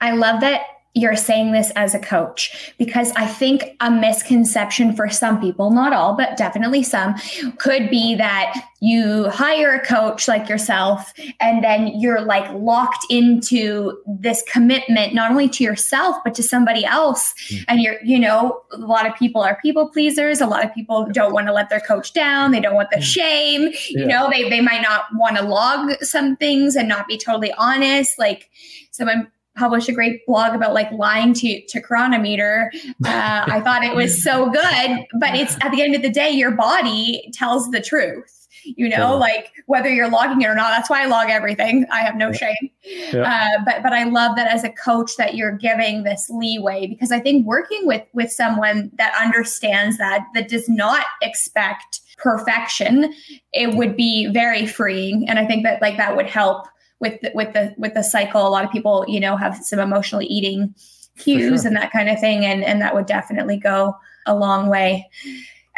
I 0.00 0.12
love 0.12 0.40
that 0.40 0.62
you're 0.94 1.16
saying 1.16 1.52
this 1.52 1.70
as 1.76 1.94
a 1.94 1.98
coach 1.98 2.72
because 2.78 3.12
I 3.12 3.26
think 3.26 3.76
a 3.80 3.90
misconception 3.90 4.96
for 4.96 5.08
some 5.08 5.40
people, 5.40 5.70
not 5.70 5.92
all, 5.92 6.16
but 6.16 6.36
definitely 6.36 6.82
some, 6.82 7.14
could 7.58 7.88
be 7.90 8.14
that 8.16 8.54
you 8.80 9.28
hire 9.28 9.74
a 9.74 9.84
coach 9.84 10.28
like 10.28 10.48
yourself 10.48 11.12
and 11.40 11.62
then 11.62 11.88
you're 12.00 12.20
like 12.20 12.50
locked 12.54 13.04
into 13.10 13.98
this 14.06 14.42
commitment, 14.50 15.14
not 15.14 15.30
only 15.30 15.48
to 15.50 15.64
yourself, 15.64 16.16
but 16.24 16.34
to 16.34 16.42
somebody 16.42 16.84
else. 16.84 17.34
Mm-hmm. 17.48 17.64
And 17.68 17.80
you're, 17.80 18.02
you 18.02 18.18
know, 18.18 18.62
a 18.72 18.78
lot 18.78 19.06
of 19.06 19.14
people 19.14 19.42
are 19.42 19.58
people 19.60 19.90
pleasers. 19.90 20.40
A 20.40 20.46
lot 20.46 20.64
of 20.64 20.74
people 20.74 21.06
don't 21.12 21.32
want 21.32 21.46
to 21.48 21.52
let 21.52 21.70
their 21.70 21.80
coach 21.80 22.12
down. 22.12 22.50
They 22.50 22.60
don't 22.60 22.74
want 22.74 22.90
the 22.90 22.96
hmm. 22.96 23.02
shame. 23.02 23.62
Yeah. 23.62 24.00
You 24.00 24.06
know, 24.06 24.30
they, 24.32 24.48
they 24.48 24.60
might 24.60 24.82
not 24.82 25.04
want 25.14 25.36
to 25.36 25.44
log 25.44 26.02
some 26.02 26.36
things 26.36 26.76
and 26.76 26.88
not 26.88 27.06
be 27.06 27.18
totally 27.18 27.52
honest. 27.52 28.18
Like 28.18 28.50
someone 28.90 29.30
published 29.58 29.88
a 29.88 29.92
great 29.92 30.24
blog 30.26 30.54
about 30.54 30.72
like 30.72 30.90
lying 30.92 31.34
to 31.34 31.60
to 31.66 31.80
Cronometer. 31.80 32.72
Uh, 33.04 33.44
I 33.46 33.60
thought 33.64 33.82
it 33.84 33.94
was 33.94 34.22
so 34.22 34.50
good, 34.50 35.06
but 35.18 35.34
it's 35.34 35.56
at 35.62 35.72
the 35.72 35.82
end 35.82 35.94
of 35.94 36.02
the 36.02 36.10
day, 36.10 36.30
your 36.30 36.52
body 36.52 37.30
tells 37.34 37.70
the 37.70 37.80
truth. 37.80 38.34
You 38.64 38.88
know, 38.88 39.16
like 39.16 39.52
whether 39.66 39.88
you're 39.88 40.10
logging 40.10 40.42
it 40.42 40.46
or 40.46 40.54
not. 40.54 40.70
That's 40.70 40.90
why 40.90 41.02
I 41.02 41.06
log 41.06 41.30
everything. 41.30 41.86
I 41.90 42.00
have 42.00 42.16
no 42.16 42.32
shame. 42.32 42.70
Yeah. 42.82 43.22
Uh, 43.22 43.62
but 43.64 43.82
but 43.82 43.92
I 43.92 44.04
love 44.04 44.36
that 44.36 44.52
as 44.52 44.62
a 44.62 44.70
coach 44.70 45.16
that 45.16 45.36
you're 45.36 45.56
giving 45.56 46.02
this 46.02 46.28
leeway 46.28 46.86
because 46.86 47.10
I 47.10 47.20
think 47.20 47.46
working 47.46 47.86
with 47.86 48.02
with 48.12 48.30
someone 48.30 48.90
that 48.98 49.14
understands 49.18 49.96
that 49.98 50.26
that 50.34 50.48
does 50.48 50.68
not 50.68 51.06
expect 51.22 52.00
perfection, 52.18 53.14
it 53.52 53.74
would 53.74 53.96
be 53.96 54.26
very 54.26 54.66
freeing. 54.66 55.28
And 55.28 55.38
I 55.38 55.46
think 55.46 55.62
that 55.64 55.80
like 55.80 55.96
that 55.96 56.16
would 56.16 56.26
help 56.26 56.66
with 57.00 57.20
the, 57.20 57.30
with 57.34 57.52
the 57.52 57.74
with 57.78 57.94
the 57.94 58.02
cycle 58.02 58.46
a 58.46 58.50
lot 58.50 58.64
of 58.64 58.70
people 58.70 59.04
you 59.08 59.20
know 59.20 59.36
have 59.36 59.56
some 59.56 59.78
emotional 59.78 60.22
eating 60.22 60.74
cues 61.18 61.62
sure. 61.62 61.68
and 61.68 61.76
that 61.76 61.90
kind 61.92 62.08
of 62.08 62.18
thing 62.18 62.44
and 62.44 62.64
and 62.64 62.80
that 62.80 62.94
would 62.94 63.06
definitely 63.06 63.56
go 63.56 63.96
a 64.26 64.34
long 64.34 64.68
way 64.68 65.08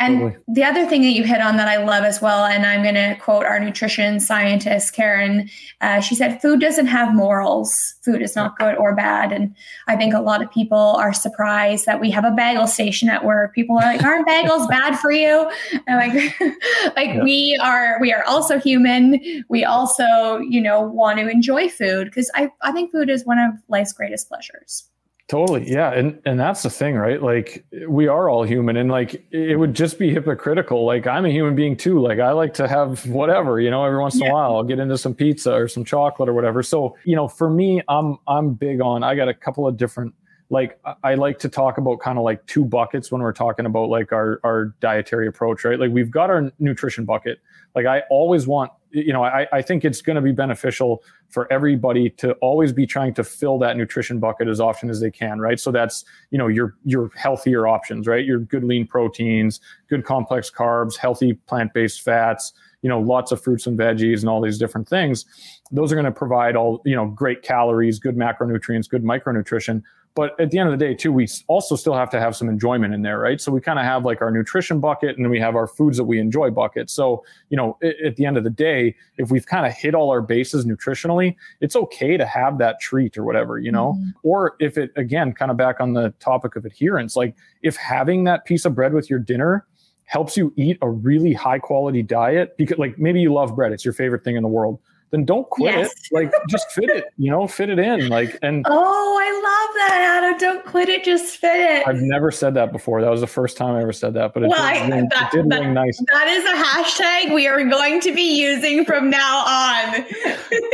And 0.00 0.18
totally. 0.18 0.36
the 0.48 0.64
other 0.64 0.86
thing 0.86 1.02
that 1.02 1.10
you 1.10 1.24
hit 1.24 1.42
on 1.42 1.58
that 1.58 1.68
I 1.68 1.76
love 1.76 2.04
as 2.04 2.22
well, 2.22 2.46
and 2.46 2.64
I'm 2.64 2.82
going 2.82 2.94
to 2.94 3.14
quote 3.20 3.44
our 3.44 3.60
nutrition 3.60 4.18
scientist, 4.18 4.94
Karen, 4.94 5.50
uh, 5.82 6.00
she 6.00 6.14
said, 6.14 6.40
food 6.40 6.58
doesn't 6.58 6.86
have 6.86 7.14
morals. 7.14 7.96
Food 8.02 8.22
is 8.22 8.34
not 8.34 8.58
good 8.58 8.76
or 8.76 8.94
bad. 8.94 9.30
And 9.30 9.54
I 9.88 9.96
think 9.96 10.14
a 10.14 10.20
lot 10.20 10.42
of 10.42 10.50
people 10.50 10.78
are 10.78 11.12
surprised 11.12 11.84
that 11.84 12.00
we 12.00 12.10
have 12.12 12.24
a 12.24 12.30
bagel 12.30 12.66
station 12.66 13.10
at 13.10 13.26
work. 13.26 13.54
People 13.54 13.76
are 13.76 13.82
like, 13.82 14.02
aren't 14.02 14.26
bagels 14.26 14.66
bad 14.70 14.98
for 14.98 15.12
you? 15.12 15.50
And 15.86 15.98
like, 15.98 16.40
like 16.96 17.14
yeah. 17.16 17.22
we 17.22 17.58
are, 17.62 17.98
we 18.00 18.10
are 18.10 18.24
also 18.26 18.58
human. 18.58 19.44
We 19.50 19.64
also, 19.64 20.38
you 20.38 20.62
know, 20.62 20.80
want 20.80 21.18
to 21.18 21.28
enjoy 21.28 21.68
food 21.68 22.06
because 22.06 22.30
I, 22.34 22.50
I 22.62 22.72
think 22.72 22.90
food 22.90 23.10
is 23.10 23.26
one 23.26 23.38
of 23.38 23.52
life's 23.68 23.92
greatest 23.92 24.28
pleasures. 24.28 24.89
Totally. 25.30 25.70
Yeah. 25.70 25.92
And 25.92 26.20
and 26.24 26.40
that's 26.40 26.64
the 26.64 26.70
thing, 26.70 26.96
right? 26.96 27.22
Like 27.22 27.64
we 27.86 28.08
are 28.08 28.28
all 28.28 28.42
human 28.42 28.76
and 28.76 28.90
like 28.90 29.24
it 29.30 29.54
would 29.54 29.74
just 29.74 29.96
be 29.96 30.12
hypocritical. 30.12 30.84
Like 30.84 31.06
I'm 31.06 31.24
a 31.24 31.28
human 31.28 31.54
being 31.54 31.76
too. 31.76 32.00
Like 32.00 32.18
I 32.18 32.32
like 32.32 32.52
to 32.54 32.66
have 32.66 33.06
whatever, 33.06 33.60
you 33.60 33.70
know, 33.70 33.84
every 33.84 34.00
once 34.00 34.16
in 34.16 34.22
yeah. 34.22 34.30
a 34.30 34.32
while 34.32 34.56
I'll 34.56 34.64
get 34.64 34.80
into 34.80 34.98
some 34.98 35.14
pizza 35.14 35.52
or 35.52 35.68
some 35.68 35.84
chocolate 35.84 36.28
or 36.28 36.32
whatever. 36.32 36.64
So, 36.64 36.96
you 37.04 37.14
know, 37.14 37.28
for 37.28 37.48
me, 37.48 37.80
I'm 37.86 38.18
I'm 38.26 38.54
big 38.54 38.80
on 38.80 39.04
I 39.04 39.14
got 39.14 39.28
a 39.28 39.34
couple 39.34 39.68
of 39.68 39.76
different 39.76 40.12
like 40.48 40.80
I 41.04 41.14
like 41.14 41.38
to 41.40 41.48
talk 41.48 41.78
about 41.78 42.00
kind 42.00 42.18
of 42.18 42.24
like 42.24 42.44
two 42.46 42.64
buckets 42.64 43.12
when 43.12 43.22
we're 43.22 43.32
talking 43.32 43.66
about 43.66 43.88
like 43.88 44.12
our 44.12 44.40
our 44.42 44.74
dietary 44.80 45.28
approach, 45.28 45.64
right? 45.64 45.78
Like 45.78 45.92
we've 45.92 46.10
got 46.10 46.30
our 46.30 46.50
nutrition 46.58 47.04
bucket. 47.04 47.38
Like 47.76 47.86
I 47.86 48.02
always 48.10 48.48
want 48.48 48.72
you 48.90 49.12
know, 49.12 49.24
I, 49.24 49.46
I 49.52 49.62
think 49.62 49.84
it's 49.84 50.02
going 50.02 50.16
to 50.16 50.22
be 50.22 50.32
beneficial 50.32 51.02
for 51.28 51.50
everybody 51.52 52.10
to 52.10 52.32
always 52.34 52.72
be 52.72 52.86
trying 52.86 53.14
to 53.14 53.24
fill 53.24 53.58
that 53.60 53.76
nutrition 53.76 54.18
bucket 54.18 54.48
as 54.48 54.60
often 54.60 54.90
as 54.90 55.00
they 55.00 55.10
can, 55.10 55.40
right? 55.40 55.60
So 55.60 55.70
that's, 55.70 56.04
you 56.30 56.38
know, 56.38 56.48
your 56.48 56.76
your 56.84 57.10
healthier 57.14 57.68
options, 57.68 58.06
right? 58.06 58.24
Your 58.24 58.40
good 58.40 58.64
lean 58.64 58.86
proteins, 58.86 59.60
good 59.88 60.04
complex 60.04 60.50
carbs, 60.50 60.96
healthy 60.96 61.34
plant-based 61.34 62.02
fats, 62.02 62.52
you 62.82 62.88
know, 62.88 63.00
lots 63.00 63.30
of 63.32 63.42
fruits 63.42 63.66
and 63.66 63.78
veggies 63.78 64.20
and 64.20 64.28
all 64.28 64.40
these 64.40 64.58
different 64.58 64.88
things. 64.88 65.24
Those 65.70 65.92
are 65.92 65.94
going 65.94 66.06
to 66.06 66.12
provide 66.12 66.56
all, 66.56 66.82
you 66.84 66.96
know, 66.96 67.06
great 67.06 67.42
calories, 67.42 67.98
good 67.98 68.16
macronutrients, 68.16 68.88
good 68.88 69.04
micronutrition 69.04 69.82
but 70.14 70.38
at 70.40 70.50
the 70.50 70.58
end 70.58 70.68
of 70.68 70.76
the 70.76 70.84
day, 70.84 70.94
too, 70.94 71.12
we 71.12 71.28
also 71.46 71.76
still 71.76 71.94
have 71.94 72.10
to 72.10 72.20
have 72.20 72.34
some 72.34 72.48
enjoyment 72.48 72.92
in 72.92 73.02
there, 73.02 73.18
right? 73.18 73.40
So 73.40 73.52
we 73.52 73.60
kind 73.60 73.78
of 73.78 73.84
have 73.84 74.04
like 74.04 74.20
our 74.20 74.30
nutrition 74.30 74.80
bucket 74.80 75.16
and 75.16 75.24
then 75.24 75.30
we 75.30 75.38
have 75.38 75.54
our 75.54 75.68
foods 75.68 75.96
that 75.98 76.04
we 76.04 76.18
enjoy 76.18 76.50
bucket. 76.50 76.90
So, 76.90 77.24
you 77.48 77.56
know, 77.56 77.78
at 77.82 78.16
the 78.16 78.26
end 78.26 78.36
of 78.36 78.42
the 78.42 78.50
day, 78.50 78.96
if 79.18 79.30
we've 79.30 79.46
kind 79.46 79.66
of 79.66 79.72
hit 79.72 79.94
all 79.94 80.10
our 80.10 80.20
bases 80.20 80.66
nutritionally, 80.66 81.36
it's 81.60 81.76
okay 81.76 82.16
to 82.16 82.26
have 82.26 82.58
that 82.58 82.80
treat 82.80 83.16
or 83.16 83.24
whatever, 83.24 83.58
you 83.58 83.70
know? 83.70 83.92
Mm-hmm. 83.92 84.08
Or 84.24 84.56
if 84.58 84.76
it, 84.76 84.90
again, 84.96 85.32
kind 85.32 85.50
of 85.50 85.56
back 85.56 85.80
on 85.80 85.92
the 85.92 86.12
topic 86.18 86.56
of 86.56 86.64
adherence, 86.64 87.14
like 87.14 87.36
if 87.62 87.76
having 87.76 88.24
that 88.24 88.44
piece 88.44 88.64
of 88.64 88.74
bread 88.74 88.92
with 88.92 89.08
your 89.08 89.20
dinner 89.20 89.66
helps 90.04 90.36
you 90.36 90.52
eat 90.56 90.76
a 90.82 90.90
really 90.90 91.32
high 91.32 91.60
quality 91.60 92.02
diet, 92.02 92.56
because 92.56 92.78
like 92.78 92.98
maybe 92.98 93.20
you 93.20 93.32
love 93.32 93.54
bread, 93.54 93.70
it's 93.70 93.84
your 93.84 93.94
favorite 93.94 94.24
thing 94.24 94.34
in 94.34 94.42
the 94.42 94.48
world 94.48 94.80
then 95.10 95.24
don't 95.24 95.48
quit 95.50 95.74
yes. 95.74 95.90
it. 95.90 96.12
Like 96.12 96.32
just 96.48 96.70
fit 96.70 96.88
it, 96.88 97.06
you 97.16 97.30
know, 97.30 97.46
fit 97.46 97.68
it 97.68 97.78
in. 97.78 98.08
Like 98.08 98.38
and 98.42 98.64
oh, 98.68 99.18
I 99.20 99.32
love 99.32 99.74
that, 99.76 100.22
Adam. 100.22 100.38
Don't 100.38 100.64
quit 100.64 100.88
it, 100.88 101.04
just 101.04 101.36
fit 101.36 101.60
it. 101.60 101.88
I've 101.88 102.00
never 102.00 102.30
said 102.30 102.54
that 102.54 102.72
before. 102.72 103.00
That 103.02 103.10
was 103.10 103.20
the 103.20 103.26
first 103.26 103.56
time 103.56 103.74
I 103.74 103.82
ever 103.82 103.92
said 103.92 104.14
that, 104.14 104.34
but 104.34 104.44
it 104.44 104.48
well, 104.48 104.72
did, 104.72 104.82
I, 104.82 104.96
ring, 104.96 105.08
that, 105.10 105.34
it 105.34 105.36
did 105.36 105.50
that, 105.50 105.60
ring 105.60 105.74
nice. 105.74 106.00
That 106.12 106.28
is 106.28 106.44
a 106.44 106.54
hashtag 106.62 107.34
we 107.34 107.48
are 107.48 107.62
going 107.64 108.00
to 108.02 108.14
be 108.14 108.40
using 108.40 108.84
from 108.84 109.10
now 109.10 109.38
on. 109.38 110.04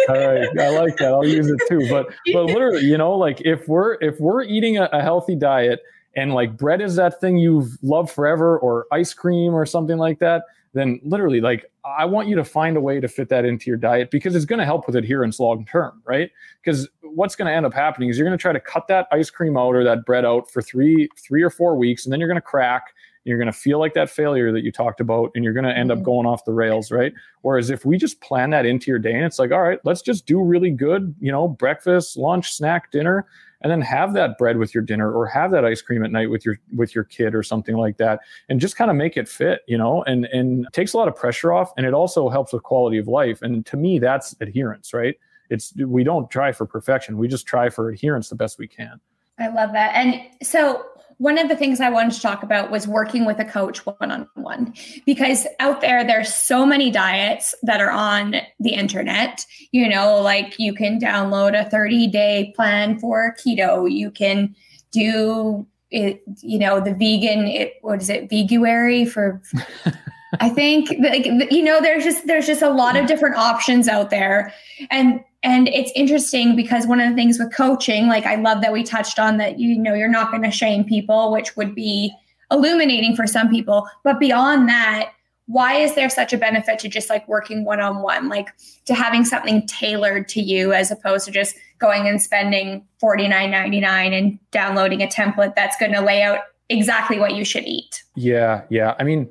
All 0.09 0.35
right, 0.35 0.49
I 0.59 0.69
like 0.71 0.97
that. 0.99 1.13
I'll 1.13 1.27
use 1.27 1.49
it 1.49 1.61
too. 1.69 1.89
But 1.89 2.13
but 2.33 2.45
literally, 2.45 2.85
you 2.85 2.99
know, 2.99 3.15
like 3.15 3.41
if 3.41 3.67
we're 3.69 3.95
if 4.03 4.21
we're 4.21 4.43
eating 4.43 4.77
a, 4.77 4.85
a 4.93 5.03
healthy 5.03 5.35
diet 5.35 5.81
and 6.15 6.35
like 6.35 6.57
bread 6.57 6.81
is 6.81 6.97
that 6.97 7.21
thing 7.21 7.39
you've 7.39 7.79
loved 7.83 8.11
forever, 8.11 8.59
or 8.59 8.87
ice 8.93 9.15
cream 9.15 9.55
or 9.55 9.65
something 9.65 9.97
like 9.99 10.19
that 10.19 10.43
then 10.77 11.01
literally 11.05 11.41
like 11.41 11.71
I 11.87 12.05
want 12.05 12.27
you 12.29 12.35
to 12.37 12.45
find 12.45 12.77
a 12.77 12.81
way 12.81 12.99
to 12.99 13.07
fit 13.07 13.29
that 13.29 13.45
into 13.45 13.71
your 13.71 13.77
diet 13.77 14.11
because 14.11 14.35
it's 14.35 14.45
going 14.45 14.59
to 14.59 14.65
help 14.65 14.87
with 14.87 14.97
adherence 14.97 15.39
long 15.39 15.65
term, 15.67 16.03
right? 16.05 16.31
Because 16.63 16.89
what's 17.03 17.37
going 17.37 17.47
to 17.47 17.55
end 17.55 17.65
up 17.65 17.73
happening 17.73 18.09
is 18.09 18.19
you're 18.19 18.27
going 18.27 18.37
to 18.37 18.43
try 18.43 18.53
to 18.53 18.61
cut 18.61 18.89
that 18.89 19.07
ice 19.13 19.31
cream 19.31 19.57
out 19.57 19.75
or 19.77 19.85
that 19.85 20.05
bread 20.05 20.25
out 20.25 20.51
for 20.51 20.61
three, 20.61 21.09
three 21.17 21.43
or 21.43 21.51
four 21.51 21.77
weeks, 21.77 22.05
and 22.05 22.13
then 22.13 22.19
you're 22.19 22.29
going 22.29 22.37
to 22.37 22.41
crack. 22.41 22.95
You're 23.25 23.39
going 23.39 23.47
to 23.47 23.53
feel 23.53 23.81
like 23.81 23.95
that 23.95 24.09
failure 24.09 24.53
that 24.53 24.63
you 24.63 24.71
talked 24.71 25.01
about, 25.01 25.31
and 25.35 25.45
you're 25.45 25.53
going 25.53 25.65
to 25.65 25.77
end 25.77 25.91
up 25.91 25.99
mm-hmm. 25.99 26.05
going 26.05 26.27
off 26.27 26.45
the 26.45 26.53
rails, 26.53 26.91
right? 26.91 27.13
Whereas 27.43 27.71
if 27.71 27.85
we 27.85 27.99
just 27.99 28.21
plan 28.21 28.51
that 28.51 28.67
into 28.67 28.91
your 28.91 29.01
day, 29.01 29.15
and 29.15 29.25
it's 29.25 29.39
like, 29.39 29.53
all 29.53 29.63
right, 29.63 29.81
let's 29.85 30.03
just 30.03 30.27
do 30.27 30.43
really 30.43 30.71
good, 30.71 31.15
you 31.21 31.33
know, 31.33 31.47
breakfast, 31.49 32.17
lunch, 32.17 32.53
snack, 32.53 32.91
dinner, 32.91 33.27
and 33.63 33.71
then 33.71 33.81
have 33.81 34.13
that 34.15 34.39
bread 34.39 34.59
with 34.59 34.75
your 34.75 34.83
dinner 34.83 35.11
or 35.11 35.27
have 35.27 35.51
that 35.51 35.65
ice 35.65 35.81
cream 35.81 36.05
at 36.05 36.11
night 36.11 36.31
with 36.31 36.45
your 36.45 36.59
with 36.77 36.95
your 36.95 37.05
kid 37.05 37.35
or 37.35 37.43
something 37.43 37.77
like 37.77 37.97
that 37.97 38.21
and 38.49 38.61
just 38.61 38.77
kind 38.77 38.91
of 38.91 38.97
make 38.97 39.17
it 39.17 39.29
fit 39.29 39.61
you 39.67 39.79
know 39.79 40.03
and 40.05 40.27
and 40.27 40.67
takes 40.73 40.93
a 40.93 40.97
lot 40.97 41.09
of 41.09 41.17
pressure 41.17 41.53
off 41.53 41.73
and 41.77 41.87
it 41.87 41.95
also 41.95 42.29
helps 42.29 42.53
with 42.53 42.63
quality 42.63 42.99
of 42.99 43.09
life. 43.09 43.43
And 43.43 43.65
to 43.67 43.77
me 43.77 43.99
that's 43.99 44.35
adherence 44.41 44.93
right? 44.93 45.17
It's 45.51 45.75
we 45.77 46.05
don't 46.05 46.31
try 46.31 46.53
for 46.53 46.67
perfection. 46.67 47.19
We 47.19 47.29
just 47.29 47.47
try 47.47 47.69
for 47.69 47.91
adherence 47.91 48.29
the 48.29 48.35
best 48.35 48.59
we 48.59 48.69
can. 48.69 49.01
I 49.39 49.49
love 49.49 49.73
that. 49.73 49.95
And 49.95 50.23
so 50.43 50.85
one 51.19 51.39
of 51.39 51.49
the 51.49 51.57
things 51.57 51.81
I 51.81 51.89
wanted 51.89 52.13
to 52.15 52.21
talk 52.21 52.43
about 52.43 52.71
was 52.71 52.87
working 52.87 53.25
with 53.25 53.39
a 53.39 53.45
coach 53.45 53.85
one 53.87 54.11
on 54.11 54.29
one 54.35 54.75
because 55.07 55.47
out 55.61 55.81
there, 55.81 56.05
there's 56.05 56.33
so 56.35 56.67
many 56.67 56.91
diets 56.91 57.55
that 57.63 57.81
are 57.81 57.91
on 57.91 58.37
the 58.61 58.75
internet. 58.75 59.47
You 59.73 59.89
know, 59.89 60.21
like 60.21 60.59
you 60.59 60.75
can 60.75 61.01
download 61.01 61.59
a 61.59 61.69
30 61.69 62.09
day 62.09 62.53
plan 62.55 62.99
for 62.99 63.35
keto, 63.35 63.91
you 63.91 64.11
can 64.11 64.55
do 64.91 65.67
it, 65.91 66.23
you 66.41 66.59
know, 66.59 66.81
the 66.81 66.95
vegan, 66.95 67.47
it, 67.47 67.75
what 67.81 68.03
is 68.03 68.11
it, 68.11 68.29
veguary 68.29 69.09
for. 69.09 69.41
I 70.41 70.49
think 70.49 70.91
like 71.01 71.27
you 71.27 71.63
know 71.63 71.81
there's 71.81 72.05
just 72.05 72.27
there's 72.27 72.47
just 72.47 72.63
a 72.63 72.71
lot 72.71 72.97
of 72.97 73.07
different 73.07 73.37
options 73.37 73.89
out 73.89 74.11
there 74.11 74.53
and 74.91 75.21
and 75.47 75.69
it's 75.69 75.93
interesting 75.95 76.57
because 76.57 76.89
one 76.89 76.99
of 76.99 77.09
the 77.09 77.15
things 77.15 77.39
with 77.39 77.55
coaching, 77.55 78.09
like 78.09 78.27
I 78.27 78.35
love 78.35 78.63
that 78.63 78.73
we 78.73 78.83
touched 78.83 79.21
on 79.21 79.37
that, 79.37 79.61
you 79.61 79.79
know, 79.79 79.95
you're 79.95 80.09
not 80.09 80.33
going 80.33 80.43
to 80.43 80.51
shame 80.51 80.83
people, 80.83 81.31
which 81.31 81.57
would 81.57 81.73
be 81.73 82.13
illuminating 82.51 83.15
for 83.15 83.29
some 83.29 83.49
people. 83.49 83.89
But 84.03 84.19
beyond 84.19 84.69
that, 84.69 85.13
why 85.47 85.75
is 85.75 85.95
there 85.95 86.11
such 86.11 86.33
a 86.33 86.37
benefit 86.37 86.81
to 86.81 86.89
just 86.89 87.09
like 87.09 87.27
working 87.29 87.65
one 87.65 87.81
on 87.81 88.03
one, 88.03 88.29
like 88.29 88.49
to 88.87 88.95
having 88.95 89.25
something 89.25 89.65
tailored 89.69 90.27
to 90.31 90.41
you 90.41 90.73
as 90.73 90.91
opposed 90.91 91.27
to 91.27 91.31
just 91.31 91.55
going 91.79 92.09
and 92.09 92.21
spending 92.21 92.85
$49.99 93.01 93.85
and 94.19 94.39
downloading 94.51 95.01
a 95.01 95.07
template 95.07 95.55
that's 95.55 95.77
going 95.77 95.93
to 95.93 96.01
lay 96.01 96.23
out 96.23 96.41
exactly 96.69 97.21
what 97.21 97.37
you 97.37 97.45
should 97.45 97.65
eat? 97.65 98.03
Yeah, 98.17 98.63
yeah. 98.69 98.97
I 98.99 99.05
mean, 99.05 99.31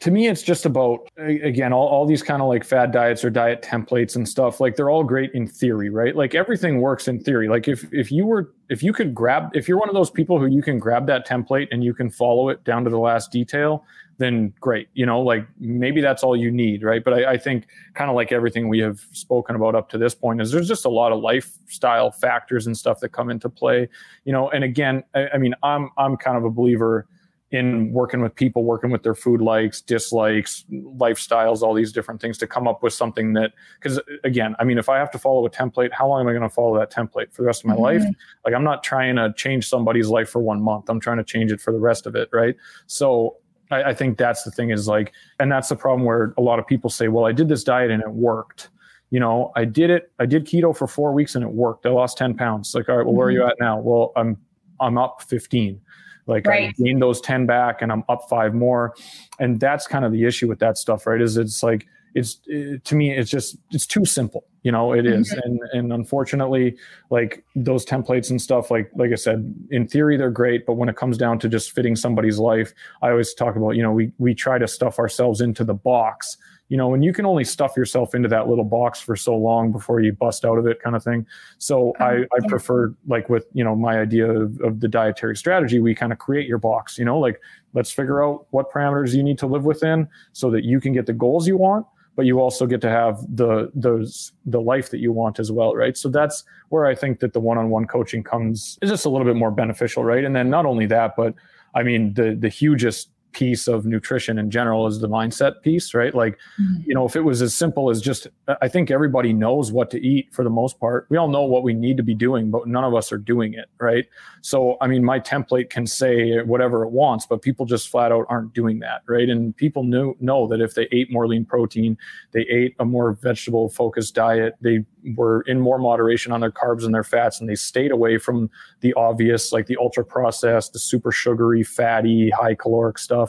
to 0.00 0.10
me 0.10 0.26
it's 0.26 0.42
just 0.42 0.66
about 0.66 1.08
again 1.16 1.72
all, 1.72 1.86
all 1.86 2.06
these 2.06 2.22
kind 2.22 2.42
of 2.42 2.48
like 2.48 2.64
fad 2.64 2.90
diets 2.90 3.24
or 3.24 3.30
diet 3.30 3.62
templates 3.62 4.16
and 4.16 4.28
stuff 4.28 4.60
like 4.60 4.74
they're 4.74 4.90
all 4.90 5.04
great 5.04 5.30
in 5.32 5.46
theory 5.46 5.90
right? 5.90 6.16
Like 6.16 6.34
everything 6.34 6.80
works 6.80 7.08
in 7.08 7.20
theory. 7.20 7.48
Like 7.48 7.68
if 7.68 7.86
if 7.92 8.10
you 8.10 8.26
were 8.26 8.52
if 8.68 8.82
you 8.82 8.92
could 8.92 9.14
grab 9.14 9.50
if 9.54 9.68
you're 9.68 9.78
one 9.78 9.88
of 9.88 9.94
those 9.94 10.10
people 10.10 10.38
who 10.38 10.46
you 10.46 10.62
can 10.62 10.78
grab 10.78 11.06
that 11.06 11.26
template 11.26 11.68
and 11.70 11.84
you 11.84 11.94
can 11.94 12.10
follow 12.10 12.48
it 12.48 12.64
down 12.64 12.84
to 12.84 12.90
the 12.90 12.98
last 12.98 13.30
detail 13.30 13.84
then 14.18 14.52
great 14.60 14.88
you 14.94 15.06
know? 15.06 15.20
Like 15.20 15.46
maybe 15.58 16.00
that's 16.00 16.24
all 16.24 16.36
you 16.36 16.50
need 16.50 16.82
right? 16.82 17.04
But 17.04 17.14
i, 17.14 17.32
I 17.32 17.38
think 17.38 17.68
kind 17.94 18.10
of 18.10 18.16
like 18.16 18.32
everything 18.32 18.68
we 18.68 18.80
have 18.80 19.00
spoken 19.12 19.54
about 19.54 19.74
up 19.74 19.88
to 19.90 19.98
this 19.98 20.14
point 20.14 20.40
is 20.40 20.50
there's 20.50 20.68
just 20.68 20.84
a 20.84 20.90
lot 20.90 21.12
of 21.12 21.20
lifestyle 21.20 22.10
factors 22.10 22.66
and 22.66 22.76
stuff 22.76 22.98
that 23.00 23.10
come 23.10 23.30
into 23.30 23.48
play 23.48 23.88
you 24.24 24.32
know? 24.32 24.50
And 24.50 24.64
again 24.64 25.04
I, 25.14 25.28
I 25.34 25.38
mean 25.38 25.54
i'm 25.62 25.90
i'm 25.96 26.16
kind 26.16 26.36
of 26.36 26.44
a 26.44 26.50
believer 26.50 27.06
in 27.50 27.92
working 27.92 28.20
with 28.20 28.34
people, 28.34 28.64
working 28.64 28.90
with 28.90 29.02
their 29.02 29.14
food 29.14 29.40
likes, 29.40 29.80
dislikes, 29.80 30.64
lifestyles, 30.70 31.62
all 31.62 31.74
these 31.74 31.92
different 31.92 32.20
things 32.20 32.38
to 32.38 32.46
come 32.46 32.68
up 32.68 32.82
with 32.82 32.92
something 32.92 33.32
that, 33.32 33.52
because 33.80 34.00
again, 34.22 34.54
I 34.60 34.64
mean, 34.64 34.78
if 34.78 34.88
I 34.88 34.98
have 34.98 35.10
to 35.12 35.18
follow 35.18 35.44
a 35.44 35.50
template, 35.50 35.90
how 35.92 36.06
long 36.06 36.20
am 36.20 36.28
I 36.28 36.30
going 36.30 36.42
to 36.42 36.48
follow 36.48 36.78
that 36.78 36.92
template 36.92 37.32
for 37.32 37.42
the 37.42 37.46
rest 37.46 37.62
of 37.62 37.66
my 37.66 37.74
mm-hmm. 37.74 37.82
life? 37.82 38.04
Like, 38.44 38.54
I'm 38.54 38.62
not 38.62 38.84
trying 38.84 39.16
to 39.16 39.32
change 39.36 39.68
somebody's 39.68 40.08
life 40.08 40.28
for 40.28 40.40
one 40.40 40.62
month. 40.62 40.88
I'm 40.88 41.00
trying 41.00 41.18
to 41.18 41.24
change 41.24 41.50
it 41.50 41.60
for 41.60 41.72
the 41.72 41.80
rest 41.80 42.06
of 42.06 42.14
it. 42.14 42.28
Right. 42.32 42.54
So 42.86 43.36
I, 43.72 43.82
I 43.82 43.94
think 43.94 44.16
that's 44.16 44.44
the 44.44 44.52
thing 44.52 44.70
is 44.70 44.86
like, 44.86 45.12
and 45.40 45.50
that's 45.50 45.68
the 45.68 45.76
problem 45.76 46.06
where 46.06 46.34
a 46.38 46.42
lot 46.42 46.60
of 46.60 46.66
people 46.68 46.88
say, 46.88 47.08
well, 47.08 47.26
I 47.26 47.32
did 47.32 47.48
this 47.48 47.64
diet 47.64 47.90
and 47.90 48.02
it 48.02 48.10
worked 48.10 48.68
you 49.10 49.18
know, 49.18 49.50
I 49.56 49.64
did 49.64 49.90
it. 49.90 50.12
I 50.20 50.26
did 50.26 50.46
keto 50.46 50.76
for 50.76 50.86
four 50.86 51.12
weeks 51.12 51.34
and 51.34 51.44
it 51.44 51.50
worked. 51.50 51.84
I 51.84 51.88
lost 51.90 52.16
10 52.16 52.36
pounds. 52.36 52.72
Like, 52.74 52.88
all 52.88 52.96
right, 52.96 53.04
well, 53.04 53.14
where 53.14 53.26
mm-hmm. 53.26 53.42
are 53.42 53.44
you 53.44 53.48
at 53.48 53.56
now? 53.58 53.78
Well, 53.80 54.12
I'm, 54.16 54.36
I'm 54.78 54.96
up 54.96 55.22
15. 55.22 55.80
Like 56.26 56.46
right. 56.46 56.74
I 56.78 56.82
gained 56.82 57.02
those 57.02 57.20
10 57.20 57.46
back 57.46 57.82
and 57.82 57.90
I'm 57.90 58.04
up 58.08 58.28
five 58.28 58.54
more. 58.54 58.94
And 59.38 59.58
that's 59.58 59.86
kind 59.86 60.04
of 60.04 60.12
the 60.12 60.24
issue 60.24 60.48
with 60.48 60.58
that 60.60 60.78
stuff, 60.78 61.06
right? 61.06 61.20
Is 61.20 61.36
it's 61.36 61.62
like, 61.62 61.86
it's 62.14 62.40
it, 62.46 62.84
to 62.86 62.96
me, 62.96 63.12
it's 63.12 63.30
just, 63.30 63.56
it's 63.70 63.86
too 63.86 64.04
simple. 64.04 64.44
You 64.62 64.72
know, 64.72 64.92
it 64.92 65.06
is. 65.06 65.30
Mm-hmm. 65.30 65.40
And, 65.44 65.60
and 65.72 65.92
unfortunately, 65.92 66.76
like 67.08 67.44
those 67.54 67.86
templates 67.86 68.30
and 68.30 68.42
stuff, 68.42 68.70
like, 68.70 68.90
like 68.94 69.12
I 69.12 69.14
said, 69.14 69.54
in 69.70 69.86
theory, 69.86 70.16
they're 70.16 70.30
great. 70.30 70.66
But 70.66 70.74
when 70.74 70.88
it 70.88 70.96
comes 70.96 71.16
down 71.16 71.38
to 71.40 71.48
just 71.48 71.72
fitting 71.72 71.96
somebody's 71.96 72.38
life, 72.38 72.74
I 73.00 73.10
always 73.10 73.32
talk 73.32 73.56
about, 73.56 73.70
you 73.70 73.82
know, 73.82 73.92
we, 73.92 74.12
we 74.18 74.34
try 74.34 74.58
to 74.58 74.68
stuff 74.68 74.98
ourselves 74.98 75.40
into 75.40 75.64
the 75.64 75.74
box 75.74 76.36
you 76.70 76.76
know, 76.76 76.94
and 76.94 77.04
you 77.04 77.12
can 77.12 77.26
only 77.26 77.44
stuff 77.44 77.76
yourself 77.76 78.14
into 78.14 78.28
that 78.28 78.48
little 78.48 78.64
box 78.64 79.00
for 79.00 79.16
so 79.16 79.36
long 79.36 79.72
before 79.72 80.00
you 80.00 80.12
bust 80.12 80.44
out 80.44 80.56
of 80.56 80.66
it 80.68 80.80
kind 80.80 80.94
of 80.94 81.02
thing. 81.02 81.26
So 81.58 81.92
oh, 81.98 82.04
I, 82.04 82.22
I 82.22 82.48
prefer 82.48 82.94
like 83.08 83.28
with, 83.28 83.46
you 83.52 83.64
know, 83.64 83.74
my 83.74 83.98
idea 83.98 84.30
of, 84.30 84.58
of 84.60 84.78
the 84.78 84.86
dietary 84.86 85.36
strategy, 85.36 85.80
we 85.80 85.96
kind 85.96 86.12
of 86.12 86.18
create 86.18 86.46
your 86.46 86.58
box, 86.58 86.96
you 86.96 87.04
know, 87.04 87.18
like 87.18 87.40
let's 87.74 87.90
figure 87.90 88.24
out 88.24 88.46
what 88.50 88.72
parameters 88.72 89.14
you 89.14 89.22
need 89.24 89.36
to 89.40 89.48
live 89.48 89.64
within 89.64 90.08
so 90.32 90.48
that 90.50 90.64
you 90.64 90.80
can 90.80 90.92
get 90.92 91.06
the 91.06 91.12
goals 91.12 91.46
you 91.46 91.56
want 91.56 91.84
but 92.16 92.26
you 92.26 92.40
also 92.40 92.66
get 92.66 92.80
to 92.80 92.90
have 92.90 93.24
the 93.36 93.70
those 93.72 94.32
the 94.44 94.60
life 94.60 94.90
that 94.90 94.98
you 94.98 95.12
want 95.12 95.38
as 95.38 95.50
well 95.52 95.74
right? 95.74 95.96
So 95.96 96.08
that's 96.08 96.44
where 96.68 96.86
i 96.86 96.94
think 96.94 97.20
that 97.20 97.32
the 97.32 97.40
one-on-one 97.40 97.86
coaching 97.86 98.22
comes 98.22 98.78
is 98.82 98.90
just 98.90 99.06
a 99.06 99.08
little 99.08 99.24
bit 99.24 99.36
more 99.36 99.50
beneficial 99.50 100.04
right? 100.04 100.24
And 100.24 100.34
then 100.34 100.50
not 100.50 100.66
only 100.66 100.86
that 100.86 101.14
but 101.16 101.34
i 101.74 101.82
mean 101.82 102.12
the 102.14 102.36
the 102.38 102.48
hugest 102.48 103.09
piece 103.32 103.68
of 103.68 103.84
nutrition 103.86 104.38
in 104.38 104.50
general 104.50 104.86
is 104.86 105.00
the 105.00 105.08
mindset 105.08 105.62
piece, 105.62 105.94
right? 105.94 106.14
Like, 106.14 106.38
mm-hmm. 106.60 106.82
you 106.86 106.94
know, 106.94 107.04
if 107.04 107.16
it 107.16 107.20
was 107.20 107.42
as 107.42 107.54
simple 107.54 107.90
as 107.90 108.00
just, 108.00 108.26
I 108.60 108.68
think 108.68 108.90
everybody 108.90 109.32
knows 109.32 109.72
what 109.72 109.90
to 109.90 110.00
eat 110.04 110.32
for 110.32 110.44
the 110.44 110.50
most 110.50 110.78
part. 110.80 111.06
We 111.10 111.16
all 111.16 111.28
know 111.28 111.44
what 111.44 111.62
we 111.62 111.74
need 111.74 111.96
to 111.96 112.02
be 112.02 112.14
doing, 112.14 112.50
but 112.50 112.66
none 112.66 112.84
of 112.84 112.94
us 112.94 113.12
are 113.12 113.18
doing 113.18 113.54
it, 113.54 113.68
right? 113.78 114.06
So, 114.42 114.76
I 114.80 114.86
mean, 114.86 115.04
my 115.04 115.20
template 115.20 115.70
can 115.70 115.86
say 115.86 116.40
whatever 116.42 116.84
it 116.84 116.90
wants, 116.90 117.26
but 117.26 117.42
people 117.42 117.66
just 117.66 117.88
flat 117.88 118.12
out 118.12 118.26
aren't 118.28 118.54
doing 118.54 118.78
that, 118.80 119.02
right? 119.06 119.28
And 119.28 119.56
people 119.56 119.84
know 119.84 120.16
know 120.20 120.46
that 120.48 120.60
if 120.60 120.74
they 120.74 120.88
ate 120.92 121.10
more 121.10 121.26
lean 121.26 121.44
protein, 121.44 121.96
they 122.32 122.42
ate 122.42 122.74
a 122.78 122.84
more 122.84 123.12
vegetable 123.12 123.68
focused 123.68 124.14
diet, 124.14 124.56
they 124.60 124.84
were 125.14 125.42
in 125.42 125.60
more 125.60 125.78
moderation 125.78 126.32
on 126.32 126.40
their 126.40 126.50
carbs 126.50 126.84
and 126.84 126.94
their 126.94 127.04
fats, 127.04 127.40
and 127.40 127.48
they 127.48 127.54
stayed 127.54 127.90
away 127.90 128.18
from 128.18 128.50
the 128.80 128.92
obvious, 128.94 129.52
like 129.52 129.66
the 129.66 129.76
ultra 129.78 130.04
processed, 130.04 130.72
the 130.72 130.78
super 130.78 131.12
sugary, 131.12 131.62
fatty, 131.62 132.30
high 132.30 132.54
caloric 132.54 132.98
stuff, 132.98 133.19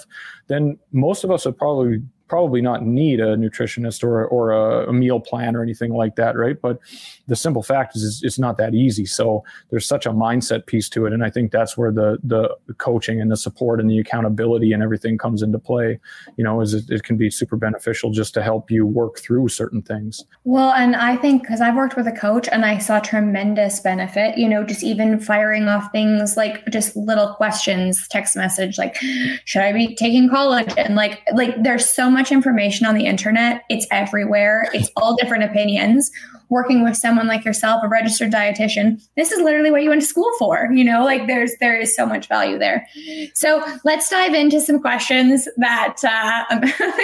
then 0.48 0.78
most 0.92 1.24
of 1.24 1.32
us 1.32 1.46
would 1.46 1.58
probably 1.58 2.02
probably 2.32 2.62
not 2.62 2.86
need 2.86 3.20
a 3.20 3.36
nutritionist 3.36 4.06
or, 4.06 4.26
or 4.26 4.52
a, 4.52 4.88
a, 4.88 4.94
meal 4.94 5.20
plan 5.20 5.54
or 5.54 5.62
anything 5.62 5.92
like 5.92 6.16
that, 6.16 6.38
right? 6.38 6.62
But 6.62 6.80
the 7.28 7.36
simple 7.36 7.62
fact 7.62 7.94
is, 7.94 8.22
it's 8.24 8.40
not 8.40 8.56
that 8.56 8.74
easy. 8.74 9.06
So 9.06 9.44
there's 9.70 9.86
such 9.86 10.06
a 10.06 10.12
mindset 10.12 10.66
piece 10.66 10.88
to 10.92 11.06
it, 11.06 11.12
and 11.12 11.26
I 11.26 11.30
think 11.30 11.52
that's 11.52 11.78
where 11.78 11.92
the 11.92 12.20
the 12.24 12.56
coaching 12.76 13.20
and 13.20 13.30
the 13.30 13.36
support 13.36 13.82
and 13.82 13.90
the 13.90 14.00
accountability 14.00 14.72
and 14.72 14.82
everything 14.82 15.18
comes 15.18 15.42
into 15.42 15.60
play. 15.60 16.00
You 16.38 16.46
know, 16.46 16.62
is 16.62 16.74
it, 16.74 16.90
it 16.90 17.04
can 17.04 17.18
be 17.18 17.30
super 17.30 17.58
beneficial 17.58 18.12
just 18.12 18.34
to 18.36 18.42
help 18.42 18.72
you 18.72 18.86
work 18.86 19.20
through 19.20 19.50
certain 19.50 19.82
things. 19.82 20.24
Well, 20.46 20.72
and 20.72 20.96
I 20.96 21.18
think 21.18 21.42
because 21.42 21.60
I've 21.60 21.76
worked 21.76 21.98
with 21.98 22.08
a 22.08 22.14
coach 22.14 22.48
and 22.50 22.66
I 22.66 22.78
saw 22.78 23.02
tremendous 23.02 23.82
benefit. 23.82 24.38
You 24.38 24.48
know, 24.48 24.64
just 24.64 24.84
even 24.84 25.20
firing 25.20 25.68
off 25.68 25.92
things 25.92 26.38
like 26.38 26.66
just 26.68 26.96
little 26.96 27.34
questions, 27.34 28.08
text 28.08 28.38
message 28.38 28.78
like, 28.78 28.96
should 29.44 29.64
I 29.64 29.74
be 29.74 29.96
taking 29.96 30.30
collagen? 30.30 30.78
And 30.78 30.96
like 30.96 31.24
like 31.34 31.62
there's 31.62 31.90
so 31.90 32.10
much 32.10 32.21
much 32.22 32.32
information 32.32 32.86
on 32.86 32.94
the 32.94 33.08
internet. 33.08 33.64
It's 33.68 33.88
everywhere. 33.90 34.70
It's 34.74 34.92
all 34.96 35.16
different 35.16 35.44
opinions. 35.44 36.12
Working 36.50 36.84
with 36.84 36.96
someone 36.96 37.26
like 37.26 37.44
yourself, 37.46 37.82
a 37.84 37.88
registered 37.88 38.32
dietitian, 38.32 39.02
this 39.16 39.32
is 39.32 39.40
literally 39.42 39.72
what 39.72 39.82
you 39.82 39.90
went 39.90 40.02
to 40.02 40.08
school 40.08 40.30
for. 40.38 40.70
You 40.72 40.84
know, 40.84 41.04
like 41.04 41.26
there's 41.26 41.54
there 41.60 41.80
is 41.80 41.96
so 41.96 42.06
much 42.06 42.28
value 42.28 42.60
there. 42.60 42.86
So 43.34 43.64
let's 43.86 44.08
dive 44.10 44.36
into 44.36 44.62
some 44.62 44.80
questions 44.80 45.48
that 45.58 45.96
uh, 46.04 46.60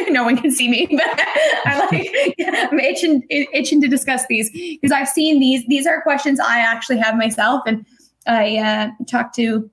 no 0.09 0.23
one 0.23 0.37
can 0.37 0.51
see 0.51 0.69
me, 0.69 0.85
but 0.91 1.21
I 1.65 1.87
like 1.89 2.35
I'm 2.71 2.79
itching 2.79 3.23
itching 3.29 3.81
to 3.81 3.87
discuss 3.87 4.27
these 4.27 4.51
because 4.51 4.91
I've 4.91 5.07
seen 5.07 5.39
these. 5.39 5.65
These 5.67 5.87
are 5.87 6.01
questions 6.03 6.39
I 6.39 6.59
actually 6.59 6.97
have 6.97 7.15
myself, 7.15 7.63
and 7.65 7.85
I 8.27 8.57
uh, 8.57 8.89
talked 9.09 9.33
to 9.35 9.71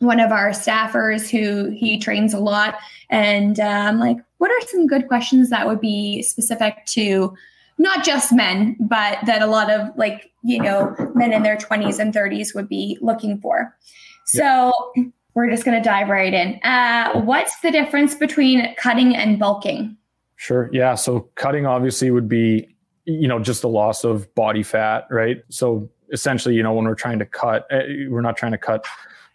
one 0.00 0.20
of 0.20 0.32
our 0.32 0.50
staffers 0.50 1.30
who 1.30 1.70
he 1.70 1.98
trains 1.98 2.34
a 2.34 2.38
lot 2.38 2.76
and 3.10 3.60
uh, 3.60 3.64
i'm 3.64 3.98
like 3.98 4.18
what 4.44 4.50
are 4.50 4.68
some 4.68 4.86
good 4.86 5.08
questions 5.08 5.48
that 5.48 5.66
would 5.66 5.80
be 5.80 6.20
specific 6.20 6.84
to 6.84 7.34
not 7.78 8.04
just 8.04 8.30
men, 8.30 8.76
but 8.78 9.16
that 9.24 9.40
a 9.40 9.46
lot 9.46 9.70
of 9.70 9.88
like, 9.96 10.30
you 10.42 10.60
know, 10.60 10.94
men 11.14 11.32
in 11.32 11.42
their 11.42 11.56
20s 11.56 11.98
and 11.98 12.12
30s 12.12 12.54
would 12.54 12.68
be 12.68 12.98
looking 13.00 13.40
for. 13.40 13.74
So 14.26 14.70
we're 15.32 15.48
just 15.48 15.64
going 15.64 15.82
to 15.82 15.82
dive 15.82 16.10
right 16.10 16.34
in. 16.34 16.60
Uh, 16.62 17.22
what's 17.22 17.58
the 17.60 17.70
difference 17.70 18.14
between 18.14 18.74
cutting 18.74 19.16
and 19.16 19.38
bulking? 19.38 19.96
Sure. 20.36 20.68
Yeah. 20.74 20.94
So 20.94 21.20
cutting 21.36 21.64
obviously 21.64 22.10
would 22.10 22.28
be, 22.28 22.68
you 23.06 23.26
know, 23.26 23.38
just 23.38 23.62
the 23.62 23.68
loss 23.70 24.04
of 24.04 24.34
body 24.34 24.62
fat, 24.62 25.06
right? 25.08 25.38
So 25.48 25.88
essentially, 26.12 26.54
you 26.54 26.62
know, 26.62 26.74
when 26.74 26.84
we're 26.84 26.94
trying 26.94 27.18
to 27.20 27.26
cut, 27.26 27.66
eh, 27.70 28.08
we're 28.10 28.20
not 28.20 28.36
trying 28.36 28.52
to 28.52 28.58
cut 28.58 28.84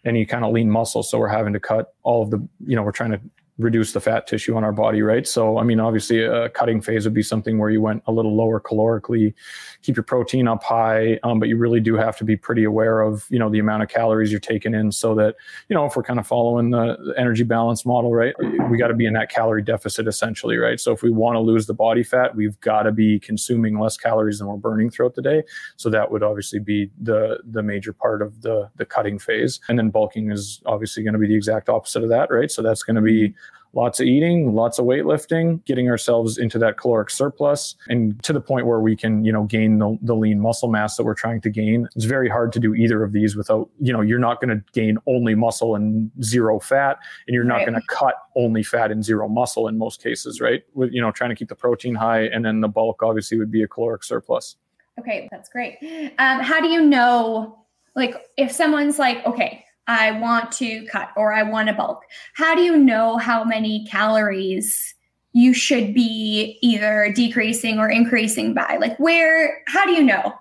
any 0.05 0.23
kind 0.27 0.45
of 0.45 0.51
lean 0.51 0.69
muscle. 0.69 1.01
So 1.01 1.17
we're 1.17 1.29
having 1.29 1.53
to 1.53 1.59
cut 1.59 1.95
all 2.03 2.21
of 2.21 2.29
the, 2.29 2.47
you 2.67 2.75
know, 2.75 2.83
we're 2.83 2.91
trying 2.91 3.09
to 3.13 3.19
reduce 3.59 3.91
the 3.91 3.99
fat 3.99 4.25
tissue 4.25 4.55
on 4.55 4.63
our 4.63 4.71
body, 4.71 5.01
right? 5.01 5.27
So, 5.27 5.59
I 5.59 5.63
mean, 5.63 5.79
obviously, 5.79 6.23
a 6.23 6.49
cutting 6.49 6.81
phase 6.81 7.03
would 7.03 7.13
be 7.13 7.21
something 7.21 7.59
where 7.59 7.69
you 7.69 7.81
went 7.81 8.01
a 8.07 8.11
little 8.11 8.35
lower 8.35 8.59
calorically, 8.59 9.33
keep 9.81 9.97
your 9.97 10.03
protein 10.03 10.47
up 10.47 10.63
high, 10.63 11.19
um, 11.23 11.39
but 11.39 11.49
you 11.49 11.57
really 11.57 11.81
do 11.81 11.95
have 11.95 12.17
to 12.17 12.23
be 12.23 12.37
pretty 12.37 12.63
aware 12.63 13.01
of, 13.01 13.25
you 13.29 13.37
know, 13.37 13.49
the 13.49 13.59
amount 13.59 13.83
of 13.83 13.89
calories 13.89 14.31
you're 14.31 14.39
taking 14.39 14.73
in 14.73 14.91
so 14.91 15.13
that, 15.15 15.35
you 15.67 15.75
know, 15.75 15.85
if 15.85 15.95
we're 15.95 16.03
kind 16.03 16.19
of 16.19 16.25
following 16.25 16.71
the 16.71 17.13
energy 17.17 17.43
balance 17.43 17.85
model, 17.85 18.13
right, 18.13 18.33
we 18.69 18.77
got 18.77 18.87
to 18.87 18.93
be 18.93 19.05
in 19.05 19.13
that 19.13 19.29
calorie 19.29 19.61
deficit 19.61 20.07
essentially, 20.07 20.57
right? 20.57 20.79
So, 20.79 20.93
if 20.93 21.03
we 21.03 21.11
want 21.11 21.35
to 21.35 21.39
lose 21.41 21.67
the 21.67 21.73
body 21.73 22.03
fat, 22.03 22.35
we've 22.35 22.59
got 22.61 22.83
to 22.83 22.93
be 22.93 23.19
consuming 23.19 23.77
less 23.77 23.97
calories 23.97 24.39
than 24.39 24.47
we're 24.47 24.55
burning 24.55 24.89
throughout 24.89 25.15
the 25.15 25.21
day. 25.21 25.43
So, 25.75 25.89
that 25.89 26.11
would 26.11 26.23
obviously 26.23 26.59
be 26.59 26.89
the 27.01 27.39
the 27.43 27.61
major 27.61 27.91
part 27.91 28.21
of 28.21 28.41
the 28.41 28.69
the 28.77 28.85
cutting 28.85 29.19
phase, 29.19 29.59
and 29.67 29.77
then 29.77 29.89
bulking 29.89 30.31
is 30.31 30.61
obviously 30.65 31.03
going 31.03 31.13
to 31.13 31.19
be 31.19 31.27
the 31.27 31.35
exact 31.35 31.67
opposite 31.67 32.03
of 32.03 32.09
that, 32.09 32.31
right? 32.31 32.49
So, 32.49 32.61
that's 32.61 32.83
going 32.83 32.95
to 32.95 33.01
be 33.01 33.33
lots 33.73 33.99
of 33.99 34.07
eating, 34.07 34.55
lots 34.55 34.79
of 34.79 34.85
weightlifting, 34.85 35.63
getting 35.65 35.89
ourselves 35.89 36.37
into 36.37 36.57
that 36.57 36.77
caloric 36.77 37.09
surplus 37.09 37.75
and 37.87 38.21
to 38.23 38.33
the 38.33 38.41
point 38.41 38.65
where 38.65 38.79
we 38.79 38.95
can, 38.95 39.23
you 39.23 39.31
know, 39.31 39.43
gain 39.43 39.77
the, 39.77 39.97
the 40.01 40.15
lean 40.15 40.39
muscle 40.39 40.69
mass 40.69 40.97
that 40.97 41.03
we're 41.03 41.13
trying 41.13 41.39
to 41.41 41.49
gain. 41.49 41.87
It's 41.95 42.05
very 42.05 42.29
hard 42.29 42.51
to 42.53 42.59
do 42.59 42.73
either 42.73 43.03
of 43.03 43.11
these 43.11 43.35
without, 43.35 43.69
you 43.79 43.93
know, 43.93 44.01
you're 44.01 44.19
not 44.19 44.41
going 44.41 44.49
to 44.49 44.63
gain 44.71 44.97
only 45.05 45.35
muscle 45.35 45.75
and 45.75 46.09
zero 46.23 46.59
fat, 46.59 46.97
and 47.27 47.35
you're 47.35 47.43
not 47.43 47.57
right. 47.57 47.67
going 47.67 47.79
to 47.79 47.87
cut 47.87 48.15
only 48.35 48.63
fat 48.63 48.91
and 48.91 49.05
zero 49.05 49.27
muscle 49.27 49.67
in 49.67 49.77
most 49.77 50.01
cases, 50.01 50.41
right? 50.41 50.63
With, 50.73 50.91
you 50.91 51.01
know, 51.01 51.11
trying 51.11 51.29
to 51.29 51.35
keep 51.35 51.49
the 51.49 51.55
protein 51.55 51.93
high 51.93 52.23
and 52.23 52.43
then 52.43 52.61
the 52.61 52.67
bulk 52.67 53.03
obviously 53.03 53.37
would 53.37 53.51
be 53.51 53.61
a 53.61 53.67
caloric 53.67 54.03
surplus. 54.03 54.55
Okay, 54.99 55.27
that's 55.31 55.47
great. 55.47 55.77
Um, 56.17 56.39
how 56.39 56.59
do 56.59 56.67
you 56.67 56.81
know, 56.81 57.65
like, 57.95 58.15
if 58.35 58.51
someone's 58.51 58.99
like, 58.99 59.25
okay, 59.25 59.63
I 59.89 60.11
want 60.11 60.51
to 60.53 60.85
cut 60.85 61.09
or 61.17 61.33
I 61.33 61.41
want 61.41 61.67
to 61.67 61.73
bulk. 61.73 62.03
How 62.35 62.53
do 62.53 62.61
you 62.61 62.77
know 62.77 63.17
how 63.17 63.43
many 63.43 63.87
calories 63.87 64.93
you 65.33 65.51
should 65.51 65.95
be 65.95 66.59
either 66.61 67.11
decreasing 67.15 67.79
or 67.79 67.89
increasing 67.89 68.53
by? 68.53 68.77
Like 68.79 68.97
where 68.99 69.63
how 69.67 69.85
do 69.85 69.93
you 69.93 70.03
know? 70.03 70.35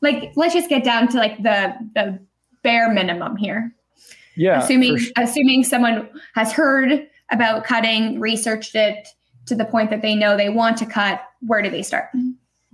Like 0.00 0.32
let's 0.36 0.54
just 0.54 0.70
get 0.70 0.84
down 0.84 1.08
to 1.08 1.18
like 1.18 1.36
the 1.42 1.74
the 1.94 2.18
bare 2.62 2.90
minimum 2.90 3.36
here. 3.36 3.74
Yeah. 4.36 4.62
Assuming 4.62 4.96
sure. 4.96 5.12
assuming 5.18 5.64
someone 5.64 6.08
has 6.34 6.50
heard 6.50 7.06
about 7.30 7.64
cutting, 7.64 8.20
researched 8.20 8.74
it 8.74 9.06
to 9.46 9.54
the 9.54 9.66
point 9.66 9.90
that 9.90 10.00
they 10.00 10.14
know 10.14 10.34
they 10.34 10.48
want 10.48 10.78
to 10.78 10.86
cut, 10.86 11.20
where 11.40 11.60
do 11.60 11.68
they 11.68 11.82
start? 11.82 12.08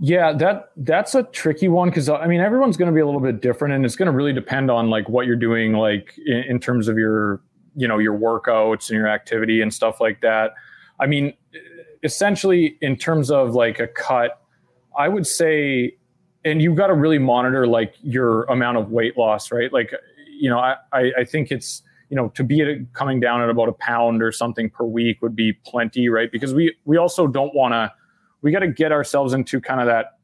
Yeah, 0.02 0.32
that 0.32 0.70
that's 0.78 1.14
a 1.14 1.24
tricky 1.24 1.68
one 1.68 1.90
because 1.90 2.08
uh, 2.08 2.16
I 2.16 2.26
mean 2.26 2.40
everyone's 2.40 2.78
going 2.78 2.90
to 2.90 2.94
be 2.94 3.02
a 3.02 3.04
little 3.04 3.20
bit 3.20 3.42
different, 3.42 3.74
and 3.74 3.84
it's 3.84 3.96
going 3.96 4.06
to 4.06 4.12
really 4.12 4.32
depend 4.32 4.70
on 4.70 4.88
like 4.88 5.06
what 5.10 5.26
you're 5.26 5.36
doing, 5.36 5.74
like 5.74 6.18
in, 6.24 6.38
in, 6.44 6.58
terms 6.58 6.88
of 6.88 6.96
your 6.96 7.42
you 7.76 7.86
know 7.86 7.98
your 7.98 8.18
workouts 8.18 8.88
and 8.88 8.96
your 8.96 9.08
activity 9.08 9.60
and 9.60 9.74
stuff 9.74 10.00
like 10.00 10.22
that. 10.22 10.54
I 10.98 11.06
mean, 11.06 11.34
essentially 12.02 12.78
in 12.80 12.96
terms 12.96 13.30
of 13.30 13.54
like 13.54 13.78
a 13.78 13.86
cut, 13.86 14.40
I 14.96 15.08
would 15.08 15.26
say, 15.26 15.96
and 16.46 16.62
you've 16.62 16.76
got 16.76 16.86
to 16.86 16.94
really 16.94 17.18
monitor 17.18 17.66
like 17.66 17.94
your 18.00 18.44
amount 18.44 18.78
of 18.78 18.90
weight 18.90 19.18
loss, 19.18 19.52
right? 19.52 19.70
Like 19.70 19.92
you 20.30 20.48
know, 20.48 20.60
I 20.60 20.76
I, 20.94 21.12
I 21.18 21.24
think 21.26 21.50
it's 21.50 21.82
you 22.08 22.16
know 22.16 22.30
to 22.30 22.42
be 22.42 22.86
coming 22.94 23.20
down 23.20 23.42
at 23.42 23.50
about 23.50 23.68
a 23.68 23.74
pound 23.74 24.22
or 24.22 24.32
something 24.32 24.70
per 24.70 24.84
week 24.84 25.20
would 25.20 25.36
be 25.36 25.52
plenty, 25.66 26.08
right? 26.08 26.32
Because 26.32 26.54
we 26.54 26.74
we 26.86 26.96
also 26.96 27.26
don't 27.26 27.54
want 27.54 27.74
to 27.74 27.92
we 28.42 28.50
got 28.50 28.60
to 28.60 28.68
get 28.68 28.92
ourselves 28.92 29.32
into 29.32 29.60
kind 29.60 29.80
of 29.80 29.86
that 29.86 30.18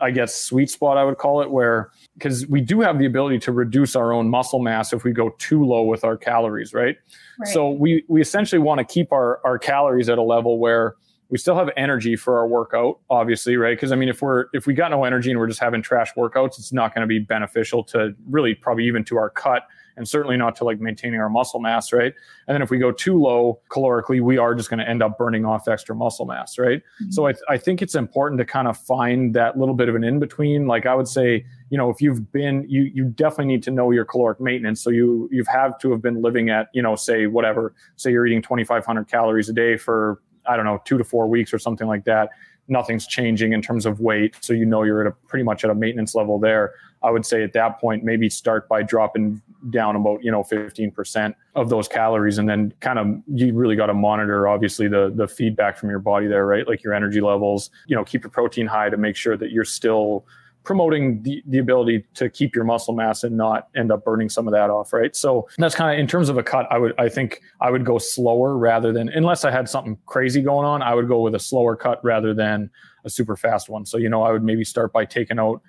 I 0.00 0.10
guess 0.10 0.34
sweet 0.34 0.70
spot 0.70 0.98
I 0.98 1.04
would 1.04 1.18
call 1.18 1.40
it 1.40 1.50
where 1.50 1.90
because 2.14 2.46
we 2.46 2.60
do 2.60 2.80
have 2.80 2.98
the 2.98 3.06
ability 3.06 3.38
to 3.40 3.52
reduce 3.52 3.96
our 3.96 4.12
own 4.12 4.28
muscle 4.28 4.58
mass 4.58 4.92
if 4.92 5.04
we 5.04 5.12
go 5.12 5.30
too 5.38 5.64
low 5.64 5.82
with 5.82 6.04
our 6.04 6.16
calories, 6.16 6.74
right? 6.74 6.96
right. 7.38 7.52
So 7.52 7.70
we 7.70 8.04
we 8.08 8.20
essentially 8.20 8.58
want 8.58 8.78
to 8.78 8.84
keep 8.84 9.12
our 9.12 9.40
our 9.44 9.58
calories 9.58 10.08
at 10.08 10.18
a 10.18 10.22
level 10.22 10.58
where 10.58 10.96
we 11.30 11.38
still 11.38 11.56
have 11.56 11.70
energy 11.76 12.16
for 12.16 12.38
our 12.38 12.46
workout, 12.46 13.00
obviously, 13.08 13.56
right? 13.56 13.76
Because 13.76 13.92
I 13.92 13.96
mean, 13.96 14.08
if 14.08 14.20
we're 14.20 14.46
if 14.52 14.66
we 14.66 14.74
got 14.74 14.90
no 14.90 15.04
energy 15.04 15.30
and 15.30 15.38
we're 15.38 15.46
just 15.46 15.60
having 15.60 15.82
trash 15.82 16.12
workouts, 16.16 16.58
it's 16.58 16.72
not 16.72 16.94
going 16.94 17.02
to 17.02 17.06
be 17.08 17.18
beneficial 17.18 17.82
to 17.84 18.14
really 18.28 18.54
probably 18.54 18.86
even 18.86 19.04
to 19.04 19.16
our 19.16 19.30
cut 19.30 19.62
and 19.96 20.08
certainly 20.08 20.36
not 20.36 20.56
to 20.56 20.64
like 20.64 20.80
maintaining 20.80 21.20
our 21.20 21.28
muscle 21.28 21.60
mass, 21.60 21.92
right? 21.92 22.12
And 22.46 22.54
then 22.54 22.62
if 22.62 22.70
we 22.70 22.78
go 22.78 22.90
too 22.90 23.20
low 23.20 23.60
calorically, 23.70 24.20
we 24.20 24.38
are 24.38 24.54
just 24.54 24.70
going 24.70 24.80
to 24.80 24.88
end 24.88 25.02
up 25.02 25.18
burning 25.18 25.44
off 25.44 25.68
extra 25.68 25.94
muscle 25.94 26.26
mass, 26.26 26.58
right? 26.58 26.82
Mm-hmm. 27.02 27.10
So 27.10 27.26
I, 27.26 27.32
th- 27.32 27.44
I 27.48 27.56
think 27.56 27.82
it's 27.82 27.94
important 27.94 28.38
to 28.38 28.44
kind 28.44 28.68
of 28.68 28.76
find 28.76 29.34
that 29.34 29.58
little 29.58 29.74
bit 29.74 29.88
of 29.88 29.94
an 29.94 30.04
in 30.04 30.18
between. 30.18 30.66
Like 30.66 30.86
I 30.86 30.94
would 30.94 31.08
say, 31.08 31.44
you 31.70 31.78
know, 31.78 31.90
if 31.90 32.00
you've 32.00 32.30
been, 32.32 32.64
you 32.68 32.82
you 32.82 33.04
definitely 33.04 33.46
need 33.46 33.62
to 33.64 33.70
know 33.70 33.90
your 33.90 34.04
caloric 34.04 34.40
maintenance. 34.40 34.80
So 34.82 34.90
you 34.90 35.28
you've 35.32 35.48
have 35.48 35.78
to 35.80 35.90
have 35.92 36.02
been 36.02 36.22
living 36.22 36.50
at, 36.50 36.68
you 36.72 36.82
know, 36.82 36.96
say 36.96 37.26
whatever, 37.26 37.74
say 37.96 38.10
you're 38.10 38.26
eating 38.26 38.42
2,500 38.42 39.08
calories 39.08 39.48
a 39.48 39.52
day 39.52 39.76
for 39.76 40.20
I 40.46 40.56
don't 40.56 40.66
know, 40.66 40.82
two 40.84 40.98
to 40.98 41.04
four 41.04 41.26
weeks 41.26 41.54
or 41.54 41.58
something 41.58 41.86
like 41.86 42.04
that, 42.04 42.28
nothing's 42.68 43.06
changing 43.06 43.52
in 43.52 43.62
terms 43.62 43.86
of 43.86 44.00
weight. 44.00 44.36
So 44.40 44.52
you 44.52 44.64
know 44.64 44.82
you're 44.82 45.00
at 45.00 45.06
a 45.06 45.12
pretty 45.28 45.42
much 45.42 45.64
at 45.64 45.70
a 45.70 45.74
maintenance 45.74 46.14
level 46.14 46.38
there. 46.38 46.74
I 47.02 47.10
would 47.10 47.26
say 47.26 47.42
at 47.42 47.52
that 47.52 47.80
point, 47.80 48.04
maybe 48.04 48.30
start 48.30 48.68
by 48.68 48.82
dropping 48.82 49.42
down 49.70 49.96
about, 49.96 50.22
you 50.22 50.30
know, 50.30 50.42
15% 50.42 51.34
of 51.54 51.68
those 51.68 51.88
calories. 51.88 52.38
And 52.38 52.48
then 52.48 52.72
kind 52.80 52.98
of 52.98 53.06
you 53.26 53.54
really 53.54 53.76
got 53.76 53.86
to 53.86 53.94
monitor 53.94 54.48
obviously 54.48 54.88
the 54.88 55.12
the 55.14 55.28
feedback 55.28 55.76
from 55.76 55.90
your 55.90 55.98
body 55.98 56.26
there, 56.26 56.46
right? 56.46 56.66
Like 56.66 56.82
your 56.82 56.94
energy 56.94 57.20
levels, 57.20 57.70
you 57.86 57.96
know, 57.96 58.04
keep 58.04 58.22
your 58.22 58.30
protein 58.30 58.66
high 58.66 58.90
to 58.90 58.96
make 58.96 59.16
sure 59.16 59.36
that 59.36 59.50
you're 59.50 59.64
still 59.64 60.24
promoting 60.64 61.22
the, 61.22 61.42
the 61.46 61.58
ability 61.58 62.04
to 62.14 62.28
keep 62.30 62.54
your 62.54 62.64
muscle 62.64 62.94
mass 62.94 63.22
and 63.22 63.36
not 63.36 63.68
end 63.76 63.92
up 63.92 64.02
burning 64.02 64.30
some 64.30 64.48
of 64.48 64.52
that 64.52 64.70
off 64.70 64.92
right 64.94 65.14
so 65.14 65.46
that's 65.58 65.74
kind 65.74 65.94
of 65.94 66.00
in 66.00 66.06
terms 66.06 66.30
of 66.30 66.38
a 66.38 66.42
cut 66.42 66.66
i 66.70 66.78
would 66.78 66.94
i 66.98 67.06
think 67.06 67.42
i 67.60 67.70
would 67.70 67.84
go 67.84 67.98
slower 67.98 68.56
rather 68.56 68.90
than 68.90 69.10
unless 69.10 69.44
i 69.44 69.50
had 69.50 69.68
something 69.68 69.96
crazy 70.06 70.40
going 70.40 70.66
on 70.66 70.82
i 70.82 70.94
would 70.94 71.06
go 71.06 71.20
with 71.20 71.34
a 71.34 71.38
slower 71.38 71.76
cut 71.76 72.02
rather 72.02 72.32
than 72.32 72.70
a 73.04 73.10
super 73.10 73.36
fast 73.36 73.68
one 73.68 73.84
so 73.84 73.98
you 73.98 74.08
know 74.08 74.22
i 74.22 74.32
would 74.32 74.42
maybe 74.42 74.64
start 74.64 74.90
by 74.90 75.04
taking 75.04 75.38
out 75.38 75.60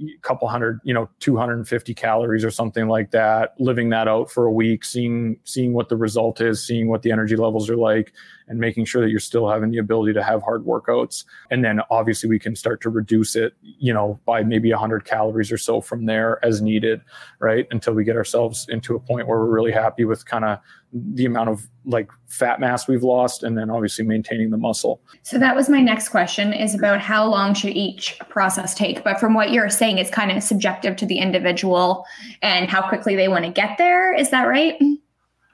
a 0.00 0.18
couple 0.22 0.48
hundred, 0.48 0.80
you 0.84 0.94
know, 0.94 1.08
250 1.20 1.94
calories 1.94 2.44
or 2.44 2.50
something 2.50 2.88
like 2.88 3.10
that, 3.10 3.54
living 3.58 3.90
that 3.90 4.08
out 4.08 4.30
for 4.30 4.46
a 4.46 4.52
week, 4.52 4.84
seeing 4.84 5.38
seeing 5.44 5.72
what 5.72 5.88
the 5.88 5.96
result 5.96 6.40
is, 6.40 6.64
seeing 6.64 6.88
what 6.88 7.02
the 7.02 7.10
energy 7.10 7.36
levels 7.36 7.68
are 7.68 7.76
like, 7.76 8.12
and 8.48 8.58
making 8.58 8.84
sure 8.84 9.02
that 9.02 9.10
you're 9.10 9.20
still 9.20 9.48
having 9.48 9.70
the 9.70 9.78
ability 9.78 10.12
to 10.14 10.22
have 10.22 10.42
hard 10.42 10.64
workouts. 10.64 11.24
And 11.50 11.64
then 11.64 11.80
obviously 11.90 12.28
we 12.28 12.38
can 12.38 12.56
start 12.56 12.80
to 12.82 12.90
reduce 12.90 13.36
it, 13.36 13.54
you 13.62 13.92
know, 13.92 14.18
by 14.24 14.42
maybe 14.42 14.70
100 14.70 15.04
calories 15.04 15.52
or 15.52 15.58
so 15.58 15.80
from 15.80 16.06
there 16.06 16.44
as 16.44 16.60
needed, 16.60 17.00
right? 17.38 17.66
Until 17.70 17.94
we 17.94 18.04
get 18.04 18.16
ourselves 18.16 18.66
into 18.68 18.94
a 18.96 19.00
point 19.00 19.28
where 19.28 19.38
we're 19.38 19.46
really 19.46 19.72
happy 19.72 20.04
with 20.04 20.26
kind 20.26 20.44
of 20.44 20.58
the 20.92 21.26
amount 21.26 21.50
of 21.50 21.68
like 21.84 22.10
fat 22.26 22.60
mass 22.60 22.88
we've 22.88 23.02
lost 23.02 23.42
and 23.42 23.58
then 23.58 23.70
obviously 23.70 24.04
maintaining 24.04 24.50
the 24.50 24.56
muscle. 24.56 25.02
So 25.22 25.38
that 25.38 25.54
was 25.54 25.68
my 25.68 25.80
next 25.80 26.08
question 26.08 26.52
is 26.52 26.74
about 26.74 27.00
how 27.00 27.26
long 27.26 27.52
should 27.52 27.76
each 27.76 28.18
process 28.30 28.74
take? 28.74 29.04
But 29.04 29.20
from 29.20 29.34
what 29.34 29.52
you're 29.52 29.68
saying 29.68 29.98
it's 29.98 30.10
kind 30.10 30.30
of 30.30 30.42
subjective 30.42 30.96
to 30.96 31.06
the 31.06 31.18
individual 31.18 32.06
and 32.40 32.70
how 32.70 32.86
quickly 32.88 33.16
they 33.16 33.28
want 33.28 33.44
to 33.44 33.50
get 33.50 33.76
there, 33.76 34.14
is 34.14 34.30
that 34.30 34.44
right? 34.44 34.80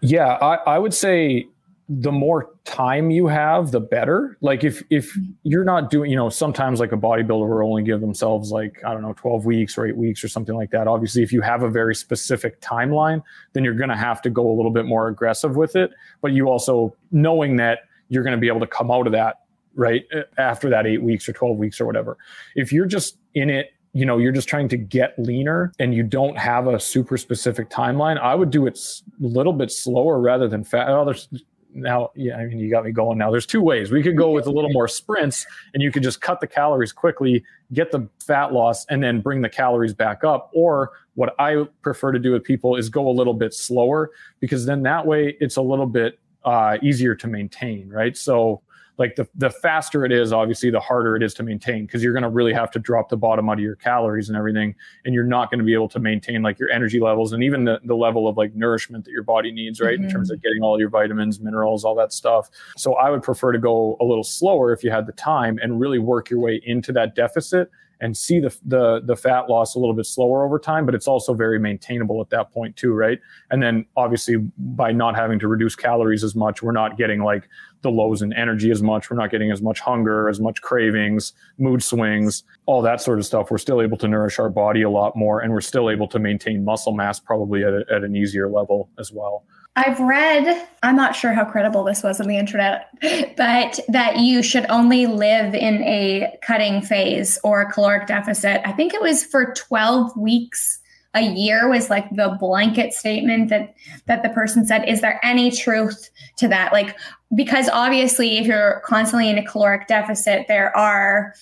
Yeah, 0.01 0.39
I, 0.41 0.57
I 0.75 0.79
would 0.79 0.95
say 0.95 1.47
the 1.88 2.12
more 2.12 2.51
time 2.64 3.11
you 3.11 3.27
have, 3.27 3.70
the 3.70 3.81
better. 3.81 4.38
Like 4.40 4.64
if 4.64 4.83
if 4.88 5.12
mm-hmm. 5.12 5.33
you're 5.42 5.64
not 5.64 5.90
doing, 5.90 6.11
you 6.11 6.16
know, 6.16 6.31
sometimes 6.31 6.81
like 6.81 6.92
a 6.92 6.97
bodybuilder 6.97 7.49
will 7.49 7.68
only 7.68 7.83
give 7.83 8.01
themselves 8.01 8.51
like 8.51 8.83
I 8.87 8.92
don't 8.92 9.03
know, 9.03 9.12
12 9.14 9.44
weeks 9.44 9.77
or 9.77 9.87
eight 9.87 9.97
weeks 9.97 10.25
or 10.25 10.29
something 10.29 10.55
like 10.55 10.70
that. 10.70 10.88
Obviously, 10.88 11.23
if 11.23 11.33
you 11.33 11.42
have 11.42 11.62
a 11.62 11.68
very 11.68 11.94
specific 11.94 12.61
timeline, 12.61 13.23
then 13.53 13.64
you're 13.64 13.75
going 13.75 13.90
to 13.90 13.97
have 13.97 14.23
to 14.23 14.31
go 14.31 14.51
a 14.51 14.55
little 14.55 14.70
bit 14.70 14.87
more 14.87 15.09
aggressive 15.09 15.57
with 15.57 15.77
it. 15.77 15.90
But 16.23 16.33
you 16.33 16.49
also 16.49 16.97
knowing 17.12 17.57
that 17.57 17.81
you're 18.09 18.23
going 18.23 18.37
to 18.37 18.40
be 18.40 18.49
able 18.49 18.61
to 18.61 18.66
come 18.66 18.90
out 18.90 19.07
of 19.07 19.12
that 19.12 19.40
right 19.75 20.05
after 20.38 20.70
that 20.70 20.87
eight 20.87 21.03
weeks 21.03 21.29
or 21.29 21.33
12 21.33 21.59
weeks 21.59 21.81
or 21.81 21.87
whatever. 21.87 22.16
If 22.55 22.73
you're 22.73 22.87
just 22.87 23.18
in 23.35 23.51
it 23.51 23.70
you 23.94 24.05
know 24.05 24.18
you're 24.18 24.33
just 24.33 24.49
trying 24.49 24.68
to 24.68 24.77
get 24.77 25.16
leaner 25.18 25.73
and 25.79 25.94
you 25.94 26.03
don't 26.03 26.37
have 26.37 26.66
a 26.66 26.79
super 26.81 27.16
specific 27.16 27.70
timeline 27.70 28.18
i 28.18 28.35
would 28.35 28.51
do 28.51 28.66
it 28.66 28.79
a 29.23 29.27
little 29.27 29.53
bit 29.53 29.70
slower 29.70 30.20
rather 30.20 30.49
than 30.49 30.64
fast 30.64 30.88
there's 31.07 31.44
now 31.75 32.11
yeah 32.15 32.37
i 32.37 32.47
mean 32.47 32.59
you 32.59 32.71
got 32.71 32.85
me 32.85 32.93
going 32.93 33.19
now. 33.19 33.31
There's 33.31 33.47
two 33.47 33.61
ways. 33.61 33.91
We 33.91 34.03
could 34.03 34.17
go 34.17 34.31
with 34.31 34.47
a 34.47 34.51
little 34.51 34.71
more 34.71 34.89
sprints 34.89 35.47
and 35.75 35.83
you 35.83 35.91
could 35.91 36.03
just 36.03 36.21
cut 36.21 36.41
the 36.41 36.47
calories 36.47 36.93
quickly 36.93 37.45
get 37.73 37.91
the 37.91 38.09
fat 38.25 38.53
loss 38.53 38.87
and 38.87 39.03
then 39.03 39.21
bring 39.21 39.43
the 39.43 39.49
calories 39.49 39.95
back 39.95 40.25
up. 40.25 40.51
Or 40.55 40.93
what 41.15 41.35
i 41.39 41.65
prefer 41.83 42.13
to 42.13 42.19
do 42.19 42.33
with 42.33 42.45
people 42.45 42.77
is 42.77 42.89
go 42.89 43.09
a 43.09 43.13
little 43.13 43.35
bit 43.35 43.55
slower 43.55 44.11
because 44.41 44.67
then 44.67 44.83
that 44.83 45.07
way 45.07 45.37
it's 45.41 45.57
a 45.57 45.63
little 45.63 45.87
bit 45.87 46.19
uh, 46.45 46.77
easier 46.83 47.15
to 47.15 47.27
maintain 47.27 47.89
right? 47.89 48.17
So 48.17 48.63
like 48.97 49.17
the, 49.17 49.27
the 49.35 49.51
faster 49.51 50.05
it 50.05 50.13
is 50.13 50.33
obviously 50.33 50.71
the 50.71 50.81
harder 50.81 51.17
it 51.17 51.23
is 51.23 51.35
to 51.35 51.43
maintain 51.43 51.87
because 51.87 52.03
you're 52.03 52.13
going 52.13 52.23
to 52.23 52.29
really 52.29 52.53
have 52.53 52.71
to 52.71 52.79
drop 52.79 53.09
the 53.09 53.17
bottom 53.17 53.49
out 53.49 53.55
of 53.55 53.61
your 53.61 53.77
calories 53.77 54.29
and 54.29 54.39
everything 54.39 54.75
and 55.05 55.15
you're 55.15 55.25
not 55.25 55.51
going 55.51 55.59
to 55.59 55.65
be 55.65 55.75
able 55.75 55.89
to 55.89 55.99
maintain 55.99 56.43
like 56.43 56.59
your 56.59 56.71
energy 56.71 57.01
levels 57.01 57.33
and 57.33 57.43
even 57.43 57.65
the, 57.65 57.81
the 57.85 57.95
level 57.95 58.29
of 58.29 58.37
like 58.37 58.55
nourishment 58.55 59.05
that 59.05 59.11
your 59.11 59.23
body 59.23 59.51
needs 59.51 59.81
right 59.81 59.97
mm-hmm. 59.97 60.05
in 60.05 60.11
terms 60.11 60.31
of 60.31 60.41
getting 60.43 60.63
all 60.63 60.79
your 60.79 60.89
vitamins 60.89 61.41
minerals 61.41 61.85
all 61.85 61.95
that 61.95 62.13
stuff 62.13 62.51
so 62.77 62.95
i 62.95 63.11
would 63.11 63.23
prefer 63.23 63.53
to 63.53 63.59
go 63.59 63.97
a 64.01 64.05
little 64.05 64.25
slower 64.25 64.73
if 64.73 64.85
you 64.85 64.91
had 64.91 65.07
the 65.07 65.13
time 65.13 65.59
and 65.63 65.81
really 65.81 65.99
work 65.99 66.31
your 66.31 66.41
way 66.41 66.61
into 66.65 66.93
that 66.93 67.15
deficit 67.15 67.71
and 68.01 68.17
see 68.17 68.41
the, 68.41 68.55
the 68.67 69.01
the 69.05 69.17
fat 69.17 69.49
loss 69.49 69.75
a 69.75 69.79
little 69.79 69.95
bit 69.95 70.07
slower 70.07 70.45
over 70.45 70.59
time 70.59 70.85
but 70.85 70.95
it's 70.95 71.07
also 71.07 71.33
very 71.33 71.59
maintainable 71.59 72.21
at 72.21 72.29
that 72.31 72.53
point 72.53 72.77
too 72.77 72.93
right 72.93 73.21
and 73.51 73.63
then 73.63 73.87
obviously 73.97 74.37
by 74.59 74.93
not 74.93 75.15
having 75.15 75.39
to 75.39 75.49
reduce 75.49 75.75
calories 75.77 76.25
as 76.25 76.35
much 76.35 76.63
we're 76.63 76.73
not 76.73 76.99
getting 76.99 77.23
like 77.23 77.49
the 77.85 77.90
lows 77.90 78.20
in 78.20 78.33
energy 78.33 78.73
as 78.73 78.83
much. 78.83 79.09
We're 79.09 79.16
not 79.16 79.31
getting 79.31 79.53
as 79.53 79.62
much 79.62 79.79
hunger 79.79 80.29
as 80.29 80.40
much 80.40 80.61
cravings 80.61 81.33
mood 81.59 81.83
swings 81.83 82.42
all 82.66 82.83
that 82.83 83.01
sort 83.01 83.18
of 83.18 83.27
stuff. 83.27 83.51
We're 83.51 83.59
still 83.59 83.81
able 83.81 83.97
to 83.99 84.09
nourish 84.09 84.40
our 84.40 84.49
body 84.49 84.83
a 84.83 84.90
lot 84.90 85.14
more 85.14 85.40
and 85.40 85.53
we're 85.53 85.61
still 85.61 85.90
able 85.90 86.09
to 86.09 86.18
maintain 86.18 86.64
muscle 86.64 86.92
mass 86.92 87.20
probably 87.20 87.62
at, 87.62 87.73
a, 87.73 87.85
at 87.94 88.03
an 88.03 88.16
easier 88.16 88.49
level 88.49 88.90
as 88.99 89.12
well. 89.12 89.44
I've 89.77 89.99
read, 89.99 90.68
I'm 90.83 90.94
not 90.94 91.16
sure 91.16 91.33
how 91.33 91.44
credible 91.44 91.83
this 91.83 92.03
was 92.03 92.20
on 92.20 92.29
the 92.29 92.38
internet, 92.38 92.88
but 93.37 93.81
that 93.88 94.18
you 94.18 94.42
should 94.42 94.66
only 94.70 95.07
live 95.07 95.55
in 95.55 95.83
a 95.83 96.38
cutting 96.42 96.81
phase 96.81 97.38
or 97.42 97.61
a 97.61 97.70
caloric 97.70 98.07
deficit. 98.07 98.61
I 98.64 98.73
think 98.73 98.94
it 98.94 99.01
was 99.01 99.25
for 99.25 99.53
12 99.53 100.16
weeks 100.16 100.79
a 101.14 101.22
year 101.22 101.68
was 101.68 101.90
like 101.90 102.09
the 102.11 102.37
blanket 102.40 102.92
statement 102.92 103.48
that 103.50 103.74
that 104.07 104.22
the 104.22 104.29
person 104.31 104.66
said 104.66 104.88
is 104.88 105.00
there 105.00 105.20
any 105.22 105.50
truth 105.50 106.11
to 106.38 106.48
that? 106.48 106.72
Like 106.72 106.96
because 107.35 107.68
obviously 107.72 108.38
if 108.38 108.46
you're 108.46 108.83
constantly 108.85 109.31
in 109.31 109.38
a 109.38 109.44
caloric 109.44 109.87
deficit 109.87 110.46
there 110.48 110.77
are 110.77 111.35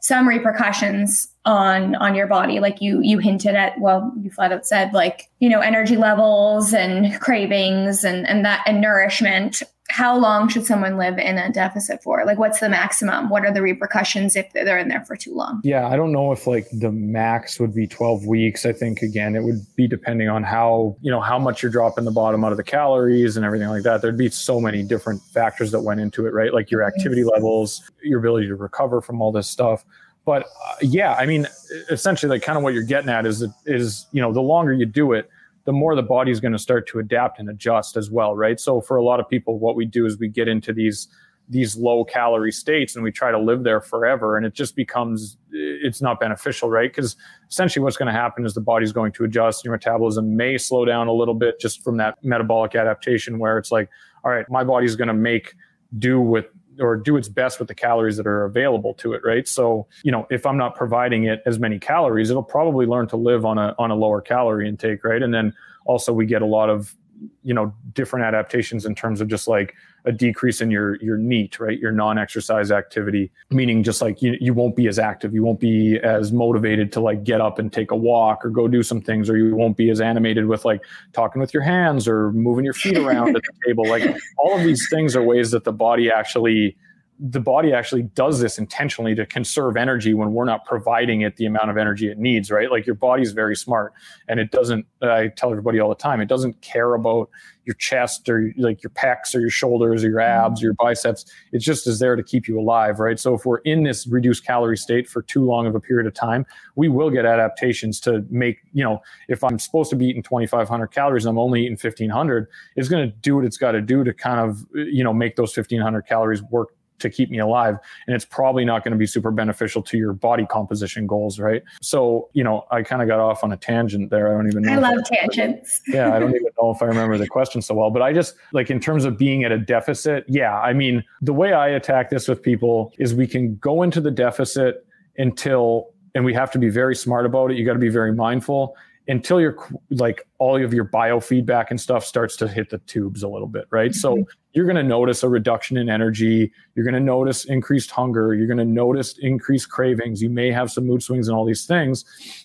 some 0.00 0.28
repercussions 0.28 1.28
on 1.44 1.94
on 1.96 2.14
your 2.14 2.26
body. 2.26 2.60
Like 2.60 2.80
you 2.80 3.00
you 3.02 3.18
hinted 3.18 3.54
at 3.54 3.78
well 3.80 4.12
you 4.20 4.30
flat 4.30 4.52
out 4.52 4.66
said 4.66 4.92
like 4.92 5.28
you 5.40 5.48
know 5.48 5.60
energy 5.60 5.96
levels 5.96 6.72
and 6.72 7.20
cravings 7.20 8.04
and 8.04 8.26
and 8.26 8.44
that 8.44 8.62
and 8.66 8.80
nourishment 8.80 9.62
how 9.90 10.16
long 10.18 10.48
should 10.48 10.66
someone 10.66 10.96
live 10.98 11.18
in 11.18 11.38
a 11.38 11.50
deficit 11.50 12.02
for? 12.02 12.24
Like 12.24 12.38
what's 12.38 12.60
the 12.60 12.68
maximum? 12.68 13.30
What 13.30 13.44
are 13.44 13.52
the 13.52 13.62
repercussions 13.62 14.36
if 14.36 14.52
they're 14.52 14.78
in 14.78 14.88
there 14.88 15.04
for 15.04 15.16
too 15.16 15.34
long? 15.34 15.60
Yeah 15.64 15.88
i 15.88 15.96
don't 15.96 16.12
know 16.12 16.32
if 16.32 16.46
like 16.46 16.68
the 16.72 16.92
max 16.92 17.58
would 17.58 17.74
be 17.74 17.86
12 17.86 18.26
weeks. 18.26 18.66
I 18.66 18.72
think 18.72 19.02
again 19.02 19.34
it 19.34 19.42
would 19.42 19.64
be 19.76 19.88
depending 19.88 20.28
on 20.28 20.42
how 20.42 20.96
you 21.00 21.10
know 21.10 21.20
how 21.20 21.38
much 21.38 21.62
you're 21.62 21.72
dropping 21.72 22.04
the 22.04 22.10
bottom 22.10 22.44
out 22.44 22.52
of 22.52 22.58
the 22.58 22.64
calories 22.64 23.36
and 23.36 23.44
everything 23.44 23.68
like 23.68 23.82
that. 23.82 24.02
There'd 24.02 24.18
be 24.18 24.30
so 24.30 24.60
many 24.60 24.82
different 24.82 25.22
factors 25.22 25.70
that 25.72 25.80
went 25.80 26.00
into 26.00 26.26
it 26.26 26.32
right? 26.32 26.52
Like 26.52 26.70
your 26.70 26.82
activity 26.82 27.24
levels 27.24 27.82
your 28.02 28.18
ability 28.18 28.48
to 28.48 28.56
recover 28.56 29.00
from 29.00 29.20
all 29.20 29.32
this 29.32 29.48
stuff. 29.48 29.84
But 30.24 30.42
uh, 30.42 30.74
yeah, 30.82 31.14
I 31.14 31.24
mean, 31.24 31.46
essentially, 31.88 32.28
like 32.28 32.42
kind 32.42 32.58
of 32.58 32.62
what 32.62 32.74
you're 32.74 32.82
getting 32.82 33.08
at 33.08 33.24
is 33.24 33.44
is 33.64 34.06
you 34.12 34.20
know 34.20 34.30
the 34.30 34.42
longer 34.42 34.74
you 34.74 34.84
do 34.84 35.12
it, 35.12 35.30
the 35.68 35.72
more 35.72 35.94
the 35.94 36.02
body's 36.02 36.40
going 36.40 36.52
to 36.52 36.58
start 36.58 36.88
to 36.88 36.98
adapt 36.98 37.38
and 37.38 37.50
adjust 37.50 37.98
as 37.98 38.10
well, 38.10 38.34
right? 38.34 38.58
So 38.58 38.80
for 38.80 38.96
a 38.96 39.04
lot 39.04 39.20
of 39.20 39.28
people, 39.28 39.58
what 39.58 39.76
we 39.76 39.84
do 39.84 40.06
is 40.06 40.18
we 40.18 40.26
get 40.26 40.48
into 40.48 40.72
these 40.72 41.08
these 41.50 41.76
low 41.76 42.04
calorie 42.04 42.52
states 42.52 42.94
and 42.94 43.04
we 43.04 43.12
try 43.12 43.30
to 43.30 43.38
live 43.38 43.64
there 43.64 43.80
forever 43.82 44.38
and 44.38 44.46
it 44.46 44.54
just 44.54 44.74
becomes 44.76 45.36
it's 45.50 46.02
not 46.02 46.20
beneficial 46.20 46.68
right 46.68 46.90
because 46.90 47.16
essentially 47.48 47.82
what's 47.82 47.96
going 47.96 48.06
to 48.06 48.12
happen 48.12 48.44
is 48.44 48.52
the 48.52 48.60
body's 48.60 48.92
going 48.92 49.10
to 49.12 49.24
adjust 49.24 49.64
your 49.64 49.72
metabolism 49.72 50.36
may 50.36 50.58
slow 50.58 50.84
down 50.84 51.06
a 51.08 51.12
little 51.12 51.32
bit 51.32 51.58
just 51.58 51.82
from 51.82 51.96
that 51.96 52.18
metabolic 52.22 52.74
adaptation 52.74 53.38
where 53.38 53.56
it's 53.56 53.72
like 53.72 53.88
all 54.24 54.30
right 54.30 54.44
my 54.50 54.62
body's 54.62 54.94
going 54.94 55.08
to 55.08 55.14
make 55.14 55.54
do 55.98 56.20
with 56.20 56.44
or 56.80 56.96
do 56.96 57.16
its 57.16 57.28
best 57.28 57.58
with 57.58 57.68
the 57.68 57.74
calories 57.74 58.16
that 58.16 58.26
are 58.26 58.44
available 58.44 58.94
to 58.94 59.12
it 59.12 59.22
right? 59.24 59.46
So 59.48 59.86
you 60.02 60.12
know 60.12 60.26
if 60.30 60.46
i'm 60.46 60.56
not 60.56 60.74
providing 60.74 61.24
it 61.24 61.42
as 61.46 61.58
many 61.58 61.78
calories 61.78 62.30
it'll 62.30 62.42
probably 62.42 62.86
learn 62.86 63.08
to 63.08 63.16
live 63.16 63.44
on 63.44 63.58
a 63.58 63.74
on 63.78 63.90
a 63.90 63.94
lower 63.94 64.20
calorie 64.20 64.68
intake 64.68 65.04
right? 65.04 65.22
And 65.22 65.32
then 65.32 65.54
also 65.84 66.12
we 66.12 66.26
get 66.26 66.42
a 66.42 66.46
lot 66.46 66.70
of 66.70 66.94
you 67.42 67.54
know 67.54 67.74
different 67.94 68.24
adaptations 68.24 68.86
in 68.86 68.94
terms 68.94 69.20
of 69.20 69.28
just 69.28 69.48
like 69.48 69.74
a 70.04 70.12
decrease 70.12 70.60
in 70.60 70.70
your 70.70 70.96
your 70.96 71.16
NEAT 71.16 71.58
right? 71.60 71.78
Your 71.78 71.92
non-exercise 71.92 72.70
activity 72.70 73.30
meaning 73.50 73.82
just 73.82 74.00
like 74.02 74.22
you, 74.22 74.36
you 74.40 74.54
won't 74.54 74.76
be 74.76 74.88
as 74.88 74.98
active. 74.98 75.34
You 75.34 75.42
won't 75.42 75.60
be 75.60 75.98
as 76.02 76.32
motivated 76.32 76.92
to 76.92 77.00
like 77.00 77.24
get 77.24 77.40
up 77.40 77.58
and 77.58 77.72
take 77.72 77.90
a 77.90 77.96
walk 77.96 78.44
or 78.44 78.50
go 78.50 78.68
do 78.68 78.82
some 78.82 79.00
things 79.00 79.28
or 79.28 79.36
you 79.36 79.54
won't 79.54 79.76
be 79.76 79.90
as 79.90 80.00
animated 80.00 80.46
with 80.46 80.64
like 80.64 80.82
talking 81.12 81.40
with 81.40 81.52
your 81.52 81.62
hands 81.62 82.06
or 82.06 82.32
moving 82.32 82.64
your 82.64 82.74
feet 82.74 82.98
around 82.98 83.36
at 83.36 83.42
the 83.42 83.66
table. 83.66 83.86
Like 83.86 84.16
all 84.38 84.56
of 84.56 84.64
these 84.64 84.86
things 84.90 85.16
are 85.16 85.22
ways 85.22 85.50
that 85.50 85.64
the 85.64 85.72
body 85.72 86.10
actually 86.10 86.76
the 87.20 87.40
body 87.40 87.72
actually 87.72 88.02
does 88.02 88.40
this 88.40 88.58
intentionally 88.58 89.14
to 89.14 89.26
conserve 89.26 89.76
energy 89.76 90.14
when 90.14 90.32
we're 90.32 90.44
not 90.44 90.64
providing 90.64 91.22
it 91.22 91.36
the 91.36 91.46
amount 91.46 91.68
of 91.68 91.76
energy 91.76 92.08
it 92.08 92.18
needs, 92.18 92.50
right? 92.50 92.70
Like 92.70 92.86
your 92.86 92.94
body's 92.94 93.32
very 93.32 93.56
smart 93.56 93.92
and 94.28 94.38
it 94.38 94.52
doesn't, 94.52 94.86
I 95.02 95.28
tell 95.28 95.50
everybody 95.50 95.80
all 95.80 95.88
the 95.88 95.96
time, 95.96 96.20
it 96.20 96.28
doesn't 96.28 96.60
care 96.60 96.94
about 96.94 97.28
your 97.64 97.74
chest 97.74 98.28
or 98.28 98.52
like 98.56 98.82
your 98.82 98.90
pecs 98.90 99.34
or 99.34 99.40
your 99.40 99.50
shoulders 99.50 100.04
or 100.04 100.08
your 100.08 100.20
mm-hmm. 100.20 100.46
abs 100.46 100.62
or 100.62 100.66
your 100.66 100.74
biceps. 100.74 101.24
It 101.52 101.58
just 101.58 101.86
is 101.86 101.98
there 101.98 102.14
to 102.14 102.22
keep 102.22 102.46
you 102.46 102.58
alive, 102.58 103.00
right? 103.00 103.18
So 103.18 103.34
if 103.34 103.44
we're 103.44 103.58
in 103.58 103.82
this 103.82 104.06
reduced 104.06 104.46
calorie 104.46 104.76
state 104.76 105.08
for 105.08 105.20
too 105.20 105.44
long 105.44 105.66
of 105.66 105.74
a 105.74 105.80
period 105.80 106.06
of 106.06 106.14
time, 106.14 106.46
we 106.76 106.88
will 106.88 107.10
get 107.10 107.26
adaptations 107.26 107.98
to 108.00 108.24
make, 108.30 108.58
you 108.72 108.84
know, 108.84 109.00
if 109.28 109.42
I'm 109.42 109.58
supposed 109.58 109.90
to 109.90 109.96
be 109.96 110.06
eating 110.06 110.22
2,500 110.22 110.86
calories 110.88 111.26
and 111.26 111.32
I'm 111.32 111.38
only 111.38 111.62
eating 111.62 111.72
1,500, 111.72 112.46
it's 112.76 112.88
going 112.88 113.10
to 113.10 113.14
do 113.16 113.36
what 113.36 113.44
it's 113.44 113.58
got 113.58 113.72
to 113.72 113.82
do 113.82 114.04
to 114.04 114.14
kind 114.14 114.38
of, 114.38 114.64
you 114.72 115.02
know, 115.02 115.12
make 115.12 115.36
those 115.36 115.54
1,500 115.54 116.02
calories 116.02 116.42
work 116.44 116.68
to 116.98 117.10
keep 117.10 117.30
me 117.30 117.38
alive. 117.38 117.76
And 118.06 118.14
it's 118.14 118.24
probably 118.24 118.64
not 118.64 118.84
going 118.84 118.92
to 118.92 118.98
be 118.98 119.06
super 119.06 119.30
beneficial 119.30 119.82
to 119.82 119.96
your 119.96 120.12
body 120.12 120.46
composition 120.46 121.06
goals 121.06 121.38
right? 121.38 121.62
So 121.80 122.28
you 122.32 122.44
know 122.44 122.64
i 122.70 122.82
kind 122.82 123.02
of 123.02 123.08
got 123.08 123.20
off 123.20 123.44
on 123.44 123.52
a 123.52 123.56
tangent 123.56 124.10
there. 124.10 124.28
I 124.28 124.36
don't 124.36 124.48
even 124.48 124.62
know 124.62 124.72
i 124.72 124.76
love 124.76 124.98
I, 125.10 125.16
tangents. 125.16 125.80
Yeah 125.88 126.14
i 126.14 126.18
don't 126.18 126.30
even 126.30 126.48
know 126.60 126.70
if 126.70 126.82
i 126.82 126.86
remember 126.86 127.16
the 127.18 127.26
question 127.26 127.62
so 127.62 127.74
well 127.74 127.90
but 127.90 128.02
i 128.02 128.12
just 128.12 128.34
like 128.52 128.70
in 128.70 128.80
terms 128.80 129.04
of 129.04 129.16
being 129.16 129.44
at 129.44 129.52
a 129.52 129.58
deficit 129.58 130.24
yeah 130.28 130.58
i 130.60 130.72
mean 130.72 131.04
the 131.22 131.32
way 131.32 131.52
i 131.52 131.68
attack 131.68 132.10
this 132.10 132.28
with 132.28 132.42
people 132.42 132.92
is 132.98 133.14
we 133.14 133.26
can 133.26 133.56
go 133.56 133.82
into 133.82 134.00
the 134.00 134.10
deficit 134.10 134.86
until 135.16 135.92
and 136.14 136.24
we 136.24 136.34
have 136.34 136.50
to 136.50 136.58
be 136.58 136.68
very 136.68 136.96
smart 136.96 137.26
about 137.26 137.50
it. 137.50 137.56
You 137.56 137.64
got 137.64 137.74
to 137.74 137.78
be 137.78 137.90
very 137.90 138.12
mindful 138.12 138.76
until 139.08 139.40
you're 139.40 139.56
like 139.90 140.28
all 140.38 140.62
of 140.62 140.74
your 140.74 140.84
biofeedback 140.84 141.66
and 141.70 141.80
stuff 141.80 142.04
starts 142.04 142.36
to 142.36 142.46
hit 142.46 142.68
the 142.68 142.78
tubes 142.78 143.22
a 143.22 143.28
little 143.28 143.48
bit, 143.48 143.64
right? 143.70 143.90
Mm-hmm. 143.90 143.98
So 143.98 144.28
you're 144.52 144.66
going 144.66 144.76
to 144.76 144.82
notice 144.82 145.22
a 145.22 145.28
reduction 145.30 145.78
in 145.78 145.88
energy. 145.88 146.52
You're 146.74 146.84
going 146.84 146.94
to 146.94 147.00
notice 147.00 147.46
increased 147.46 147.90
hunger. 147.90 148.34
You're 148.34 148.46
going 148.46 148.58
to 148.58 148.66
notice 148.66 149.16
increased 149.18 149.70
cravings. 149.70 150.20
You 150.20 150.28
may 150.28 150.52
have 150.52 150.70
some 150.70 150.86
mood 150.86 151.02
swings 151.02 151.26
and 151.26 151.36
all 151.36 151.46
these 151.46 151.64
things. 151.64 152.04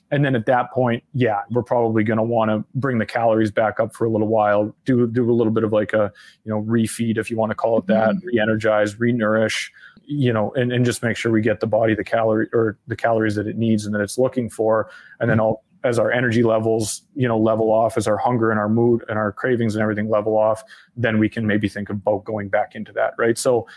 And 0.10 0.24
then 0.24 0.36
at 0.36 0.46
that 0.46 0.72
point, 0.72 1.04
yeah, 1.14 1.42
we're 1.52 1.64
probably 1.64 2.04
going 2.04 2.18
to 2.18 2.24
want 2.24 2.50
to 2.50 2.64
bring 2.76 2.98
the 2.98 3.06
calories 3.06 3.52
back 3.52 3.82
up 3.82 3.94
for 3.94 4.06
a 4.06 4.10
little 4.10 4.28
while, 4.28 4.74
do, 4.86 5.06
do 5.08 5.30
a 5.30 5.34
little 5.34 5.52
bit 5.52 5.66
of 5.66 5.74
like 5.74 5.92
a, 5.92 6.14
you 6.46 6.52
know, 6.52 6.62
refeed, 6.62 7.18
if 7.18 7.30
you 7.30 7.36
want 7.36 7.50
to 7.52 7.56
call 7.56 7.78
it 7.78 7.88
that, 7.88 8.10
mm-hmm. 8.10 8.28
re-energize, 8.28 9.00
re-nourish, 9.00 9.70
you 10.06 10.32
know, 10.32 10.52
and, 10.52 10.72
and 10.72 10.86
just 10.86 11.04
make 11.04 11.18
sure 11.18 11.32
we 11.32 11.42
get 11.42 11.60
the 11.60 11.68
body 11.68 11.94
the 11.94 12.04
calorie 12.04 12.48
or 12.54 12.78
the 12.88 12.96
calories 12.96 13.36
that 13.36 13.48
it 13.48 13.58
needs 13.58 13.86
and 13.86 13.94
that 13.94 14.02
it's 14.02 14.18
looking 14.18 14.50
for. 14.50 14.90
And 15.20 15.30
then 15.30 15.42
I'll, 15.42 15.62
as 15.84 16.00
our 16.00 16.12
energy 16.12 16.44
levels 16.44 17.02
you 17.16 17.28
know 17.28 17.38
level 17.38 17.72
off 17.72 17.98
as 17.98 18.08
our 18.08 18.18
hunger 18.18 18.52
and 18.52 18.60
our 18.60 18.70
mood 18.70 19.04
and 19.10 19.18
our 19.18 19.32
cravings 19.32 19.76
and 19.76 19.82
everything 19.82 20.10
level 20.10 20.38
off 20.38 20.64
then 20.96 21.20
we 21.20 21.28
can 21.28 21.46
maybe 21.46 21.68
think 21.68 21.90
about 21.90 22.24
going 22.24 22.50
back 22.50 22.76
into 22.76 22.92
that 22.92 23.14
right? 23.18 23.38
So 23.38 23.68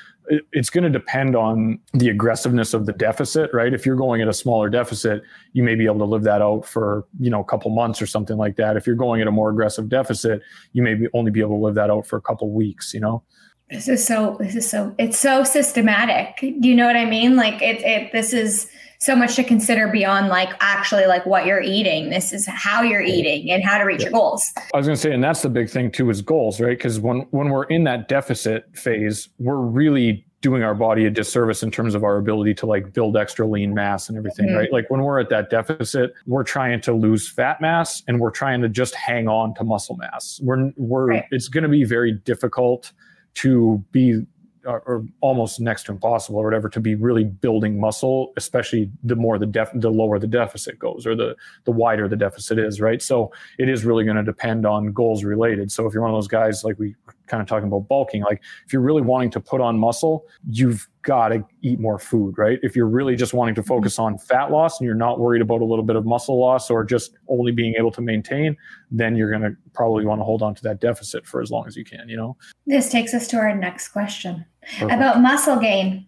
it's 0.52 0.70
going 0.70 0.82
to 0.82 0.90
depend 0.90 1.36
on 1.36 1.78
the 1.92 2.08
aggressiveness 2.08 2.74
of 2.74 2.86
the 2.86 2.92
deficit 2.92 3.50
right? 3.52 3.72
If 3.72 3.86
you're 3.86 3.96
going 3.96 4.22
at 4.22 4.28
a 4.28 4.32
smaller 4.32 4.68
deficit 4.68 5.22
you 5.52 5.62
may 5.62 5.74
be 5.74 5.86
able 5.86 5.98
to 5.98 6.04
live 6.04 6.22
that 6.24 6.42
out 6.42 6.66
for 6.66 7.06
you 7.18 7.30
know 7.30 7.40
a 7.40 7.44
couple 7.44 7.70
months 7.70 8.00
or 8.00 8.06
something 8.06 8.36
like 8.36 8.56
that. 8.56 8.76
If 8.76 8.86
you're 8.86 8.96
going 8.96 9.20
at 9.20 9.26
a 9.26 9.32
more 9.32 9.50
aggressive 9.50 9.88
deficit 9.88 10.42
you 10.72 10.82
may 10.82 10.94
be 10.94 11.08
only 11.12 11.30
be 11.30 11.40
able 11.40 11.58
to 11.58 11.64
live 11.64 11.74
that 11.74 11.90
out 11.90 12.06
for 12.06 12.16
a 12.16 12.22
couple 12.22 12.50
weeks 12.50 12.94
you 12.94 13.00
know? 13.00 13.22
This 13.70 13.88
is 13.88 14.06
so 14.06 14.36
this 14.38 14.54
is 14.54 14.68
so 14.68 14.94
it's 14.96 15.18
so 15.18 15.42
systematic. 15.42 16.36
Do 16.40 16.68
you 16.68 16.74
know 16.74 16.86
what 16.86 16.96
i 16.96 17.04
mean? 17.04 17.34
Like 17.34 17.60
it, 17.60 17.82
it 17.82 18.12
this 18.12 18.32
is 18.32 18.70
so 19.00 19.14
much 19.16 19.36
to 19.36 19.44
consider 19.44 19.88
beyond 19.88 20.28
like 20.28 20.50
actually 20.60 21.06
like 21.06 21.26
what 21.26 21.46
you're 21.46 21.60
eating. 21.60 22.10
This 22.10 22.32
is 22.32 22.46
how 22.46 22.82
you're 22.82 23.02
eating 23.02 23.50
and 23.50 23.64
how 23.64 23.78
to 23.78 23.84
reach 23.84 24.00
yeah. 24.00 24.10
your 24.10 24.12
goals. 24.12 24.52
I 24.72 24.76
was 24.76 24.86
going 24.86 24.96
to 24.96 25.00
say, 25.00 25.12
and 25.12 25.22
that's 25.22 25.42
the 25.42 25.50
big 25.50 25.70
thing 25.70 25.90
too 25.90 26.10
is 26.10 26.22
goals, 26.22 26.60
right? 26.60 26.76
Because 26.76 27.00
when 27.00 27.20
when 27.30 27.50
we're 27.50 27.64
in 27.64 27.84
that 27.84 28.08
deficit 28.08 28.64
phase, 28.76 29.28
we're 29.38 29.56
really 29.56 30.26
doing 30.42 30.62
our 30.62 30.74
body 30.74 31.06
a 31.06 31.10
disservice 31.10 31.62
in 31.62 31.70
terms 31.70 31.94
of 31.94 32.04
our 32.04 32.18
ability 32.18 32.54
to 32.54 32.66
like 32.66 32.92
build 32.92 33.16
extra 33.16 33.46
lean 33.46 33.74
mass 33.74 34.08
and 34.08 34.16
everything, 34.16 34.46
mm-hmm. 34.46 34.56
right? 34.56 34.72
Like 34.72 34.88
when 34.90 35.02
we're 35.02 35.18
at 35.18 35.28
that 35.30 35.50
deficit, 35.50 36.12
we're 36.26 36.44
trying 36.44 36.80
to 36.82 36.92
lose 36.92 37.28
fat 37.28 37.60
mass 37.60 38.02
and 38.06 38.20
we're 38.20 38.30
trying 38.30 38.60
to 38.60 38.68
just 38.68 38.94
hang 38.94 39.28
on 39.28 39.54
to 39.54 39.64
muscle 39.64 39.96
mass. 39.96 40.38
We're 40.42 40.70
we're 40.76 41.06
right. 41.06 41.24
it's 41.30 41.48
going 41.48 41.64
to 41.64 41.68
be 41.68 41.84
very 41.84 42.12
difficult 42.12 42.92
to 43.34 43.84
be 43.92 44.22
or 44.66 45.04
almost 45.20 45.60
next 45.60 45.84
to 45.84 45.92
impossible 45.92 46.38
or 46.38 46.44
whatever 46.44 46.68
to 46.68 46.80
be 46.80 46.94
really 46.94 47.24
building 47.24 47.78
muscle 47.78 48.32
especially 48.36 48.90
the 49.04 49.16
more 49.16 49.38
the 49.38 49.46
def 49.46 49.70
the 49.74 49.90
lower 49.90 50.18
the 50.18 50.26
deficit 50.26 50.78
goes 50.78 51.06
or 51.06 51.14
the 51.14 51.36
the 51.64 51.70
wider 51.70 52.08
the 52.08 52.16
deficit 52.16 52.58
is 52.58 52.80
right? 52.80 53.02
So 53.02 53.32
it 53.58 53.68
is 53.68 53.84
really 53.84 54.04
going 54.04 54.16
to 54.16 54.22
depend 54.22 54.66
on 54.66 54.92
goals 54.92 55.24
related. 55.24 55.70
So 55.72 55.86
if 55.86 55.94
you're 55.94 56.02
one 56.02 56.10
of 56.10 56.16
those 56.16 56.28
guys 56.28 56.64
like 56.64 56.78
we 56.78 56.94
kind 57.26 57.40
of 57.40 57.48
talking 57.48 57.66
about 57.66 57.88
bulking 57.88 58.22
like 58.22 58.42
if 58.64 58.72
you're 58.72 58.82
really 58.82 59.02
wanting 59.02 59.30
to 59.30 59.40
put 59.40 59.60
on 59.60 59.76
muscle 59.76 60.26
you've 60.48 60.88
got 61.02 61.28
to 61.28 61.44
eat 61.62 61.80
more 61.80 61.98
food 61.98 62.36
right? 62.38 62.58
If 62.62 62.76
you're 62.76 62.88
really 62.88 63.16
just 63.16 63.34
wanting 63.34 63.54
to 63.56 63.62
mm-hmm. 63.62 63.68
focus 63.68 63.98
on 63.98 64.18
fat 64.18 64.50
loss 64.50 64.78
and 64.80 64.86
you're 64.86 64.94
not 64.94 65.18
worried 65.18 65.42
about 65.42 65.60
a 65.60 65.64
little 65.64 65.84
bit 65.84 65.96
of 65.96 66.06
muscle 66.06 66.38
loss 66.38 66.70
or 66.70 66.84
just 66.84 67.16
only 67.28 67.52
being 67.52 67.74
able 67.78 67.90
to 67.92 68.00
maintain 68.00 68.56
then 68.90 69.16
you're 69.16 69.30
going 69.30 69.42
to 69.42 69.56
probably 69.72 70.06
want 70.06 70.20
to 70.20 70.24
hold 70.24 70.42
on 70.42 70.54
to 70.54 70.62
that 70.62 70.80
deficit 70.80 71.26
for 71.26 71.40
as 71.40 71.50
long 71.50 71.66
as 71.66 71.76
you 71.76 71.84
can 71.84 72.08
you 72.08 72.16
know? 72.16 72.36
This 72.66 72.90
takes 72.90 73.14
us 73.14 73.26
to 73.28 73.36
our 73.36 73.54
next 73.54 73.88
question 73.88 74.44
Perfect. 74.66 74.92
about 74.92 75.20
muscle 75.20 75.56
gain 75.56 76.06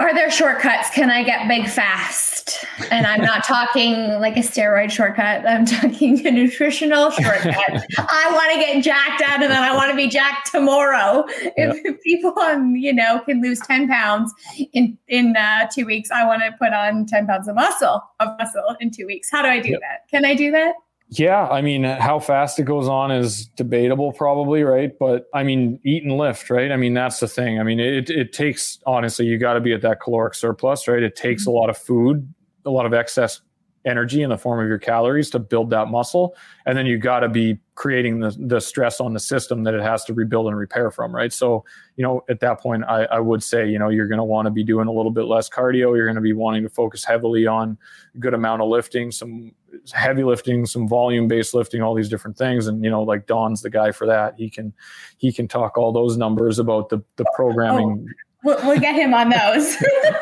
are 0.00 0.14
there 0.14 0.30
shortcuts? 0.30 0.88
Can 0.90 1.10
I 1.10 1.22
get 1.22 1.46
big 1.46 1.68
fast? 1.68 2.64
And 2.90 3.06
I'm 3.06 3.20
not 3.20 3.44
talking 3.44 4.18
like 4.18 4.34
a 4.38 4.40
steroid 4.40 4.90
shortcut. 4.90 5.46
I'm 5.46 5.66
talking 5.66 6.26
a 6.26 6.30
nutritional 6.30 7.10
shortcut. 7.10 7.54
I 7.98 8.30
want 8.32 8.52
to 8.54 8.60
get 8.60 8.82
jacked 8.82 9.20
out 9.20 9.42
and 9.42 9.52
then 9.52 9.62
I 9.62 9.74
want 9.74 9.90
to 9.90 9.96
be 9.96 10.08
jacked 10.08 10.50
tomorrow. 10.50 11.26
If, 11.28 11.84
if 11.84 12.00
people 12.02 12.32
on, 12.38 12.76
you 12.76 12.94
know, 12.94 13.20
can 13.26 13.42
lose 13.42 13.60
10 13.60 13.88
pounds 13.88 14.32
in, 14.72 14.96
in 15.06 15.36
uh, 15.36 15.68
two 15.70 15.84
weeks, 15.84 16.10
I 16.10 16.24
want 16.26 16.40
to 16.42 16.52
put 16.58 16.72
on 16.72 17.04
10 17.04 17.26
pounds 17.26 17.46
of 17.46 17.56
muscle 17.56 18.02
of 18.20 18.28
muscle 18.38 18.76
in 18.80 18.90
two 18.90 19.04
weeks. 19.04 19.30
How 19.30 19.42
do 19.42 19.48
I 19.48 19.60
do 19.60 19.72
yep. 19.72 19.80
that? 19.80 20.08
Can 20.08 20.24
I 20.24 20.34
do 20.34 20.50
that? 20.52 20.76
Yeah, 21.12 21.48
I 21.48 21.60
mean, 21.60 21.82
how 21.82 22.20
fast 22.20 22.60
it 22.60 22.64
goes 22.64 22.86
on 22.86 23.10
is 23.10 23.46
debatable, 23.46 24.12
probably, 24.12 24.62
right? 24.62 24.96
But 24.96 25.26
I 25.34 25.42
mean, 25.42 25.80
eat 25.84 26.04
and 26.04 26.16
lift, 26.16 26.50
right? 26.50 26.70
I 26.70 26.76
mean, 26.76 26.94
that's 26.94 27.18
the 27.18 27.26
thing. 27.26 27.58
I 27.58 27.64
mean, 27.64 27.80
it 27.80 28.10
it 28.10 28.32
takes 28.32 28.78
honestly, 28.86 29.26
you 29.26 29.36
got 29.36 29.54
to 29.54 29.60
be 29.60 29.72
at 29.72 29.82
that 29.82 30.00
caloric 30.00 30.34
surplus, 30.34 30.86
right? 30.86 31.02
It 31.02 31.16
takes 31.16 31.42
a 31.42 31.46
mm-hmm. 31.46 31.56
lot 31.56 31.70
of 31.70 31.76
food, 31.76 32.32
a 32.64 32.70
lot 32.70 32.86
of 32.86 32.94
excess 32.94 33.40
energy 33.84 34.22
in 34.22 34.30
the 34.30 34.36
form 34.36 34.60
of 34.60 34.68
your 34.68 34.78
calories 34.78 35.30
to 35.30 35.38
build 35.38 35.70
that 35.70 35.88
muscle. 35.88 36.34
And 36.66 36.76
then 36.76 36.86
you 36.86 36.98
got 36.98 37.20
to 37.20 37.28
be 37.28 37.58
creating 37.74 38.20
the, 38.20 38.36
the 38.38 38.60
stress 38.60 39.00
on 39.00 39.14
the 39.14 39.20
system 39.20 39.64
that 39.64 39.72
it 39.72 39.80
has 39.80 40.04
to 40.04 40.12
rebuild 40.12 40.48
and 40.48 40.56
repair 40.56 40.90
from 40.90 41.14
right? 41.14 41.32
So 41.32 41.64
you 41.96 42.04
know 42.04 42.24
at 42.30 42.40
that 42.40 42.60
point 42.60 42.84
i, 42.84 43.04
I 43.04 43.20
would 43.20 43.42
say 43.42 43.68
you 43.68 43.78
know 43.78 43.90
you're 43.90 44.06
going 44.06 44.18
to 44.18 44.24
want 44.24 44.46
to 44.46 44.50
be 44.50 44.64
doing 44.64 44.88
a 44.88 44.92
little 44.92 45.10
bit 45.10 45.24
less 45.24 45.48
cardio. 45.48 45.96
You're 45.96 46.06
going 46.06 46.14
to 46.14 46.22
be 46.22 46.32
wanting 46.32 46.62
to 46.62 46.68
focus 46.68 47.04
heavily 47.04 47.46
on 47.46 47.78
a 48.14 48.18
good 48.18 48.34
amount 48.34 48.62
of 48.62 48.68
lifting 48.68 49.10
some 49.10 49.52
heavy 49.92 50.24
lifting 50.24 50.66
some 50.66 50.88
volume 50.88 51.28
based 51.28 51.54
lifting 51.54 51.82
all 51.82 51.94
these 51.94 52.08
different 52.08 52.36
things. 52.36 52.66
And 52.66 52.84
you 52.84 52.90
know 52.90 53.02
like 53.02 53.26
don's 53.26 53.62
the 53.62 53.70
guy 53.70 53.92
for 53.92 54.06
that. 54.06 54.34
He 54.36 54.50
can 54.50 54.72
he 55.18 55.32
can 55.32 55.48
talk 55.48 55.78
all 55.78 55.92
those 55.92 56.16
numbers 56.16 56.58
about 56.58 56.90
the 56.90 57.02
the 57.16 57.24
oh, 57.26 57.32
programming 57.34 58.06
oh 58.08 58.12
We'll, 58.42 58.58
we'll 58.64 58.80
get 58.80 58.94
him 58.94 59.12
on 59.12 59.28
those. 59.28 59.76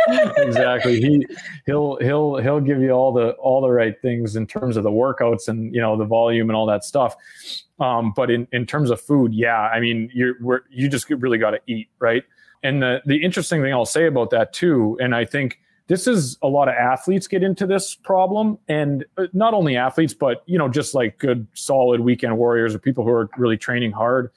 exactly. 0.37 1.01
He 1.01 1.27
he'll 1.66 1.97
he'll 2.01 2.39
he'll 2.39 2.61
give 2.61 2.81
you 2.81 2.91
all 2.91 3.12
the 3.12 3.31
all 3.33 3.61
the 3.61 3.71
right 3.71 4.01
things 4.03 4.35
in 4.35 4.47
terms 4.47 4.77
of 4.77 4.83
the 4.83 4.91
workouts 4.91 5.49
and 5.49 5.75
you 5.75 5.81
know 5.81 5.97
the 5.97 6.05
volume 6.05 6.51
and 6.51 6.57
all 6.57 6.66
that 6.66 6.85
stuff. 6.85 7.16
Um, 7.79 8.12
but 8.14 8.31
in 8.31 8.49
in 8.53 8.66
terms 8.66 8.91
of 8.91 9.01
food, 9.01 9.33
yeah, 9.33 9.61
I 9.61 9.81
mean 9.81 10.11
you're 10.12 10.64
you 10.71 10.89
just 10.89 11.09
really 11.11 11.39
got 11.39 11.51
to 11.51 11.61
eat 11.66 11.89
right. 12.01 12.25
And 12.62 12.83
the 12.83 13.03
the 13.07 13.23
interesting 13.23 13.62
thing 13.62 13.73
I'll 13.73 13.87
say 13.87 14.07
about 14.07 14.31
that 14.31 14.53
too, 14.53 14.99
and 15.01 15.14
I 15.14 15.25
think 15.25 15.61
this 15.89 16.07
is 16.07 16.37
a 16.43 16.49
lot 16.49 16.69
of 16.69 16.75
athletes 16.75 17.27
get 17.27 17.43
into 17.43 17.66
this 17.66 17.95
problem 17.95 18.59
and 18.69 19.05
uh, 19.16 19.27
not 19.33 19.55
only 19.55 19.77
athletes 19.77 20.14
but 20.14 20.43
you 20.47 20.59
know 20.59 20.69
just 20.69 20.95
like 20.95 21.19
good 21.19 21.47
solid 21.55 22.01
weekend 22.01 22.37
warriors 22.37 22.75
or 22.75 22.79
people 22.79 23.03
who 23.05 23.11
are 23.11 23.29
really 23.37 23.57
training 23.57 23.91
hard 23.91 24.31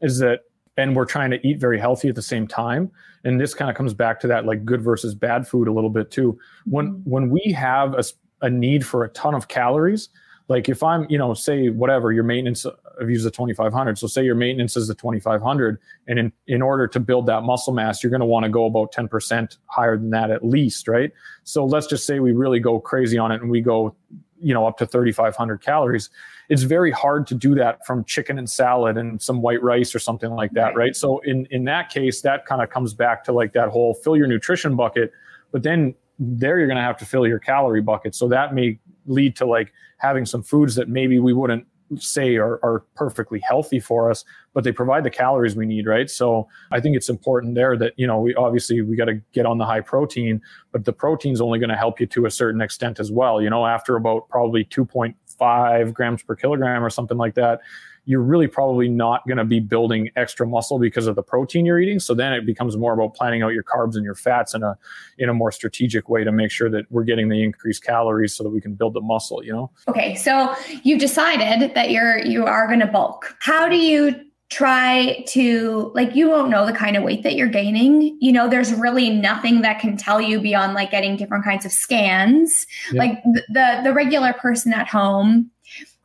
is 0.00 0.18
that 0.20 0.40
and 0.76 0.96
we're 0.96 1.04
trying 1.04 1.30
to 1.30 1.46
eat 1.46 1.60
very 1.60 1.78
healthy 1.78 2.08
at 2.08 2.14
the 2.14 2.22
same 2.22 2.46
time 2.46 2.90
and 3.24 3.40
this 3.40 3.54
kind 3.54 3.70
of 3.70 3.76
comes 3.76 3.94
back 3.94 4.20
to 4.20 4.26
that 4.28 4.44
like 4.44 4.64
good 4.64 4.82
versus 4.82 5.14
bad 5.14 5.46
food 5.46 5.68
a 5.68 5.72
little 5.72 5.90
bit 5.90 6.10
too. 6.10 6.38
When 6.66 6.88
mm-hmm. 6.88 7.10
when 7.10 7.30
we 7.30 7.52
have 7.52 7.94
a, 7.94 8.04
a 8.40 8.50
need 8.50 8.86
for 8.86 9.04
a 9.04 9.08
ton 9.10 9.34
of 9.34 9.48
calories 9.48 10.08
like 10.48 10.68
if 10.68 10.82
i'm 10.82 11.06
you 11.08 11.18
know 11.18 11.34
say 11.34 11.68
whatever 11.68 12.12
your 12.12 12.24
maintenance 12.24 12.66
i've 13.00 13.10
used 13.10 13.24
the 13.24 13.30
2500 13.30 13.98
so 13.98 14.06
say 14.06 14.24
your 14.24 14.34
maintenance 14.34 14.76
is 14.76 14.88
the 14.88 14.94
2500 14.94 15.78
and 16.08 16.18
in, 16.18 16.32
in 16.46 16.62
order 16.62 16.86
to 16.86 17.00
build 17.00 17.26
that 17.26 17.42
muscle 17.42 17.72
mass 17.72 18.02
you're 18.02 18.10
going 18.10 18.20
to 18.20 18.26
want 18.26 18.44
to 18.44 18.50
go 18.50 18.66
about 18.66 18.92
10% 18.92 19.56
higher 19.66 19.96
than 19.96 20.10
that 20.10 20.30
at 20.30 20.44
least 20.44 20.88
right? 20.88 21.12
So 21.44 21.64
let's 21.64 21.86
just 21.86 22.06
say 22.06 22.20
we 22.20 22.32
really 22.32 22.60
go 22.60 22.78
crazy 22.78 23.18
on 23.18 23.32
it 23.32 23.40
and 23.40 23.50
we 23.50 23.60
go 23.60 23.94
you 24.38 24.52
know 24.52 24.66
up 24.66 24.76
to 24.78 24.86
3500 24.86 25.62
calories 25.62 26.10
it's 26.48 26.62
very 26.62 26.90
hard 26.90 27.26
to 27.26 27.34
do 27.34 27.54
that 27.54 27.84
from 27.86 28.04
chicken 28.04 28.38
and 28.38 28.48
salad 28.48 28.96
and 28.96 29.20
some 29.22 29.40
white 29.40 29.62
rice 29.62 29.94
or 29.94 29.98
something 29.98 30.30
like 30.30 30.50
that 30.52 30.66
right, 30.68 30.76
right? 30.76 30.96
so 30.96 31.18
in 31.20 31.46
in 31.50 31.64
that 31.64 31.88
case 31.88 32.20
that 32.22 32.46
kind 32.46 32.62
of 32.62 32.70
comes 32.70 32.94
back 32.94 33.24
to 33.24 33.32
like 33.32 33.52
that 33.52 33.68
whole 33.68 33.94
fill 33.94 34.16
your 34.16 34.26
nutrition 34.26 34.76
bucket 34.76 35.12
but 35.52 35.62
then 35.62 35.94
there 36.18 36.58
you're 36.58 36.68
going 36.68 36.76
to 36.76 36.82
have 36.82 36.96
to 36.98 37.04
fill 37.04 37.26
your 37.26 37.38
calorie 37.38 37.82
bucket. 37.82 38.14
So 38.14 38.28
that 38.28 38.54
may 38.54 38.78
lead 39.06 39.36
to 39.36 39.46
like 39.46 39.72
having 39.98 40.26
some 40.26 40.42
foods 40.42 40.74
that 40.76 40.88
maybe 40.88 41.18
we 41.18 41.32
wouldn't 41.32 41.66
say 41.98 42.36
are, 42.36 42.58
are 42.64 42.84
perfectly 42.94 43.38
healthy 43.46 43.78
for 43.78 44.10
us 44.10 44.24
but 44.54 44.64
they 44.64 44.72
provide 44.72 45.04
the 45.04 45.10
calories 45.10 45.54
we 45.54 45.66
need 45.66 45.86
right? 45.86 46.08
So 46.08 46.48
i 46.70 46.80
think 46.80 46.96
it's 46.96 47.10
important 47.10 47.54
there 47.54 47.76
that 47.76 47.92
you 47.98 48.06
know 48.06 48.18
we 48.18 48.34
obviously 48.34 48.80
we 48.80 48.96
got 48.96 49.06
to 49.06 49.20
get 49.34 49.44
on 49.44 49.58
the 49.58 49.66
high 49.66 49.82
protein 49.82 50.40
but 50.70 50.86
the 50.86 50.92
protein's 50.94 51.42
only 51.42 51.58
going 51.58 51.68
to 51.68 51.76
help 51.76 52.00
you 52.00 52.06
to 52.06 52.24
a 52.24 52.30
certain 52.30 52.62
extent 52.62 52.98
as 52.98 53.12
well 53.12 53.42
you 53.42 53.50
know 53.50 53.66
after 53.66 53.96
about 53.96 54.26
probably 54.30 54.64
2.5 54.64 55.14
grams 55.92 56.22
per 56.22 56.34
kilogram 56.34 56.84
or 56.84 56.90
something 56.90 57.18
like 57.18 57.34
that 57.34 57.60
you're 58.04 58.22
really 58.22 58.48
probably 58.48 58.88
not 58.88 59.26
going 59.26 59.38
to 59.38 59.44
be 59.44 59.60
building 59.60 60.10
extra 60.16 60.46
muscle 60.46 60.78
because 60.78 61.06
of 61.06 61.14
the 61.14 61.22
protein 61.22 61.64
you're 61.64 61.78
eating. 61.78 62.00
So 62.00 62.14
then 62.14 62.32
it 62.32 62.44
becomes 62.44 62.76
more 62.76 62.92
about 62.92 63.14
planning 63.14 63.42
out 63.42 63.52
your 63.52 63.62
carbs 63.62 63.94
and 63.94 64.04
your 64.04 64.14
fats 64.14 64.54
in 64.54 64.62
a 64.62 64.76
in 65.18 65.28
a 65.28 65.34
more 65.34 65.52
strategic 65.52 66.08
way 66.08 66.24
to 66.24 66.32
make 66.32 66.50
sure 66.50 66.68
that 66.70 66.90
we're 66.90 67.04
getting 67.04 67.28
the 67.28 67.42
increased 67.42 67.84
calories 67.84 68.34
so 68.34 68.42
that 68.42 68.50
we 68.50 68.60
can 68.60 68.74
build 68.74 68.94
the 68.94 69.00
muscle, 69.00 69.44
you 69.44 69.52
know? 69.52 69.70
Okay. 69.88 70.14
So 70.16 70.54
you've 70.82 71.00
decided 71.00 71.74
that 71.74 71.90
you're 71.90 72.18
you 72.18 72.44
are 72.44 72.66
going 72.66 72.80
to 72.80 72.86
bulk. 72.86 73.36
How 73.40 73.68
do 73.68 73.76
you 73.76 74.20
try 74.52 75.24
to 75.26 75.90
like 75.94 76.14
you 76.14 76.28
won't 76.28 76.50
know 76.50 76.66
the 76.66 76.72
kind 76.72 76.94
of 76.96 77.02
weight 77.02 77.22
that 77.22 77.36
you're 77.36 77.48
gaining. 77.48 78.16
You 78.20 78.32
know 78.32 78.48
there's 78.48 78.72
really 78.74 79.08
nothing 79.08 79.62
that 79.62 79.80
can 79.80 79.96
tell 79.96 80.20
you 80.20 80.40
beyond 80.40 80.74
like 80.74 80.90
getting 80.90 81.16
different 81.16 81.44
kinds 81.44 81.64
of 81.64 81.72
scans. 81.72 82.66
Yeah. 82.92 82.98
like 82.98 83.22
the 83.24 83.80
the 83.82 83.94
regular 83.94 84.34
person 84.34 84.72
at 84.74 84.88
home 84.88 85.50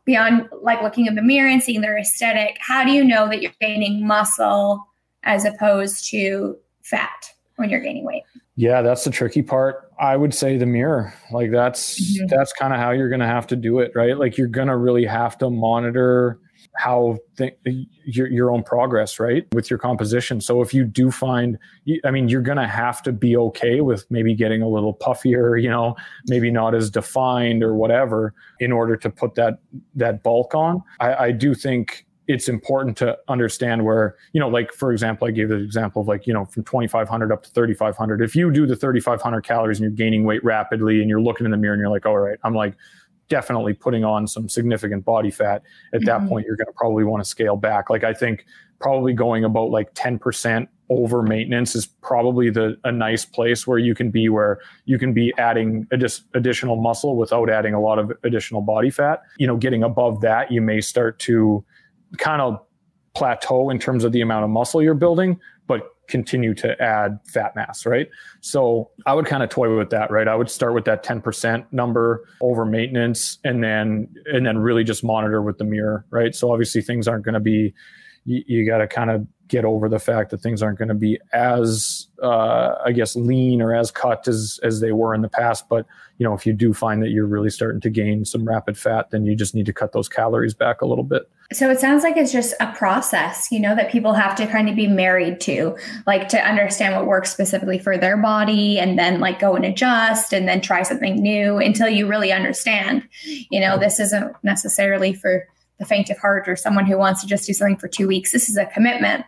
beyond 0.06 0.48
like 0.62 0.82
looking 0.82 1.06
in 1.06 1.16
the 1.16 1.22
mirror 1.22 1.50
and 1.50 1.62
seeing 1.62 1.82
their 1.82 1.98
aesthetic 1.98 2.58
how 2.62 2.86
do 2.86 2.92
you 2.92 3.04
know 3.04 3.28
that 3.28 3.42
you're 3.42 3.52
gaining 3.60 4.08
muscle 4.08 4.88
as 5.24 5.44
opposed 5.44 6.10
to 6.10 6.56
fat 6.84 7.34
when 7.58 7.70
you're 7.70 7.82
gaining 7.82 8.06
weight? 8.06 8.24
Yeah 8.56 8.82
that's 8.82 9.04
the 9.04 9.12
tricky 9.12 9.42
part. 9.42 9.92
I 10.00 10.16
would 10.16 10.34
say 10.34 10.58
the 10.58 10.66
mirror. 10.66 11.14
Like 11.32 11.52
that's 11.52 12.00
mm-hmm. 12.00 12.28
that's 12.28 12.54
kind 12.54 12.74
of 12.74 12.80
how 12.80 12.92
you're 12.92 13.10
going 13.10 13.20
to 13.20 13.28
have 13.28 13.48
to 13.48 13.58
do 13.58 13.80
it 13.80 13.92
right? 13.94 14.18
Like 14.18 14.38
you're 14.38 14.48
going 14.48 14.70
to 14.70 14.78
really 14.78 15.06
have 15.06 15.38
to 15.40 15.50
monitor 15.50 16.40
how 16.76 17.18
th- 17.38 17.58
your, 18.06 18.28
your 18.28 18.52
own 18.52 18.64
progress 18.64 19.20
right 19.20 19.46
with 19.54 19.70
your 19.70 19.80
composition. 19.80 20.42
So 20.42 20.62
if 20.62 20.74
you 20.74 20.84
do 20.84 21.12
find 21.12 21.58
i 22.04 22.12
mean 22.12 22.28
you're 22.28 22.42
to 22.42 22.68
have 22.68 23.02
to 23.04 23.12
be 23.12 23.38
okay 23.38 23.82
with 23.82 24.06
maybe 24.10 24.34
getting 24.34 24.62
a 24.62 24.68
little 24.68 24.94
puffier 24.94 25.62
you 25.62 25.70
know 25.70 25.96
maybe 26.28 26.50
not 26.52 26.74
as 26.74 26.90
defined 26.90 27.64
or 27.64 27.76
whatever 27.76 28.34
in 28.60 28.72
order 28.72 28.96
to 28.98 29.10
put 29.10 29.36
that 29.36 29.60
that 29.96 30.24
bulk 30.24 30.56
on. 30.56 30.82
I, 31.00 31.16
I 31.16 31.32
do 31.32 31.54
think 31.54 32.06
it's 32.28 32.50
important 32.50 32.98
to 32.98 33.18
understand 33.30 33.86
where 33.86 34.16
you 34.34 34.40
know 34.40 34.50
like 34.50 34.74
for 34.74 34.92
example 34.92 35.28
i 35.28 35.32
gave 35.32 35.50
the 35.50 35.56
example 35.56 36.02
of 36.02 36.08
like 36.10 36.28
you 36.28 36.34
know 36.34 36.46
from 36.46 36.64
2500 36.64 37.32
up 37.32 37.44
to 37.44 37.50
3500 37.52 38.22
if 38.22 38.36
you 38.36 38.52
do 38.52 38.66
the 38.66 38.76
3500 38.76 39.42
calories 39.44 39.80
and 39.80 39.84
you're 39.84 39.92
gaining 39.92 40.26
weight 40.26 40.44
rapidly 40.44 41.00
and 41.00 41.10
you're 41.10 41.22
looking 41.22 41.46
in 41.46 41.52
the 41.52 41.58
mirror 41.58 41.74
and 41.74 41.80
you're 41.80 41.90
like 41.90 42.06
all 42.06 42.18
right 42.18 42.38
i'm 42.44 42.54
like 42.54 42.76
definitely 43.30 43.74
putting 43.74 44.04
on 44.04 44.28
some 44.28 44.48
significant 44.48 45.04
body 45.06 45.32
fat. 45.32 45.64
At 45.94 46.06
that 46.06 46.20
mm-hmm. 46.20 46.30
point 46.30 46.46
you're 46.46 46.56
going 46.56 46.68
to 46.68 46.74
probably 46.74 47.04
want 47.04 47.24
to 47.24 47.30
scale 47.30 47.56
back. 47.56 47.90
Like 47.90 48.04
i 48.04 48.14
think 48.14 48.46
probably 48.80 49.14
going 49.14 49.44
about 49.44 49.72
like 49.72 49.94
10% 49.96 50.68
over 50.90 51.22
maintenance 51.22 51.76
is 51.76 51.86
probably 51.86 52.50
the 52.50 52.78
a 52.84 52.92
nice 52.92 53.26
place 53.26 53.68
where 53.68 53.78
you 53.78 53.94
can 53.94 54.10
be 54.10 54.30
where 54.30 54.60
you 54.86 54.98
can 54.98 55.14
be 55.14 55.34
adding 55.38 55.86
addi- 55.92 56.22
additional 56.34 56.78
muscle 56.78 57.18
without 57.18 57.50
adding 57.50 57.74
a 57.74 57.82
lot 57.82 58.00
of 58.00 58.12
additional 58.24 58.62
body 58.62 58.90
fat. 58.90 59.22
You 59.38 59.48
know 59.48 59.58
getting 59.58 59.84
above 59.84 60.22
that 60.22 60.52
you 60.52 60.62
may 60.62 60.80
start 60.80 61.20
to 61.20 61.64
kind 62.18 62.42
of 62.42 62.60
plateau 63.16 63.70
in 63.70 63.80
terms 63.80 64.04
of 64.04 64.12
the 64.14 64.22
amount 64.22 64.46
of 64.46 64.50
muscle 64.50 64.82
you're 64.82 64.94
building 64.94 65.40
but 65.66 65.97
continue 66.08 66.54
to 66.56 66.82
add 66.82 67.20
fat 67.26 67.56
mass, 67.56 67.86
right? 67.86 68.10
So 68.42 68.92
I 69.06 69.14
would 69.14 69.26
kind 69.26 69.44
of 69.44 69.50
toy 69.50 69.76
with 69.76 69.90
that, 69.92 70.10
right? 70.10 70.28
I 70.28 70.36
would 70.36 70.50
start 70.50 70.74
with 70.74 70.86
that 70.86 71.04
10% 71.04 71.66
number 71.72 72.28
over 72.42 72.66
maintenance 72.66 73.40
and 73.44 73.64
then 73.64 74.08
and 74.26 74.46
then 74.46 74.58
really 74.58 74.84
just 74.84 75.04
monitor 75.04 75.42
with 75.42 75.58
the 75.58 75.64
mirror, 75.64 76.06
right? 76.10 76.34
So 76.34 76.52
obviously 76.52 76.82
things 76.82 77.08
aren't 77.08 77.26
going 77.26 77.34
to 77.34 77.40
be 77.40 77.74
you, 78.26 78.44
you 78.48 78.66
got 78.66 78.80
to 78.80 78.88
kind 78.88 79.10
of 79.10 79.28
get 79.48 79.66
over 79.66 79.88
the 79.90 80.00
fact 80.00 80.32
that 80.32 80.42
things 80.42 80.62
aren't 80.62 80.78
going 80.78 80.88
to 80.90 80.94
be 80.94 81.20
as 81.34 82.08
uh, 82.22 82.76
I 82.84 82.92
guess 82.92 83.16
lean 83.16 83.62
or 83.62 83.74
as 83.74 83.92
cut 83.92 84.28
as 84.28 84.60
as 84.64 84.80
they 84.80 84.92
were 84.92 85.14
in 85.14 85.22
the 85.22 85.30
past. 85.30 85.70
But 85.70 85.86
you 86.18 86.24
know, 86.26 86.34
if 86.34 86.46
you 86.46 86.54
do 86.54 86.74
find 86.74 87.02
that 87.04 87.10
you're 87.10 87.28
really 87.28 87.50
starting 87.50 87.82
to 87.82 87.90
gain 87.90 88.26
some 88.26 88.46
rapid 88.46 88.78
fat, 88.78 89.12
then 89.12 89.26
you 89.26 89.36
just 89.36 89.54
need 89.54 89.66
to 89.68 89.74
cut 89.74 89.92
those 89.92 90.10
calories 90.10 90.54
back 90.54 90.82
a 90.82 90.86
little 90.86 91.04
bit. 91.04 91.30
So 91.54 91.70
it 91.70 91.80
sounds 91.80 92.04
like 92.04 92.18
it's 92.18 92.32
just 92.32 92.56
a 92.60 92.74
process, 92.74 93.50
you 93.52 93.60
know, 93.60 93.74
that 93.76 93.90
people 93.90 94.14
have 94.14 94.36
to 94.36 94.48
kind 94.48 94.68
of 94.68 94.76
be 94.76 94.88
married 94.88 95.40
to, 95.42 95.78
like 96.06 96.28
to 96.30 96.46
understand 96.46 96.94
what 96.94 97.06
works 97.06 97.32
specifically 97.32 97.80
for 97.80 97.98
their 97.98 98.18
body 98.18 98.80
and 98.80 99.00
then 99.00 99.22
like 99.22 99.40
go 99.40 99.56
and 99.56 99.64
adjust 99.64 100.34
and 100.34 100.46
then 100.46 100.60
try 100.60 100.84
something 100.84 101.16
new 101.16 101.58
until 101.58 101.88
you 101.88 102.06
really 102.06 102.34
understand, 102.34 103.08
you 103.50 103.62
know, 103.62 103.78
this 103.78 103.98
isn't 103.98 104.36
necessarily 104.44 105.14
for 105.14 105.48
the 105.80 105.86
faint 105.86 106.10
of 106.10 106.18
heart 106.18 106.50
or 106.50 106.56
someone 106.58 106.86
who 106.86 106.98
wants 106.98 107.22
to 107.22 107.28
just 107.28 107.48
do 107.48 107.54
something 107.54 107.78
for 107.78 107.88
two 107.88 108.08
weeks. 108.08 108.32
This 108.32 108.50
is 108.50 108.58
a 108.58 108.66
commitment. 108.66 109.24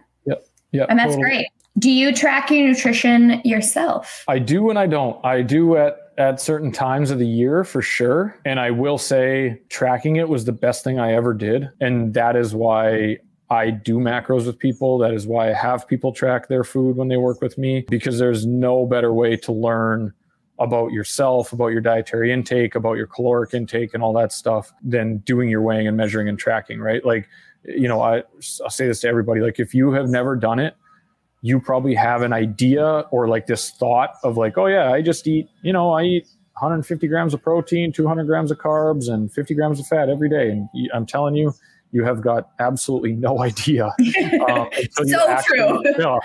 Yep. 0.71 0.81
Yeah. 0.81 0.85
And 0.89 0.99
that's 0.99 1.15
totally. 1.15 1.23
great. 1.23 1.47
Do 1.77 1.89
you 1.89 2.13
track 2.13 2.51
your 2.51 2.67
nutrition 2.67 3.41
yourself? 3.45 4.23
I 4.27 4.39
do 4.39 4.69
and 4.69 4.77
I 4.77 4.87
don't. 4.87 5.23
I 5.25 5.41
do 5.41 5.77
at 5.77 6.09
at 6.19 6.41
certain 6.41 6.71
times 6.71 7.11
of 7.11 7.17
the 7.17 7.25
year 7.25 7.63
for 7.63 7.81
sure. 7.81 8.37
And 8.43 8.59
I 8.59 8.71
will 8.71 8.97
say 8.97 9.61
tracking 9.69 10.17
it 10.17 10.27
was 10.27 10.43
the 10.43 10.51
best 10.51 10.83
thing 10.83 10.99
I 10.99 11.13
ever 11.13 11.33
did. 11.33 11.69
And 11.79 12.13
that 12.13 12.35
is 12.35 12.53
why 12.53 13.19
I 13.49 13.71
do 13.71 13.97
macros 13.99 14.45
with 14.45 14.59
people. 14.59 14.97
That 14.97 15.13
is 15.13 15.25
why 15.25 15.49
I 15.49 15.53
have 15.53 15.87
people 15.87 16.11
track 16.11 16.49
their 16.49 16.65
food 16.65 16.97
when 16.97 17.07
they 17.07 17.15
work 17.15 17.41
with 17.41 17.57
me 17.57 17.85
because 17.89 18.19
there's 18.19 18.45
no 18.45 18.85
better 18.85 19.13
way 19.13 19.37
to 19.37 19.53
learn 19.53 20.13
about 20.59 20.91
yourself, 20.91 21.53
about 21.53 21.67
your 21.67 21.81
dietary 21.81 22.31
intake, 22.31 22.75
about 22.75 22.93
your 22.93 23.07
caloric 23.07 23.53
intake, 23.53 23.93
and 23.93 24.03
all 24.03 24.13
that 24.13 24.31
stuff 24.31 24.71
than 24.83 25.17
doing 25.19 25.49
your 25.49 25.61
weighing 25.61 25.87
and 25.87 25.95
measuring 25.95 26.27
and 26.27 26.37
tracking, 26.37 26.79
right? 26.79 27.03
Like, 27.05 27.27
you 27.63 27.87
know, 27.87 28.01
I, 28.01 28.23
I'll 28.63 28.69
say 28.69 28.87
this 28.87 29.01
to 29.01 29.07
everybody 29.07 29.41
like, 29.41 29.59
if 29.59 29.73
you 29.73 29.91
have 29.93 30.09
never 30.09 30.35
done 30.35 30.59
it, 30.59 30.75
you 31.41 31.59
probably 31.59 31.95
have 31.95 32.21
an 32.21 32.33
idea 32.33 33.05
or 33.11 33.27
like 33.29 33.47
this 33.47 33.71
thought 33.71 34.15
of 34.23 34.35
like, 34.35 34.57
oh 34.57 34.67
yeah, 34.67 34.91
I 34.91 35.01
just 35.01 35.25
eat, 35.27 35.47
you 35.61 35.71
know, 35.71 35.91
I 35.91 36.03
eat 36.03 36.27
150 36.59 37.07
grams 37.07 37.33
of 37.33 37.41
protein, 37.41 37.93
200 37.93 38.25
grams 38.25 38.51
of 38.51 38.57
carbs, 38.57 39.09
and 39.09 39.31
50 39.31 39.53
grams 39.55 39.79
of 39.79 39.87
fat 39.87 40.09
every 40.09 40.29
day. 40.29 40.49
And 40.49 40.67
I'm 40.93 41.05
telling 41.05 41.35
you, 41.35 41.53
you 41.91 42.03
have 42.03 42.21
got 42.21 42.49
absolutely 42.59 43.13
no 43.13 43.39
idea. 43.43 43.85
Um, 43.85 44.69
so 44.91 45.27
actually, 45.27 45.57
true. 45.57 45.83
You 45.85 45.97
know, 45.97 46.19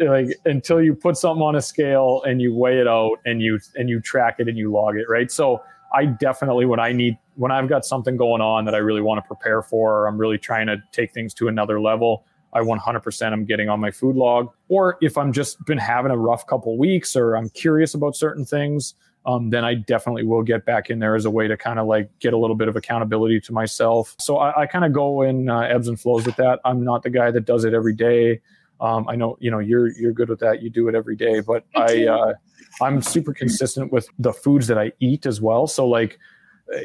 like 0.00 0.28
until 0.44 0.82
you 0.82 0.94
put 0.94 1.16
something 1.16 1.42
on 1.42 1.56
a 1.56 1.62
scale 1.62 2.22
and 2.26 2.40
you 2.40 2.54
weigh 2.54 2.78
it 2.78 2.88
out 2.88 3.16
and 3.24 3.40
you 3.42 3.58
and 3.74 3.88
you 3.88 4.00
track 4.00 4.36
it 4.38 4.48
and 4.48 4.56
you 4.56 4.70
log 4.70 4.96
it, 4.96 5.08
right? 5.08 5.30
So 5.30 5.62
I 5.94 6.06
definitely 6.06 6.66
when 6.66 6.80
I 6.80 6.92
need 6.92 7.16
when 7.36 7.52
I've 7.52 7.68
got 7.68 7.84
something 7.84 8.16
going 8.16 8.42
on 8.42 8.64
that 8.66 8.74
I 8.74 8.78
really 8.78 9.00
want 9.00 9.22
to 9.22 9.26
prepare 9.26 9.62
for, 9.62 10.06
I'm 10.06 10.18
really 10.18 10.38
trying 10.38 10.66
to 10.66 10.76
take 10.92 11.12
things 11.12 11.32
to 11.34 11.48
another 11.48 11.80
level. 11.80 12.24
I 12.52 12.60
100% 12.60 13.32
am 13.32 13.44
getting 13.44 13.68
on 13.68 13.78
my 13.78 13.90
food 13.90 14.16
log. 14.16 14.50
Or 14.68 14.96
if 15.02 15.18
I'm 15.18 15.32
just 15.32 15.64
been 15.66 15.78
having 15.78 16.10
a 16.10 16.16
rough 16.16 16.46
couple 16.46 16.78
weeks 16.78 17.14
or 17.14 17.36
I'm 17.36 17.50
curious 17.50 17.94
about 17.94 18.16
certain 18.16 18.44
things, 18.44 18.94
um, 19.28 19.50
then 19.50 19.62
I 19.62 19.74
definitely 19.74 20.24
will 20.24 20.42
get 20.42 20.64
back 20.64 20.88
in 20.88 21.00
there 21.00 21.14
as 21.14 21.26
a 21.26 21.30
way 21.30 21.48
to 21.48 21.56
kind 21.56 21.78
of 21.78 21.86
like 21.86 22.10
get 22.18 22.32
a 22.32 22.38
little 22.38 22.56
bit 22.56 22.66
of 22.66 22.76
accountability 22.76 23.40
to 23.40 23.52
myself. 23.52 24.16
So 24.18 24.38
I, 24.38 24.62
I 24.62 24.66
kind 24.66 24.86
of 24.86 24.94
go 24.94 25.20
in 25.20 25.50
uh, 25.50 25.60
ebbs 25.60 25.86
and 25.86 26.00
flows 26.00 26.24
with 26.24 26.36
that. 26.36 26.60
I'm 26.64 26.82
not 26.82 27.02
the 27.02 27.10
guy 27.10 27.30
that 27.30 27.44
does 27.44 27.66
it 27.66 27.74
every 27.74 27.94
day. 27.94 28.40
Um, 28.80 29.06
I 29.06 29.16
know 29.16 29.36
you 29.38 29.50
know 29.50 29.58
you're 29.58 29.88
you're 29.98 30.14
good 30.14 30.30
with 30.30 30.38
that. 30.38 30.62
You 30.62 30.70
do 30.70 30.88
it 30.88 30.94
every 30.94 31.14
day, 31.14 31.40
but 31.40 31.64
I 31.74 32.06
uh, 32.06 32.34
I'm 32.80 33.02
super 33.02 33.34
consistent 33.34 33.92
with 33.92 34.08
the 34.18 34.32
foods 34.32 34.66
that 34.68 34.78
I 34.78 34.92
eat 34.98 35.26
as 35.26 35.42
well. 35.42 35.66
So 35.66 35.86
like 35.86 36.18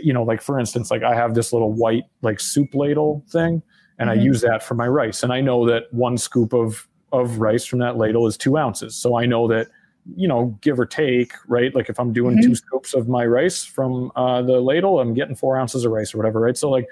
you 0.01 0.11
know 0.11 0.23
like 0.23 0.41
for 0.41 0.59
instance 0.59 0.91
like 0.91 1.03
I 1.03 1.15
have 1.15 1.35
this 1.35 1.53
little 1.53 1.71
white 1.71 2.03
like 2.23 2.41
soup 2.41 2.73
ladle 2.73 3.23
thing 3.29 3.61
and 3.99 4.09
mm-hmm. 4.09 4.19
I 4.19 4.21
use 4.21 4.41
that 4.41 4.63
for 4.63 4.75
my 4.75 4.87
rice. 4.87 5.23
And 5.23 5.31
I 5.31 5.39
know 5.39 5.65
that 5.67 5.83
one 5.93 6.17
scoop 6.17 6.51
of 6.51 6.89
of 7.13 7.39
rice 7.39 7.63
from 7.63 7.79
that 7.79 7.95
ladle 7.95 8.27
is 8.27 8.35
two 8.35 8.57
ounces. 8.57 8.97
So 8.97 9.17
I 9.17 9.25
know 9.25 9.47
that 9.47 9.67
you 10.15 10.27
know, 10.27 10.57
give 10.61 10.79
or 10.79 10.85
take, 10.85 11.33
right? 11.47 11.73
Like 11.73 11.89
if 11.89 11.99
I'm 11.99 12.13
doing 12.13 12.37
mm-hmm. 12.37 12.49
two 12.49 12.55
scoops 12.55 12.93
of 12.93 13.07
my 13.07 13.25
rice 13.25 13.63
from 13.63 14.11
uh, 14.15 14.41
the 14.41 14.59
ladle, 14.59 14.99
I'm 14.99 15.13
getting 15.13 15.35
four 15.35 15.57
ounces 15.57 15.85
of 15.85 15.91
rice 15.91 16.13
or 16.13 16.17
whatever, 16.17 16.39
right? 16.39 16.57
So 16.57 16.69
like 16.69 16.87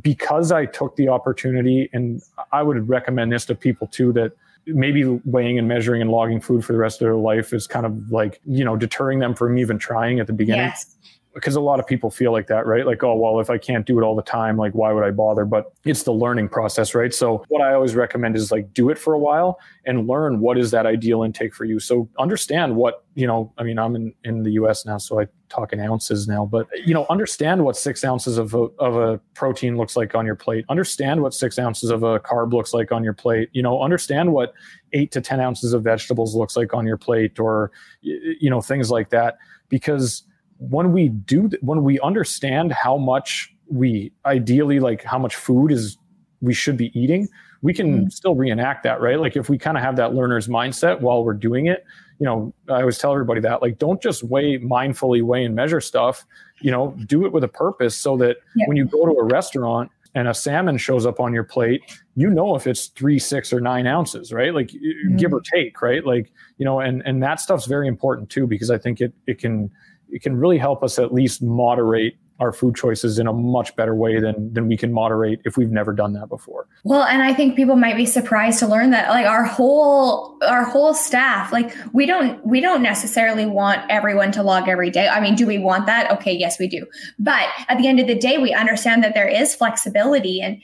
because 0.00 0.52
I 0.52 0.66
took 0.66 0.96
the 0.96 1.08
opportunity, 1.08 1.90
and 1.92 2.22
I 2.50 2.62
would 2.62 2.88
recommend 2.88 3.32
this 3.32 3.44
to 3.46 3.54
people 3.54 3.86
too 3.88 4.12
that 4.14 4.32
maybe 4.66 5.04
weighing 5.24 5.58
and 5.58 5.66
measuring 5.66 6.00
and 6.00 6.10
logging 6.10 6.40
food 6.40 6.64
for 6.64 6.72
the 6.72 6.78
rest 6.78 7.02
of 7.02 7.06
their 7.06 7.16
life 7.16 7.52
is 7.52 7.66
kind 7.66 7.84
of 7.84 8.10
like 8.10 8.40
you 8.46 8.64
know 8.64 8.76
deterring 8.76 9.18
them 9.18 9.34
from 9.34 9.58
even 9.58 9.78
trying 9.78 10.20
at 10.20 10.26
the 10.26 10.32
beginning. 10.32 10.66
Yes 10.66 10.96
because 11.34 11.56
a 11.56 11.60
lot 11.60 11.80
of 11.80 11.86
people 11.86 12.10
feel 12.10 12.30
like 12.30 12.46
that, 12.48 12.66
right? 12.66 12.86
Like, 12.86 13.02
oh, 13.02 13.14
well, 13.14 13.40
if 13.40 13.48
I 13.48 13.56
can't 13.56 13.86
do 13.86 13.98
it 13.98 14.02
all 14.02 14.14
the 14.14 14.22
time, 14.22 14.56
like, 14.56 14.72
why 14.74 14.92
would 14.92 15.04
I 15.04 15.10
bother? 15.10 15.44
But 15.44 15.72
it's 15.84 16.02
the 16.02 16.12
learning 16.12 16.48
process, 16.48 16.94
right? 16.94 17.12
So, 17.12 17.44
what 17.48 17.62
I 17.62 17.72
always 17.74 17.94
recommend 17.94 18.36
is 18.36 18.52
like 18.52 18.72
do 18.74 18.90
it 18.90 18.98
for 18.98 19.14
a 19.14 19.18
while 19.18 19.58
and 19.86 20.06
learn 20.06 20.40
what 20.40 20.58
is 20.58 20.70
that 20.72 20.84
ideal 20.84 21.22
intake 21.22 21.54
for 21.54 21.64
you. 21.64 21.80
So, 21.80 22.08
understand 22.18 22.76
what, 22.76 23.04
you 23.14 23.26
know, 23.26 23.52
I 23.56 23.62
mean, 23.62 23.78
I'm 23.78 23.96
in, 23.96 24.14
in 24.24 24.42
the 24.42 24.52
US 24.52 24.84
now, 24.84 24.98
so 24.98 25.20
I 25.20 25.28
talk 25.48 25.72
in 25.72 25.80
ounces 25.80 26.28
now, 26.28 26.44
but, 26.44 26.66
you 26.84 26.92
know, 26.92 27.06
understand 27.08 27.64
what 27.64 27.76
six 27.76 28.04
ounces 28.04 28.36
of 28.36 28.54
a, 28.54 28.68
of 28.78 28.96
a 28.96 29.18
protein 29.34 29.76
looks 29.76 29.96
like 29.96 30.14
on 30.14 30.26
your 30.26 30.36
plate. 30.36 30.64
Understand 30.68 31.22
what 31.22 31.32
six 31.32 31.58
ounces 31.58 31.90
of 31.90 32.02
a 32.02 32.20
carb 32.20 32.52
looks 32.52 32.74
like 32.74 32.92
on 32.92 33.02
your 33.02 33.12
plate. 33.14 33.48
You 33.52 33.62
know, 33.62 33.82
understand 33.82 34.32
what 34.32 34.52
eight 34.92 35.10
to 35.12 35.20
10 35.20 35.40
ounces 35.40 35.72
of 35.72 35.82
vegetables 35.82 36.34
looks 36.34 36.56
like 36.56 36.74
on 36.74 36.86
your 36.86 36.98
plate 36.98 37.38
or, 37.38 37.70
you 38.02 38.50
know, 38.50 38.60
things 38.60 38.90
like 38.90 39.10
that. 39.10 39.38
Because, 39.68 40.24
when 40.70 40.92
we 40.92 41.08
do 41.08 41.50
when 41.60 41.82
we 41.82 41.98
understand 42.00 42.72
how 42.72 42.96
much 42.96 43.52
we 43.68 44.12
ideally 44.26 44.78
like 44.78 45.02
how 45.02 45.18
much 45.18 45.34
food 45.34 45.72
is 45.72 45.98
we 46.40 46.54
should 46.54 46.76
be 46.76 46.96
eating 46.98 47.28
we 47.62 47.72
can 47.72 48.06
mm. 48.06 48.12
still 48.12 48.34
reenact 48.34 48.82
that 48.82 49.00
right 49.00 49.18
like 49.18 49.36
if 49.36 49.48
we 49.48 49.58
kind 49.58 49.76
of 49.76 49.82
have 49.82 49.96
that 49.96 50.14
learner's 50.14 50.48
mindset 50.48 51.00
while 51.00 51.24
we're 51.24 51.32
doing 51.32 51.66
it 51.66 51.84
you 52.18 52.26
know 52.26 52.52
i 52.68 52.80
always 52.80 52.98
tell 52.98 53.12
everybody 53.12 53.40
that 53.40 53.60
like 53.62 53.78
don't 53.78 54.00
just 54.00 54.22
weigh 54.22 54.58
mindfully 54.58 55.22
weigh 55.22 55.44
and 55.44 55.54
measure 55.54 55.80
stuff 55.80 56.24
you 56.60 56.70
know 56.70 56.96
do 57.06 57.24
it 57.24 57.32
with 57.32 57.42
a 57.42 57.48
purpose 57.48 57.96
so 57.96 58.16
that 58.16 58.36
yeah. 58.54 58.66
when 58.66 58.76
you 58.76 58.84
go 58.84 59.04
to 59.06 59.12
a 59.12 59.24
restaurant 59.24 59.90
and 60.14 60.28
a 60.28 60.34
salmon 60.34 60.76
shows 60.76 61.06
up 61.06 61.18
on 61.18 61.32
your 61.32 61.44
plate 61.44 61.80
you 62.14 62.28
know 62.28 62.54
if 62.54 62.66
it's 62.66 62.88
three 62.88 63.18
six 63.18 63.52
or 63.52 63.60
nine 63.60 63.86
ounces 63.86 64.32
right 64.32 64.54
like 64.54 64.68
mm. 64.68 65.18
give 65.18 65.32
or 65.32 65.40
take 65.40 65.80
right 65.82 66.04
like 66.04 66.30
you 66.58 66.64
know 66.64 66.80
and 66.80 67.02
and 67.04 67.22
that 67.22 67.40
stuff's 67.40 67.66
very 67.66 67.88
important 67.88 68.28
too 68.28 68.46
because 68.46 68.70
i 68.70 68.78
think 68.78 69.00
it 69.00 69.12
it 69.26 69.38
can 69.38 69.70
it 70.12 70.22
can 70.22 70.36
really 70.36 70.58
help 70.58 70.82
us 70.84 70.98
at 70.98 71.12
least 71.12 71.42
moderate 71.42 72.14
our 72.42 72.52
food 72.52 72.74
choices 72.74 73.18
in 73.18 73.26
a 73.28 73.32
much 73.32 73.74
better 73.76 73.94
way 73.94 74.18
than 74.18 74.52
than 74.52 74.66
we 74.66 74.76
can 74.76 74.92
moderate 74.92 75.40
if 75.44 75.56
we've 75.56 75.70
never 75.70 75.92
done 75.92 76.12
that 76.14 76.28
before. 76.28 76.66
Well, 76.82 77.04
and 77.04 77.22
I 77.22 77.32
think 77.32 77.54
people 77.54 77.76
might 77.76 77.96
be 77.96 78.04
surprised 78.04 78.58
to 78.58 78.66
learn 78.66 78.90
that 78.90 79.10
like 79.10 79.26
our 79.26 79.44
whole 79.44 80.38
our 80.42 80.64
whole 80.64 80.92
staff, 80.92 81.52
like 81.52 81.74
we 81.92 82.04
don't 82.04 82.44
we 82.44 82.60
don't 82.60 82.82
necessarily 82.82 83.46
want 83.46 83.80
everyone 83.88 84.32
to 84.32 84.42
log 84.42 84.68
every 84.68 84.90
day. 84.90 85.08
I 85.08 85.20
mean, 85.20 85.36
do 85.36 85.46
we 85.46 85.58
want 85.58 85.86
that? 85.86 86.10
Okay, 86.10 86.32
yes, 86.32 86.58
we 86.58 86.66
do. 86.66 86.84
But 87.18 87.46
at 87.68 87.78
the 87.78 87.86
end 87.86 88.00
of 88.00 88.08
the 88.08 88.16
day, 88.16 88.38
we 88.38 88.52
understand 88.52 89.04
that 89.04 89.14
there 89.14 89.28
is 89.28 89.54
flexibility 89.54 90.40
and 90.40 90.60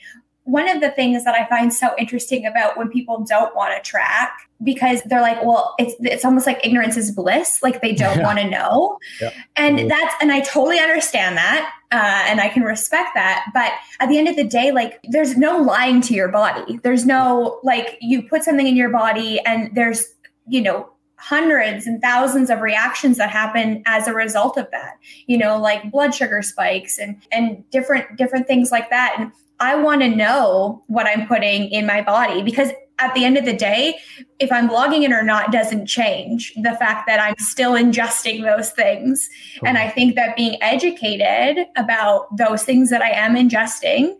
one 0.49 0.67
of 0.67 0.81
the 0.81 0.89
things 0.89 1.23
that 1.25 1.35
I 1.35 1.45
find 1.47 1.71
so 1.71 1.91
interesting 1.97 2.45
about 2.45 2.75
when 2.75 2.89
people 2.89 3.23
don't 3.23 3.55
want 3.55 3.75
to 3.75 3.87
track 3.87 4.49
because 4.63 5.01
they're 5.03 5.21
like, 5.21 5.43
well, 5.43 5.75
it's 5.77 5.93
it's 5.99 6.25
almost 6.25 6.47
like 6.47 6.59
ignorance 6.65 6.97
is 6.97 7.11
bliss, 7.11 7.61
like 7.61 7.81
they 7.81 7.93
don't 7.93 8.17
yeah. 8.17 8.25
want 8.25 8.39
to 8.39 8.49
know, 8.49 8.97
yeah. 9.21 9.31
and 9.55 9.89
that's 9.89 10.13
and 10.21 10.31
I 10.31 10.41
totally 10.41 10.79
understand 10.79 11.37
that, 11.37 11.71
uh, 11.91 12.23
and 12.27 12.41
I 12.41 12.49
can 12.49 12.63
respect 12.63 13.11
that. 13.13 13.45
But 13.53 13.71
at 13.99 14.09
the 14.09 14.17
end 14.17 14.27
of 14.27 14.35
the 14.35 14.43
day, 14.43 14.71
like 14.71 14.99
there's 15.03 15.37
no 15.37 15.59
lying 15.59 16.01
to 16.01 16.13
your 16.15 16.29
body. 16.29 16.79
There's 16.83 17.05
no 17.05 17.59
like 17.63 17.97
you 18.01 18.23
put 18.23 18.43
something 18.43 18.67
in 18.67 18.75
your 18.75 18.89
body, 18.89 19.39
and 19.45 19.73
there's 19.75 20.07
you 20.47 20.61
know 20.61 20.89
hundreds 21.15 21.85
and 21.85 22.01
thousands 22.01 22.49
of 22.49 22.61
reactions 22.61 23.17
that 23.17 23.29
happen 23.29 23.83
as 23.85 24.07
a 24.07 24.13
result 24.13 24.57
of 24.57 24.65
that 24.71 24.93
you 25.27 25.37
know 25.37 25.59
like 25.59 25.91
blood 25.91 26.15
sugar 26.15 26.41
spikes 26.41 26.97
and 26.97 27.21
and 27.29 27.69
different 27.71 28.15
different 28.15 28.47
things 28.47 28.71
like 28.71 28.89
that 28.89 29.13
and 29.19 29.29
I 29.59 29.75
want 29.75 30.01
to 30.01 30.09
know 30.09 30.83
what 30.87 31.07
I'm 31.07 31.27
putting 31.27 31.69
in 31.69 31.85
my 31.85 32.01
body 32.01 32.41
because 32.41 32.69
at 32.99 33.13
the 33.13 33.23
end 33.25 33.37
of 33.37 33.45
the 33.45 33.53
day, 33.53 33.97
if 34.39 34.51
I'm 34.51 34.67
logging 34.67 35.03
in 35.03 35.13
or 35.13 35.23
not 35.23 35.51
doesn't 35.51 35.85
change 35.85 36.53
the 36.55 36.75
fact 36.75 37.07
that 37.07 37.19
I'm 37.19 37.35
still 37.39 37.73
ingesting 37.73 38.43
those 38.43 38.71
things. 38.71 39.29
Okay. 39.57 39.67
And 39.67 39.77
I 39.77 39.89
think 39.89 40.15
that 40.15 40.35
being 40.35 40.61
educated 40.61 41.65
about 41.77 42.35
those 42.35 42.63
things 42.63 42.89
that 42.89 43.01
I 43.01 43.11
am 43.11 43.35
ingesting 43.35 44.15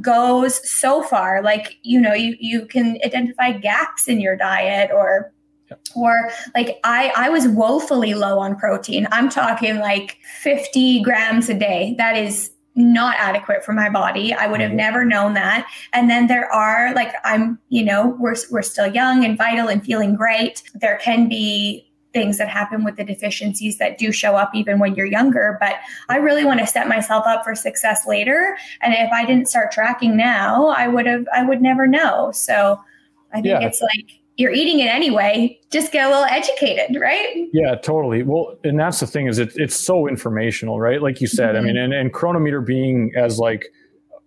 goes 0.00 0.68
so 0.70 1.02
far. 1.02 1.42
Like, 1.42 1.78
you 1.82 2.00
know, 2.00 2.12
you, 2.12 2.36
you 2.38 2.66
can 2.66 2.98
identify 3.04 3.52
gaps 3.52 4.08
in 4.08 4.20
your 4.20 4.36
diet 4.36 4.90
or 4.92 5.32
or 5.94 6.30
like 6.54 6.80
I 6.82 7.12
I 7.14 7.28
was 7.28 7.46
woefully 7.46 8.14
low 8.14 8.38
on 8.38 8.56
protein. 8.56 9.06
I'm 9.12 9.28
talking 9.28 9.78
like 9.78 10.16
50 10.40 11.02
grams 11.02 11.50
a 11.50 11.54
day. 11.54 11.94
That 11.98 12.16
is 12.16 12.50
not 12.78 13.16
adequate 13.18 13.64
for 13.64 13.72
my 13.72 13.90
body. 13.90 14.32
I 14.32 14.46
would 14.46 14.60
have 14.60 14.72
never 14.72 15.04
known 15.04 15.34
that. 15.34 15.68
And 15.92 16.08
then 16.08 16.28
there 16.28 16.50
are 16.52 16.94
like 16.94 17.12
I'm, 17.24 17.58
you 17.68 17.84
know, 17.84 18.16
we're 18.18 18.36
we're 18.50 18.62
still 18.62 18.86
young 18.86 19.24
and 19.24 19.36
vital 19.36 19.68
and 19.68 19.84
feeling 19.84 20.14
great. 20.14 20.62
There 20.74 20.98
can 21.02 21.28
be 21.28 21.84
things 22.14 22.38
that 22.38 22.48
happen 22.48 22.84
with 22.84 22.96
the 22.96 23.04
deficiencies 23.04 23.78
that 23.78 23.98
do 23.98 24.10
show 24.12 24.34
up 24.34 24.54
even 24.54 24.78
when 24.78 24.94
you're 24.94 25.06
younger, 25.06 25.58
but 25.60 25.74
I 26.08 26.16
really 26.16 26.44
want 26.44 26.60
to 26.60 26.66
set 26.66 26.88
myself 26.88 27.26
up 27.26 27.44
for 27.44 27.54
success 27.54 28.06
later. 28.06 28.56
And 28.80 28.94
if 28.94 29.12
I 29.12 29.26
didn't 29.26 29.48
start 29.48 29.72
tracking 29.72 30.16
now, 30.16 30.68
I 30.68 30.88
would 30.88 31.06
have 31.06 31.26
I 31.34 31.44
would 31.44 31.60
never 31.60 31.86
know. 31.86 32.30
So 32.32 32.80
I 33.32 33.42
think 33.42 33.60
yeah. 33.60 33.66
it's 33.66 33.82
like 33.82 34.20
you're 34.38 34.52
eating 34.52 34.78
it 34.78 34.86
anyway 34.86 35.58
just 35.70 35.92
get 35.92 36.06
a 36.06 36.08
little 36.08 36.24
educated 36.24 36.96
right? 36.98 37.48
Yeah 37.52 37.74
totally. 37.74 38.22
Well 38.22 38.56
and 38.64 38.80
that's 38.80 39.00
the 39.00 39.06
thing 39.06 39.26
is 39.26 39.38
it, 39.38 39.52
it's 39.56 39.76
so 39.76 40.08
informational 40.08 40.80
right? 40.80 41.02
Like 41.02 41.20
you 41.20 41.26
said 41.26 41.54
mm-hmm. 41.54 41.64
i 41.64 41.66
mean 41.66 41.76
and, 41.76 41.92
and 41.92 42.12
cronometer 42.12 42.60
being 42.60 43.12
as 43.16 43.38
like 43.38 43.66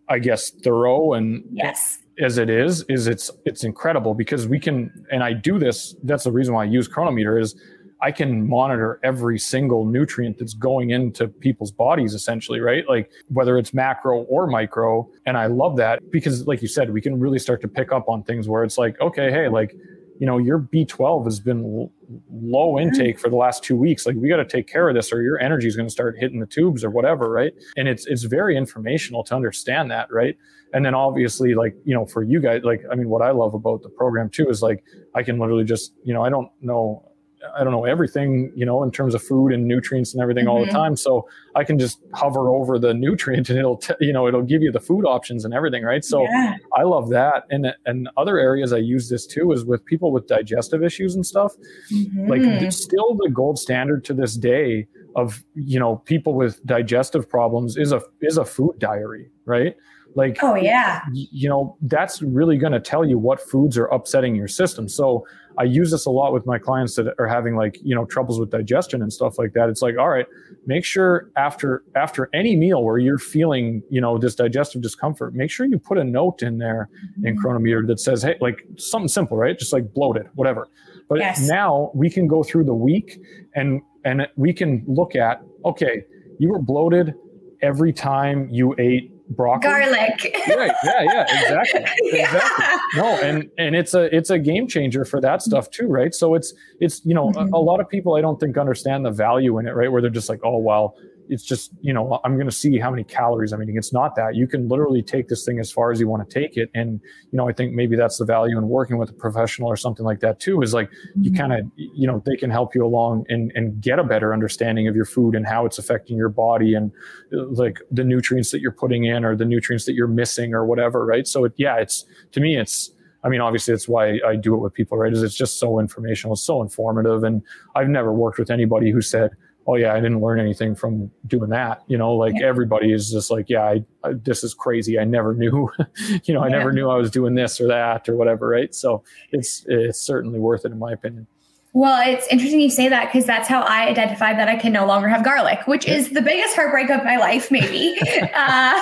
i 0.10 0.20
guess 0.20 0.50
thorough 0.50 1.14
and 1.14 1.44
yes. 1.52 2.00
as 2.20 2.38
it 2.38 2.50
is 2.50 2.84
is 2.90 3.08
it's 3.08 3.32
it's 3.46 3.64
incredible 3.64 4.14
because 4.14 4.48
we 4.48 4.60
can 4.60 5.06
and 5.12 5.24
i 5.24 5.32
do 5.34 5.58
this 5.58 5.96
that's 6.04 6.26
the 6.26 6.32
reason 6.32 6.54
why 6.54 6.64
i 6.64 6.66
use 6.66 6.88
Cronometer 6.88 7.40
is 7.40 7.56
i 8.02 8.12
can 8.12 8.48
monitor 8.48 9.00
every 9.04 9.40
single 9.40 9.86
nutrient 9.86 10.38
that's 10.38 10.54
going 10.54 10.90
into 10.90 11.28
people's 11.28 11.72
bodies 11.72 12.14
essentially 12.14 12.60
right? 12.60 12.88
Like 12.90 13.10
whether 13.30 13.58
it's 13.58 13.74
macro 13.74 14.24
or 14.24 14.48
micro 14.48 15.10
and 15.26 15.38
i 15.38 15.46
love 15.46 15.78
that 15.78 16.12
because 16.12 16.46
like 16.48 16.62
you 16.62 16.68
said 16.68 16.92
we 16.92 17.02
can 17.02 17.20
really 17.20 17.40
start 17.40 17.62
to 17.62 17.68
pick 17.68 17.92
up 17.92 18.10
on 18.10 18.24
things 18.24 18.50
where 18.50 18.64
it's 18.64 18.78
like 18.78 19.00
okay 19.00 19.32
hey 19.32 19.48
like 19.48 19.76
you 20.22 20.28
know 20.28 20.38
your 20.38 20.60
b12 20.60 21.26
has 21.26 21.40
been 21.40 21.90
low 22.32 22.78
intake 22.78 23.20
for 23.20 23.28
the 23.28 23.36
last 23.36 23.64
two 23.64 23.76
weeks. 23.76 24.06
Like 24.06 24.16
we 24.16 24.30
got 24.30 24.38
to 24.38 24.46
take 24.46 24.68
care 24.68 24.88
of 24.88 24.94
this 24.94 25.12
or 25.12 25.24
your 25.24 25.40
energy 25.40 25.68
is 25.68 25.76
going 25.76 25.88
to 25.88 25.92
start 25.92 26.16
hitting 26.20 26.40
the 26.40 26.46
tubes 26.46 26.84
or 26.84 26.92
whatever 26.92 27.30
right? 27.32 27.54
And 27.76 27.88
it's 27.88 28.06
it's 28.06 28.24
very 28.24 28.56
informational 28.56 29.24
to 29.26 29.36
understand 29.36 29.90
that 29.90 30.12
right? 30.12 30.38
And 30.74 30.86
then 30.86 30.94
obviously 30.94 31.56
like 31.56 31.76
you 31.86 31.96
know 31.96 32.06
for 32.06 32.22
you 32.22 32.40
guys 32.40 32.62
like 32.64 32.82
i 32.92 32.96
mean 32.96 33.10
what 33.10 33.22
i 33.22 33.32
love 33.32 33.54
about 33.54 33.82
the 33.82 33.90
program 33.90 34.30
too 34.30 34.48
is 34.50 34.62
like 34.62 34.86
i 35.16 35.24
can 35.24 35.38
literally 35.38 35.66
just 35.66 35.94
you 36.06 36.14
know 36.14 36.24
i 36.24 36.30
don't 36.30 36.50
know 36.62 37.11
I 37.58 37.64
don't 37.64 37.74
know 37.74 37.86
everything, 37.86 38.52
you 38.56 38.66
know, 38.66 38.84
in 38.84 38.92
terms 38.92 39.16
of 39.16 39.24
food 39.24 39.52
and 39.52 39.68
nutrients 39.68 40.14
and 40.14 40.22
everything 40.22 40.46
mm-hmm. 40.46 40.52
all 40.52 40.60
the 40.60 40.68
mm-hmm. 40.68 40.76
time. 40.76 40.96
So 40.96 41.28
I 41.56 41.64
can 41.64 41.80
just 41.80 42.00
hover 42.14 42.50
over 42.50 42.78
the 42.78 42.94
nutrient 43.06 43.50
and 43.50 43.58
it'll, 43.58 43.78
t- 43.78 43.94
you 44.00 44.14
know, 44.14 44.28
it'll 44.28 44.44
give 44.44 44.62
you 44.62 44.72
the 44.72 44.80
food 44.80 45.06
options 45.06 45.46
and 45.46 45.54
everything, 45.54 45.84
right? 45.84 46.04
So 46.04 46.24
yeah. 46.24 46.56
I 46.78 46.84
love 46.84 47.10
that. 47.10 47.44
And 47.50 47.74
and 47.86 48.10
other 48.18 48.38
areas 48.38 48.74
I 48.74 48.78
use 48.78 49.10
this 49.10 49.26
too 49.26 49.52
is 49.52 49.66
with 49.66 49.84
people 49.86 50.12
with 50.12 50.28
digestive 50.28 50.84
issues 50.84 51.16
and 51.16 51.26
stuff. 51.26 51.54
Mm-hmm. 51.92 52.28
Like 52.28 52.72
still 52.72 53.16
the 53.16 53.30
gold 53.34 53.60
standard 53.60 54.04
to 54.06 54.14
this 54.14 54.36
day 54.36 54.88
of 55.16 55.44
you 55.56 55.80
know 55.80 55.98
people 55.98 56.34
with 56.34 56.66
digestive 56.66 57.30
problems 57.30 57.78
is 57.78 57.92
a 57.92 58.02
is 58.22 58.38
a 58.38 58.46
food 58.46 58.80
diary, 58.80 59.30
right? 59.46 59.76
Like, 60.16 60.40
oh 60.42 60.56
yeah, 60.56 61.02
you 61.14 61.50
know 61.50 61.78
that's 61.82 62.22
really 62.22 62.58
going 62.58 62.74
to 62.74 62.80
tell 62.80 63.06
you 63.06 63.18
what 63.18 63.40
foods 63.42 63.78
are 63.78 63.86
upsetting 63.88 64.36
your 64.36 64.48
system. 64.48 64.90
So 64.90 65.26
I 65.58 65.64
use 65.64 65.92
this 65.92 66.06
a 66.06 66.10
lot 66.10 66.34
with 66.34 66.46
my 66.46 66.58
clients 66.58 66.96
that 66.96 67.14
are 67.20 67.28
having 67.28 67.56
like, 67.56 67.80
you 67.84 67.96
know, 67.96 68.06
troubles 68.06 68.40
with 68.40 68.50
digestion 68.52 69.02
and 69.02 69.12
stuff 69.12 69.38
like 69.38 69.54
that. 69.54 69.70
It's 69.70 69.82
like, 69.82 69.98
all 69.98 70.10
right, 70.10 70.26
make 70.66 70.86
sure 70.86 71.30
after 71.36 71.84
after 71.96 72.30
any 72.34 72.56
meal 72.56 72.84
where 72.84 72.98
you're 72.98 73.18
feeling, 73.18 73.84
you 73.90 74.02
know, 74.02 74.18
this 74.18 74.36
digestive 74.36 74.82
discomfort, 74.82 75.34
make 75.34 75.52
sure 75.52 75.66
you 75.66 75.78
put 75.78 75.98
a 75.98 76.04
note 76.04 76.42
in 76.42 76.58
there 76.58 76.90
mm-hmm. 76.94 77.28
in 77.28 77.38
Cronometer 77.38 77.86
that 77.88 78.00
says, 78.00 78.24
hey, 78.24 78.38
like 78.42 78.66
something 78.78 79.08
simple, 79.08 79.38
right? 79.38 79.58
Just 79.58 79.74
like 79.74 79.94
bloated, 79.94 80.28
whatever. 80.36 80.70
But 81.10 81.20
yes. 81.20 81.48
now 81.48 81.92
we 81.94 82.10
can 82.10 82.28
go 82.28 82.44
through 82.44 82.66
the 82.66 82.74
week 82.74 83.20
and 83.56 83.82
and 84.06 84.28
we 84.36 84.54
can 84.54 84.84
look 84.88 85.16
at, 85.16 85.42
okay, 85.66 86.06
you 86.40 86.50
were 86.50 86.62
bloated 86.62 87.14
every 87.62 87.94
time 87.94 88.50
you 88.50 88.76
ate 88.80 89.12
broccoli 89.36 89.70
garlic 89.70 90.36
right 90.56 90.72
yeah 90.84 91.02
yeah 91.02 91.42
exactly 91.42 91.86
yeah. 92.12 92.24
exactly 92.26 92.66
no 92.96 93.06
and 93.22 93.50
and 93.58 93.76
it's 93.76 93.94
a 93.94 94.14
it's 94.16 94.30
a 94.30 94.40
game 94.40 94.68
changer 94.68 95.06
for 95.06 95.22
that 95.22 95.42
stuff 95.42 95.70
too 95.72 95.88
right 95.88 96.14
so 96.14 96.36
it's 96.36 96.54
it's 96.80 97.02
you 97.06 97.14
know 97.14 97.30
mm-hmm. 97.30 97.54
a, 97.54 97.58
a, 97.58 97.60
lot 97.60 97.80
of 97.80 97.88
people 97.88 98.16
i 98.16 98.22
don't 98.22 98.40
think 98.40 98.58
understand 98.58 99.06
the 99.06 99.12
value 99.12 99.58
in 99.58 99.68
it 99.68 99.72
right 99.72 99.92
where 99.92 100.02
they're 100.02 100.10
just 100.10 100.30
like 100.30 100.42
oh 100.44 100.58
well 100.58 100.96
it's 101.32 101.44
just 101.44 101.72
you 101.82 101.94
know 101.94 102.20
i'm 102.26 102.36
going 102.36 102.46
to 102.46 102.56
see 102.56 102.78
how 102.78 102.92
many 102.92 103.04
calories 103.04 103.54
i'm 103.54 103.64
eating 103.64 103.78
it's 103.78 103.94
not 103.94 104.16
that 104.16 104.36
you 104.36 104.46
can 104.46 104.68
literally 104.68 105.02
take 105.02 105.30
this 105.30 105.46
thing 105.46 105.60
as 105.60 105.72
far 105.72 105.90
as 105.92 106.00
you 106.00 106.08
want 106.08 106.28
to 106.28 106.40
take 106.40 106.58
it 106.58 106.70
and 106.76 107.00
you 107.32 107.38
know 107.38 107.48
i 107.48 107.54
think 107.54 107.74
maybe 107.74 107.96
that's 107.96 108.18
the 108.18 108.26
value 108.26 108.58
in 108.58 108.68
working 108.68 108.98
with 108.98 109.10
a 109.10 109.14
professional 109.14 109.70
or 109.70 109.78
something 109.78 110.06
like 110.06 110.20
that 110.20 110.40
too 110.40 110.62
is 110.62 110.74
like 110.74 110.90
mm-hmm. 110.90 111.24
you 111.24 111.34
kind 111.34 111.54
of 111.54 111.60
you 111.76 112.06
know 112.06 112.22
they 112.26 112.36
can 112.36 112.50
help 112.50 112.76
you 112.76 112.86
along 112.86 113.26
and 113.30 113.52
and 113.56 113.82
get 113.82 113.98
a 113.98 114.04
better 114.04 114.34
understanding 114.34 114.88
of 114.88 114.96
your 114.96 115.06
food 115.06 115.34
and 115.34 115.48
how 115.48 115.66
it's 115.66 115.80
affecting 115.80 116.18
your 116.18 116.30
body 116.30 116.76
and 116.76 116.92
uh, 117.34 117.46
like 117.48 117.80
the 117.90 118.04
nutrients 118.04 118.52
that 118.52 118.60
you're 118.60 118.72
putting 118.72 119.06
in 119.06 119.24
or 119.24 119.36
the 119.36 119.46
nutrients 119.46 119.86
that 119.86 119.94
you're 119.94 120.08
missing 120.08 120.54
or 120.54 120.66
whatever 120.66 121.06
right 121.06 121.28
so 121.28 121.46
it, 121.46 121.54
yeah 121.56 121.78
it's 121.78 122.06
to 122.34 122.42
me 122.42 122.58
it's 122.58 122.92
I 123.24 123.30
mean, 123.30 123.40
obviously, 123.40 123.74
it's 123.74 123.88
why 123.88 124.20
I 124.26 124.36
do 124.36 124.56
it 124.56 124.58
with 124.58 124.74
people, 124.74 124.98
right? 124.98 125.14
Is 125.14 125.22
it's 125.22 125.36
just 125.36 125.60
so 125.60 125.80
informational, 125.80 126.34
it's 126.34 126.42
so 126.42 126.62
informative, 126.62 127.24
and 127.24 127.44
I've 127.76 127.88
never 127.88 128.12
worked 128.12 128.40
with 128.40 128.50
anybody 128.50 128.90
who 128.90 129.02
said, 129.02 129.32
oh 129.68 129.76
yeah, 129.76 129.94
I 129.94 130.00
didn't 130.00 130.22
learn 130.22 130.40
anything 130.40 130.76
from 130.76 131.12
doing 131.28 131.50
that. 131.52 131.84
You 131.88 131.98
know, 131.98 132.14
like 132.14 132.34
yeah. 132.40 132.48
everybody 132.48 132.92
is 132.92 133.12
just 133.12 133.30
like, 133.30 133.50
yeah, 133.50 133.64
I, 133.64 133.84
I, 134.04 134.14
this 134.14 134.44
is 134.44 134.54
crazy. 134.54 135.00
I 135.00 135.04
never 135.04 135.34
knew, 135.34 135.70
you 136.24 136.34
know, 136.34 136.42
I 136.42 136.48
yeah. 136.48 136.58
never 136.58 136.72
knew 136.72 136.90
I 136.90 136.96
was 136.96 137.12
doing 137.12 137.36
this 137.36 137.62
or 137.62 137.68
that 137.68 138.10
or 138.10 138.16
whatever. 138.16 138.48
Right. 138.48 138.74
So 138.74 139.04
it's, 139.32 139.66
it's 139.68 140.00
certainly 140.00 140.40
worth 140.40 140.66
it 140.66 140.72
in 140.72 140.80
my 140.80 140.92
opinion. 140.92 141.28
Well, 141.74 142.02
it's 142.06 142.28
interesting 142.28 142.60
you 142.60 142.70
say 142.70 142.90
that 142.90 143.06
because 143.06 143.26
that's 143.26 143.48
how 143.48 143.62
I 143.62 143.88
identified 143.88 144.38
that 144.38 144.50
I 144.50 144.58
can 144.58 144.74
no 144.74 144.86
longer 144.86 145.08
have 145.08 145.24
garlic, 145.24 145.68
which 145.68 145.88
is 145.88 146.10
the 146.10 146.22
biggest 146.22 146.54
heartbreak 146.54 146.90
of 146.90 147.06
my 147.06 147.16
life, 147.16 147.50
maybe. 147.50 147.98
uh, 148.02 148.82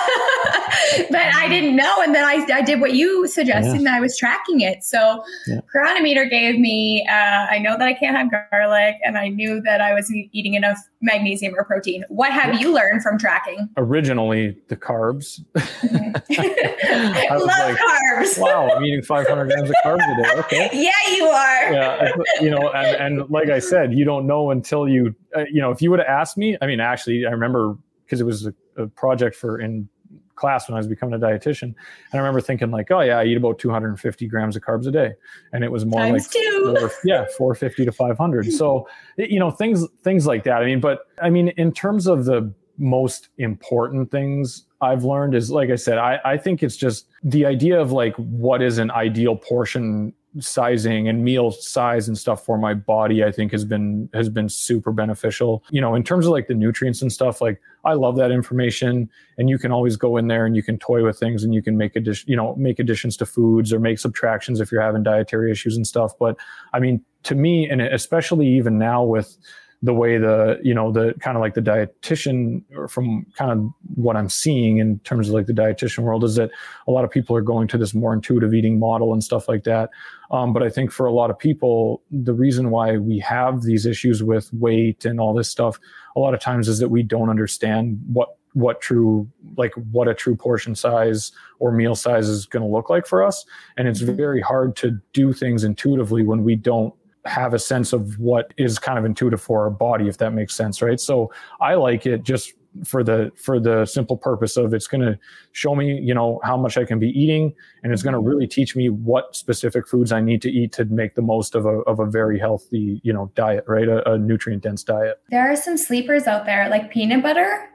but 1.08 1.34
I 1.34 1.46
didn't 1.48 1.76
know. 1.76 2.02
And 2.02 2.14
then 2.14 2.24
I, 2.24 2.44
I 2.52 2.62
did 2.62 2.80
what 2.80 2.94
you 2.94 3.28
suggested 3.28 3.74
yeah. 3.74 3.78
and 3.78 3.88
I 3.88 4.00
was 4.00 4.18
tracking 4.18 4.60
it. 4.60 4.82
So 4.82 5.22
yeah. 5.46 5.60
Cronometer 5.70 6.24
gave 6.24 6.58
me, 6.58 7.06
uh, 7.08 7.46
I 7.48 7.58
know 7.58 7.78
that 7.78 7.86
I 7.86 7.94
can't 7.94 8.16
have 8.16 8.50
garlic 8.50 8.96
and 9.04 9.16
I 9.16 9.28
knew 9.28 9.60
that 9.62 9.80
I 9.80 9.94
was 9.94 10.12
eating 10.32 10.54
enough 10.54 10.78
magnesium 11.00 11.54
or 11.56 11.64
protein. 11.64 12.04
What 12.08 12.32
have 12.32 12.54
yeah. 12.54 12.60
you 12.60 12.74
learned 12.74 13.02
from 13.02 13.18
tracking? 13.18 13.68
Originally, 13.76 14.58
the 14.68 14.76
carbs. 14.76 15.40
I 15.56 17.36
Love 17.36 17.46
like, 17.46 17.76
carbs. 17.76 18.38
wow, 18.38 18.68
I'm 18.68 18.84
eating 18.84 19.02
500 19.02 19.44
grams 19.46 19.70
of 19.70 19.76
carbs 19.84 20.02
a 20.02 20.22
day. 20.22 20.40
Okay. 20.40 20.70
Yeah, 20.72 21.14
you 21.14 21.24
are. 21.26 21.72
Yeah, 21.72 22.12
you 22.40 22.50
know, 22.50 22.68
and, 22.84 23.18
and 23.20 23.30
like 23.30 23.48
I 23.50 23.58
said, 23.58 23.92
you 23.94 24.04
don't 24.04 24.26
know 24.26 24.50
until 24.50 24.88
you, 24.88 25.14
uh, 25.36 25.44
you 25.50 25.60
know, 25.60 25.70
if 25.70 25.80
you 25.82 25.90
would 25.90 25.98
have 25.98 26.08
asked 26.08 26.36
me, 26.36 26.56
I 26.60 26.66
mean, 26.66 26.80
actually, 26.80 27.26
I 27.26 27.30
remember 27.30 27.76
because 28.04 28.20
it 28.20 28.24
was 28.24 28.46
a, 28.46 28.54
a, 28.76 28.86
project 28.88 29.36
for 29.36 29.60
in 29.60 29.88
class 30.34 30.68
when 30.68 30.74
I 30.74 30.78
was 30.78 30.88
becoming 30.88 31.14
a 31.14 31.18
dietitian, 31.18 31.62
and 31.62 31.74
I 32.14 32.18
remember 32.18 32.40
thinking 32.40 32.70
like, 32.70 32.90
oh 32.90 33.00
yeah, 33.00 33.18
I 33.18 33.24
eat 33.24 33.36
about 33.36 33.58
250 33.58 34.26
grams 34.26 34.56
of 34.56 34.62
carbs 34.62 34.86
a 34.86 34.90
day, 34.90 35.12
and 35.52 35.62
it 35.62 35.70
was 35.70 35.84
more 35.84 36.00
Times 36.00 36.34
like. 36.34 36.78
Four, 36.78 36.90
yeah, 37.04 37.26
450 37.36 37.84
to 37.84 37.92
500. 37.92 38.52
so 38.52 38.88
you 39.16 39.38
know, 39.38 39.50
things 39.50 39.86
things 40.02 40.26
like 40.26 40.44
that. 40.44 40.62
I 40.62 40.66
mean, 40.66 40.80
but 40.80 41.00
I 41.22 41.30
mean, 41.30 41.48
in 41.56 41.72
terms 41.72 42.06
of 42.06 42.24
the 42.24 42.52
most 42.78 43.28
important 43.38 44.10
things 44.10 44.64
I've 44.80 45.04
learned 45.04 45.34
is 45.34 45.50
like 45.50 45.70
I 45.70 45.76
said, 45.76 45.98
I, 45.98 46.18
I 46.24 46.36
think 46.38 46.62
it's 46.62 46.76
just 46.76 47.06
the 47.22 47.44
idea 47.44 47.78
of 47.78 47.92
like 47.92 48.16
what 48.16 48.62
is 48.62 48.78
an 48.78 48.90
ideal 48.90 49.36
portion 49.36 50.14
sizing 50.38 51.08
and 51.08 51.24
meal 51.24 51.50
size 51.50 52.06
and 52.06 52.16
stuff 52.16 52.44
for 52.44 52.56
my 52.56 52.72
body 52.72 53.24
i 53.24 53.32
think 53.32 53.50
has 53.50 53.64
been 53.64 54.08
has 54.14 54.28
been 54.28 54.48
super 54.48 54.92
beneficial. 54.92 55.64
You 55.70 55.80
know 55.80 55.94
in 55.94 56.04
terms 56.04 56.26
of 56.26 56.32
like 56.32 56.46
the 56.46 56.54
nutrients 56.54 57.02
and 57.02 57.12
stuff 57.12 57.40
like 57.40 57.60
i 57.84 57.94
love 57.94 58.16
that 58.16 58.30
information 58.30 59.10
and 59.38 59.50
you 59.50 59.58
can 59.58 59.72
always 59.72 59.96
go 59.96 60.16
in 60.16 60.28
there 60.28 60.46
and 60.46 60.54
you 60.54 60.62
can 60.62 60.78
toy 60.78 61.04
with 61.04 61.18
things 61.18 61.42
and 61.42 61.52
you 61.52 61.62
can 61.62 61.76
make 61.76 61.96
addition 61.96 62.30
you 62.30 62.36
know 62.36 62.54
make 62.56 62.78
additions 62.78 63.16
to 63.16 63.26
foods 63.26 63.72
or 63.72 63.80
make 63.80 63.98
subtractions 63.98 64.60
if 64.60 64.70
you're 64.70 64.82
having 64.82 65.02
dietary 65.02 65.50
issues 65.50 65.76
and 65.76 65.86
stuff. 65.86 66.12
But 66.18 66.36
i 66.72 66.78
mean 66.78 67.04
to 67.24 67.34
me 67.34 67.68
and 67.68 67.82
especially 67.82 68.46
even 68.46 68.78
now 68.78 69.02
with 69.02 69.36
the 69.82 69.94
way 69.94 70.18
the 70.18 70.58
you 70.62 70.74
know 70.74 70.92
the 70.92 71.14
kind 71.20 71.36
of 71.36 71.40
like 71.40 71.54
the 71.54 71.62
dietitian 71.62 72.62
or 72.76 72.86
from 72.86 73.24
kind 73.36 73.50
of 73.50 73.70
what 73.94 74.16
i'm 74.16 74.28
seeing 74.28 74.78
in 74.78 74.98
terms 75.00 75.28
of 75.28 75.34
like 75.34 75.46
the 75.46 75.52
dietitian 75.52 76.00
world 76.00 76.22
is 76.22 76.34
that 76.34 76.50
a 76.86 76.90
lot 76.90 77.04
of 77.04 77.10
people 77.10 77.34
are 77.34 77.40
going 77.40 77.66
to 77.66 77.78
this 77.78 77.94
more 77.94 78.12
intuitive 78.12 78.52
eating 78.52 78.78
model 78.78 79.12
and 79.12 79.24
stuff 79.24 79.48
like 79.48 79.64
that. 79.64 79.90
Um, 80.30 80.52
but 80.52 80.62
i 80.62 80.68
think 80.68 80.92
for 80.92 81.06
a 81.06 81.12
lot 81.12 81.30
of 81.30 81.38
people 81.38 82.02
the 82.10 82.34
reason 82.34 82.70
why 82.70 82.98
we 82.98 83.18
have 83.20 83.62
these 83.62 83.86
issues 83.86 84.22
with 84.22 84.52
weight 84.52 85.04
and 85.04 85.18
all 85.18 85.34
this 85.34 85.48
stuff 85.48 85.78
a 86.16 86.20
lot 86.20 86.34
of 86.34 86.40
times 86.40 86.68
is 86.68 86.78
that 86.78 86.88
we 86.88 87.02
don't 87.02 87.30
understand 87.30 88.00
what 88.12 88.36
what 88.52 88.80
true 88.80 89.28
like 89.56 89.72
what 89.92 90.08
a 90.08 90.14
true 90.14 90.34
portion 90.34 90.74
size 90.74 91.32
or 91.58 91.70
meal 91.72 91.94
size 91.94 92.28
is 92.28 92.46
going 92.46 92.62
to 92.62 92.68
look 92.68 92.90
like 92.90 93.06
for 93.06 93.22
us. 93.22 93.44
And 93.76 93.86
it's 93.86 94.00
very 94.00 94.40
hard 94.40 94.76
to 94.76 94.98
do 95.12 95.32
things 95.32 95.64
intuitively 95.64 96.24
when 96.24 96.42
we 96.42 96.56
don't 96.56 96.94
have 97.26 97.52
a 97.54 97.58
sense 97.58 97.92
of 97.92 98.18
what 98.18 98.54
is 98.56 98.78
kind 98.78 98.98
of 98.98 99.04
intuitive 99.04 99.40
for 99.40 99.62
our 99.62 99.70
body 99.70 100.08
if 100.08 100.18
that 100.18 100.32
makes 100.32 100.54
sense 100.54 100.80
right? 100.82 101.00
So 101.00 101.32
i 101.60 101.74
like 101.74 102.06
it 102.06 102.22
just 102.22 102.54
for 102.84 103.02
the 103.02 103.32
for 103.34 103.58
the 103.58 103.84
simple 103.84 104.16
purpose 104.16 104.56
of 104.56 104.72
it's 104.72 104.86
going 104.86 105.00
to 105.00 105.18
show 105.50 105.74
me 105.74 105.98
you 105.98 106.14
know 106.14 106.40
how 106.44 106.56
much 106.56 106.78
i 106.78 106.84
can 106.84 107.00
be 107.00 107.08
eating 107.08 107.52
and 107.82 107.92
it's 107.92 108.00
going 108.00 108.12
to 108.12 108.20
mm-hmm. 108.20 108.28
really 108.28 108.46
teach 108.46 108.76
me 108.76 108.88
what 108.88 109.34
specific 109.34 109.88
foods 109.88 110.12
i 110.12 110.20
need 110.20 110.40
to 110.40 110.48
eat 110.48 110.70
to 110.70 110.84
make 110.84 111.16
the 111.16 111.22
most 111.22 111.56
of 111.56 111.66
a, 111.66 111.80
of 111.80 111.98
a 111.98 112.06
very 112.06 112.38
healthy 112.38 113.00
you 113.02 113.12
know 113.12 113.30
diet 113.34 113.64
right? 113.66 113.88
A, 113.88 114.12
a 114.12 114.18
nutrient 114.18 114.62
dense 114.62 114.84
diet. 114.84 115.20
There 115.30 115.50
are 115.50 115.56
some 115.56 115.76
sleepers 115.76 116.28
out 116.28 116.46
there 116.46 116.68
like 116.68 116.92
peanut 116.92 117.24
butter 117.24 117.70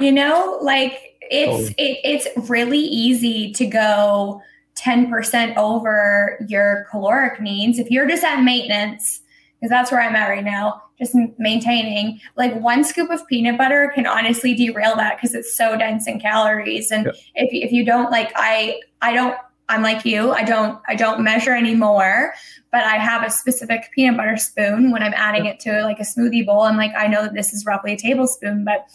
you 0.00 0.10
know? 0.10 0.58
Like 0.60 1.16
it's 1.20 1.70
it, 1.78 1.98
it's 2.02 2.50
really 2.50 2.80
easy 2.80 3.52
to 3.52 3.66
go 3.66 4.42
10% 4.80 5.56
over 5.56 6.38
your 6.48 6.86
caloric 6.90 7.40
needs, 7.40 7.78
if 7.78 7.90
you're 7.90 8.08
just 8.08 8.24
at 8.24 8.42
maintenance, 8.42 9.20
because 9.60 9.70
that's 9.70 9.92
where 9.92 10.00
I'm 10.00 10.16
at 10.16 10.28
right 10.28 10.44
now, 10.44 10.82
just 10.98 11.14
maintaining, 11.38 12.20
like 12.36 12.54
one 12.60 12.84
scoop 12.84 13.10
of 13.10 13.26
peanut 13.26 13.58
butter 13.58 13.92
can 13.94 14.06
honestly 14.06 14.54
derail 14.54 14.96
that 14.96 15.16
because 15.16 15.34
it's 15.34 15.54
so 15.56 15.76
dense 15.76 16.06
in 16.06 16.18
calories. 16.18 16.90
And 16.90 17.08
if, 17.34 17.50
if 17.52 17.72
you 17.72 17.84
don't 17.84 18.10
like, 18.10 18.32
I, 18.36 18.80
I 19.02 19.12
don't, 19.12 19.36
I'm 19.68 19.82
like 19.82 20.04
you, 20.04 20.32
I 20.32 20.42
don't, 20.42 20.80
I 20.88 20.96
don't 20.96 21.22
measure 21.22 21.54
anymore, 21.54 22.34
but 22.72 22.84
I 22.84 22.96
have 22.96 23.22
a 23.22 23.30
specific 23.30 23.90
peanut 23.94 24.16
butter 24.16 24.36
spoon 24.36 24.90
when 24.90 25.02
I'm 25.02 25.14
adding 25.14 25.46
it 25.46 25.60
to 25.60 25.82
like 25.82 26.00
a 26.00 26.04
smoothie 26.04 26.44
bowl. 26.44 26.62
I'm 26.62 26.76
like, 26.76 26.92
I 26.96 27.06
know 27.06 27.22
that 27.22 27.34
this 27.34 27.52
is 27.52 27.64
roughly 27.64 27.92
a 27.92 27.96
tablespoon, 27.96 28.64
but 28.64 28.86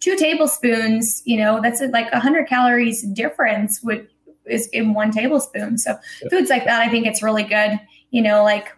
two 0.00 0.16
tablespoons, 0.16 1.22
you 1.24 1.36
know, 1.36 1.60
that's 1.60 1.80
like 1.90 2.10
a 2.12 2.20
hundred 2.20 2.48
calories 2.48 3.02
difference 3.02 3.82
would 3.82 4.08
is 4.46 4.66
in 4.68 4.94
one 4.94 5.10
tablespoon. 5.10 5.78
So 5.78 5.96
yep. 6.22 6.30
foods 6.30 6.50
like 6.50 6.64
that, 6.64 6.80
I 6.80 6.88
think 6.88 7.06
it's 7.06 7.22
really 7.22 7.44
good. 7.44 7.78
You 8.10 8.22
know, 8.22 8.42
like 8.42 8.68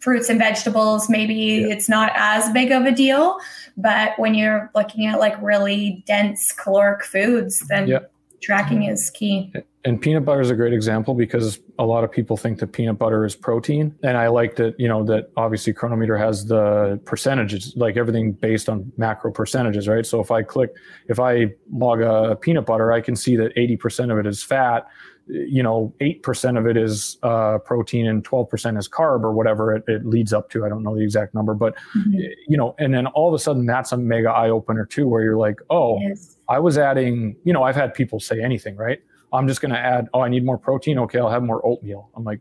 fruits 0.00 0.28
and 0.28 0.38
vegetables, 0.38 1.08
maybe 1.08 1.34
yep. 1.34 1.70
it's 1.70 1.88
not 1.88 2.12
as 2.14 2.50
big 2.52 2.70
of 2.70 2.84
a 2.84 2.92
deal, 2.92 3.38
but 3.76 4.18
when 4.18 4.34
you're 4.34 4.70
looking 4.74 5.06
at 5.06 5.18
like 5.18 5.40
really 5.40 6.02
dense 6.06 6.52
caloric 6.52 7.04
foods, 7.04 7.66
then 7.68 7.88
yep. 7.88 8.12
tracking 8.42 8.84
is 8.84 9.10
key. 9.10 9.52
And 9.88 9.98
peanut 9.98 10.26
butter 10.26 10.42
is 10.42 10.50
a 10.50 10.54
great 10.54 10.74
example 10.74 11.14
because 11.14 11.60
a 11.78 11.86
lot 11.86 12.04
of 12.04 12.12
people 12.12 12.36
think 12.36 12.58
that 12.58 12.72
peanut 12.72 12.98
butter 12.98 13.24
is 13.24 13.34
protein. 13.34 13.96
And 14.02 14.18
I 14.18 14.28
like 14.28 14.56
that, 14.56 14.78
you 14.78 14.86
know, 14.86 15.02
that 15.04 15.30
obviously 15.34 15.72
Cronometer 15.72 16.18
has 16.18 16.44
the 16.44 17.00
percentages, 17.06 17.72
like 17.74 17.96
everything 17.96 18.32
based 18.32 18.68
on 18.68 18.92
macro 18.98 19.32
percentages, 19.32 19.88
right? 19.88 20.04
So 20.04 20.20
if 20.20 20.30
I 20.30 20.42
click, 20.42 20.74
if 21.08 21.18
I 21.18 21.54
log 21.72 22.02
a 22.02 22.36
peanut 22.36 22.66
butter, 22.66 22.92
I 22.92 23.00
can 23.00 23.16
see 23.16 23.34
that 23.36 23.56
80% 23.56 24.12
of 24.12 24.18
it 24.18 24.26
is 24.26 24.42
fat, 24.42 24.86
you 25.26 25.62
know, 25.62 25.94
8% 26.02 26.58
of 26.58 26.66
it 26.66 26.76
is 26.76 27.16
uh, 27.22 27.56
protein 27.56 28.08
and 28.08 28.22
12% 28.22 28.78
is 28.78 28.90
carb 28.90 29.22
or 29.22 29.32
whatever 29.32 29.74
it, 29.74 29.84
it, 29.88 30.04
leads 30.04 30.34
up 30.34 30.50
to. 30.50 30.66
I 30.66 30.68
don't 30.68 30.82
know 30.82 30.96
the 30.96 31.02
exact 31.02 31.34
number, 31.34 31.54
but, 31.54 31.74
mm-hmm. 31.96 32.12
you 32.46 32.58
know, 32.58 32.74
and 32.78 32.92
then 32.92 33.06
all 33.06 33.28
of 33.28 33.34
a 33.34 33.38
sudden 33.38 33.64
that's 33.64 33.92
a 33.92 33.96
mega 33.96 34.28
eye 34.28 34.50
opener 34.50 34.84
too, 34.84 35.08
where 35.08 35.22
you're 35.22 35.38
like, 35.38 35.60
oh, 35.70 35.98
yes. 36.00 36.36
I 36.46 36.58
was 36.58 36.76
adding, 36.76 37.36
you 37.44 37.54
know, 37.54 37.62
I've 37.62 37.76
had 37.76 37.94
people 37.94 38.20
say 38.20 38.42
anything, 38.42 38.76
right? 38.76 39.00
I'm 39.32 39.46
just 39.46 39.60
going 39.60 39.72
to 39.72 39.78
add, 39.78 40.08
oh, 40.14 40.20
I 40.20 40.28
need 40.28 40.44
more 40.44 40.58
protein. 40.58 40.98
Okay, 41.00 41.18
I'll 41.18 41.30
have 41.30 41.42
more 41.42 41.64
oatmeal. 41.64 42.10
I'm 42.16 42.24
like, 42.24 42.40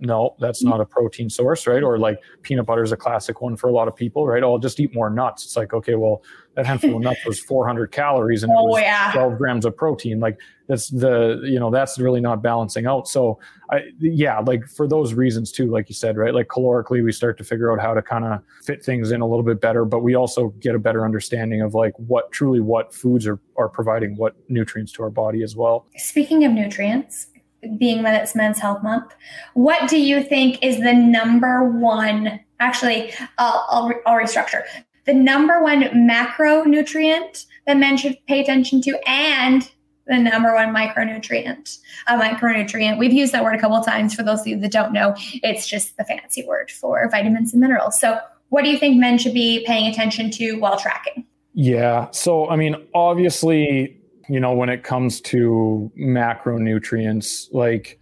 no, 0.00 0.36
that's 0.38 0.62
not 0.62 0.80
a 0.80 0.84
protein 0.84 1.28
source, 1.28 1.66
right? 1.66 1.82
Or 1.82 1.98
like 1.98 2.20
peanut 2.42 2.66
butter 2.66 2.82
is 2.82 2.92
a 2.92 2.96
classic 2.96 3.40
one 3.40 3.56
for 3.56 3.68
a 3.68 3.72
lot 3.72 3.88
of 3.88 3.96
people, 3.96 4.26
right? 4.26 4.42
Oh, 4.42 4.52
I'll 4.52 4.58
just 4.58 4.78
eat 4.78 4.94
more 4.94 5.10
nuts. 5.10 5.44
It's 5.44 5.56
like, 5.56 5.74
okay, 5.74 5.96
well, 5.96 6.22
that 6.54 6.66
handful 6.66 6.96
of 6.96 7.02
nuts 7.02 7.24
was 7.26 7.40
400 7.48 7.90
calories 7.90 8.42
and 8.42 8.52
oh, 8.54 8.66
it 8.66 8.70
was 8.70 8.80
yeah. 8.82 9.10
12 9.12 9.38
grams 9.38 9.64
of 9.64 9.76
protein. 9.76 10.20
Like 10.20 10.38
that's 10.68 10.88
the, 10.88 11.40
you 11.44 11.58
know, 11.58 11.70
that's 11.70 11.98
really 11.98 12.20
not 12.20 12.42
balancing 12.42 12.86
out. 12.86 13.08
So 13.08 13.40
I, 13.70 13.82
yeah, 13.98 14.38
like 14.38 14.66
for 14.68 14.86
those 14.86 15.14
reasons 15.14 15.50
too, 15.50 15.66
like 15.66 15.88
you 15.88 15.94
said, 15.94 16.16
right? 16.16 16.34
Like 16.34 16.46
calorically, 16.46 17.02
we 17.02 17.10
start 17.10 17.36
to 17.38 17.44
figure 17.44 17.72
out 17.72 17.80
how 17.80 17.94
to 17.94 18.02
kind 18.02 18.24
of 18.24 18.40
fit 18.62 18.84
things 18.84 19.10
in 19.10 19.20
a 19.20 19.26
little 19.26 19.44
bit 19.44 19.60
better, 19.60 19.84
but 19.84 20.00
we 20.00 20.14
also 20.14 20.48
get 20.60 20.74
a 20.74 20.78
better 20.78 21.04
understanding 21.04 21.60
of 21.60 21.74
like 21.74 21.92
what 21.96 22.30
truly 22.30 22.60
what 22.60 22.94
foods 22.94 23.26
are, 23.26 23.40
are 23.56 23.68
providing 23.68 24.16
what 24.16 24.36
nutrients 24.48 24.92
to 24.92 25.02
our 25.02 25.10
body 25.10 25.42
as 25.42 25.56
well. 25.56 25.86
Speaking 25.96 26.44
of 26.44 26.52
nutrients, 26.52 27.28
being 27.76 28.02
that 28.02 28.22
it's 28.22 28.34
Men's 28.34 28.58
Health 28.58 28.82
Month, 28.82 29.14
what 29.54 29.88
do 29.88 30.00
you 30.00 30.22
think 30.22 30.58
is 30.62 30.78
the 30.78 30.92
number 30.92 31.64
one? 31.64 32.40
Actually, 32.60 33.12
I'll, 33.38 33.66
I'll, 33.68 33.92
I'll 34.06 34.14
restructure 34.14 34.62
the 35.08 35.14
number 35.14 35.62
one 35.62 35.84
macronutrient 35.84 37.46
that 37.66 37.78
men 37.78 37.96
should 37.96 38.18
pay 38.26 38.40
attention 38.40 38.82
to, 38.82 38.98
and 39.08 39.68
the 40.06 40.18
number 40.18 40.54
one 40.54 40.68
micronutrient. 40.68 41.78
A 42.08 42.18
micronutrient. 42.18 42.98
We've 42.98 43.12
used 43.12 43.32
that 43.32 43.42
word 43.42 43.54
a 43.54 43.58
couple 43.58 43.82
times. 43.82 44.14
For 44.14 44.22
those 44.22 44.40
of 44.40 44.46
you 44.46 44.60
that 44.60 44.70
don't 44.70 44.92
know, 44.92 45.14
it's 45.42 45.66
just 45.66 45.96
the 45.96 46.04
fancy 46.04 46.44
word 46.46 46.70
for 46.70 47.08
vitamins 47.08 47.54
and 47.54 47.60
minerals. 47.62 47.98
So, 47.98 48.20
what 48.50 48.64
do 48.64 48.70
you 48.70 48.78
think 48.78 48.98
men 48.98 49.16
should 49.16 49.34
be 49.34 49.64
paying 49.66 49.90
attention 49.90 50.30
to 50.32 50.56
while 50.56 50.78
tracking? 50.78 51.26
Yeah. 51.54 52.08
So, 52.10 52.48
I 52.48 52.56
mean, 52.56 52.76
obviously, 52.94 53.97
you 54.28 54.40
know, 54.40 54.52
when 54.52 54.68
it 54.68 54.84
comes 54.84 55.20
to 55.22 55.90
macronutrients, 55.98 57.48
like 57.52 57.98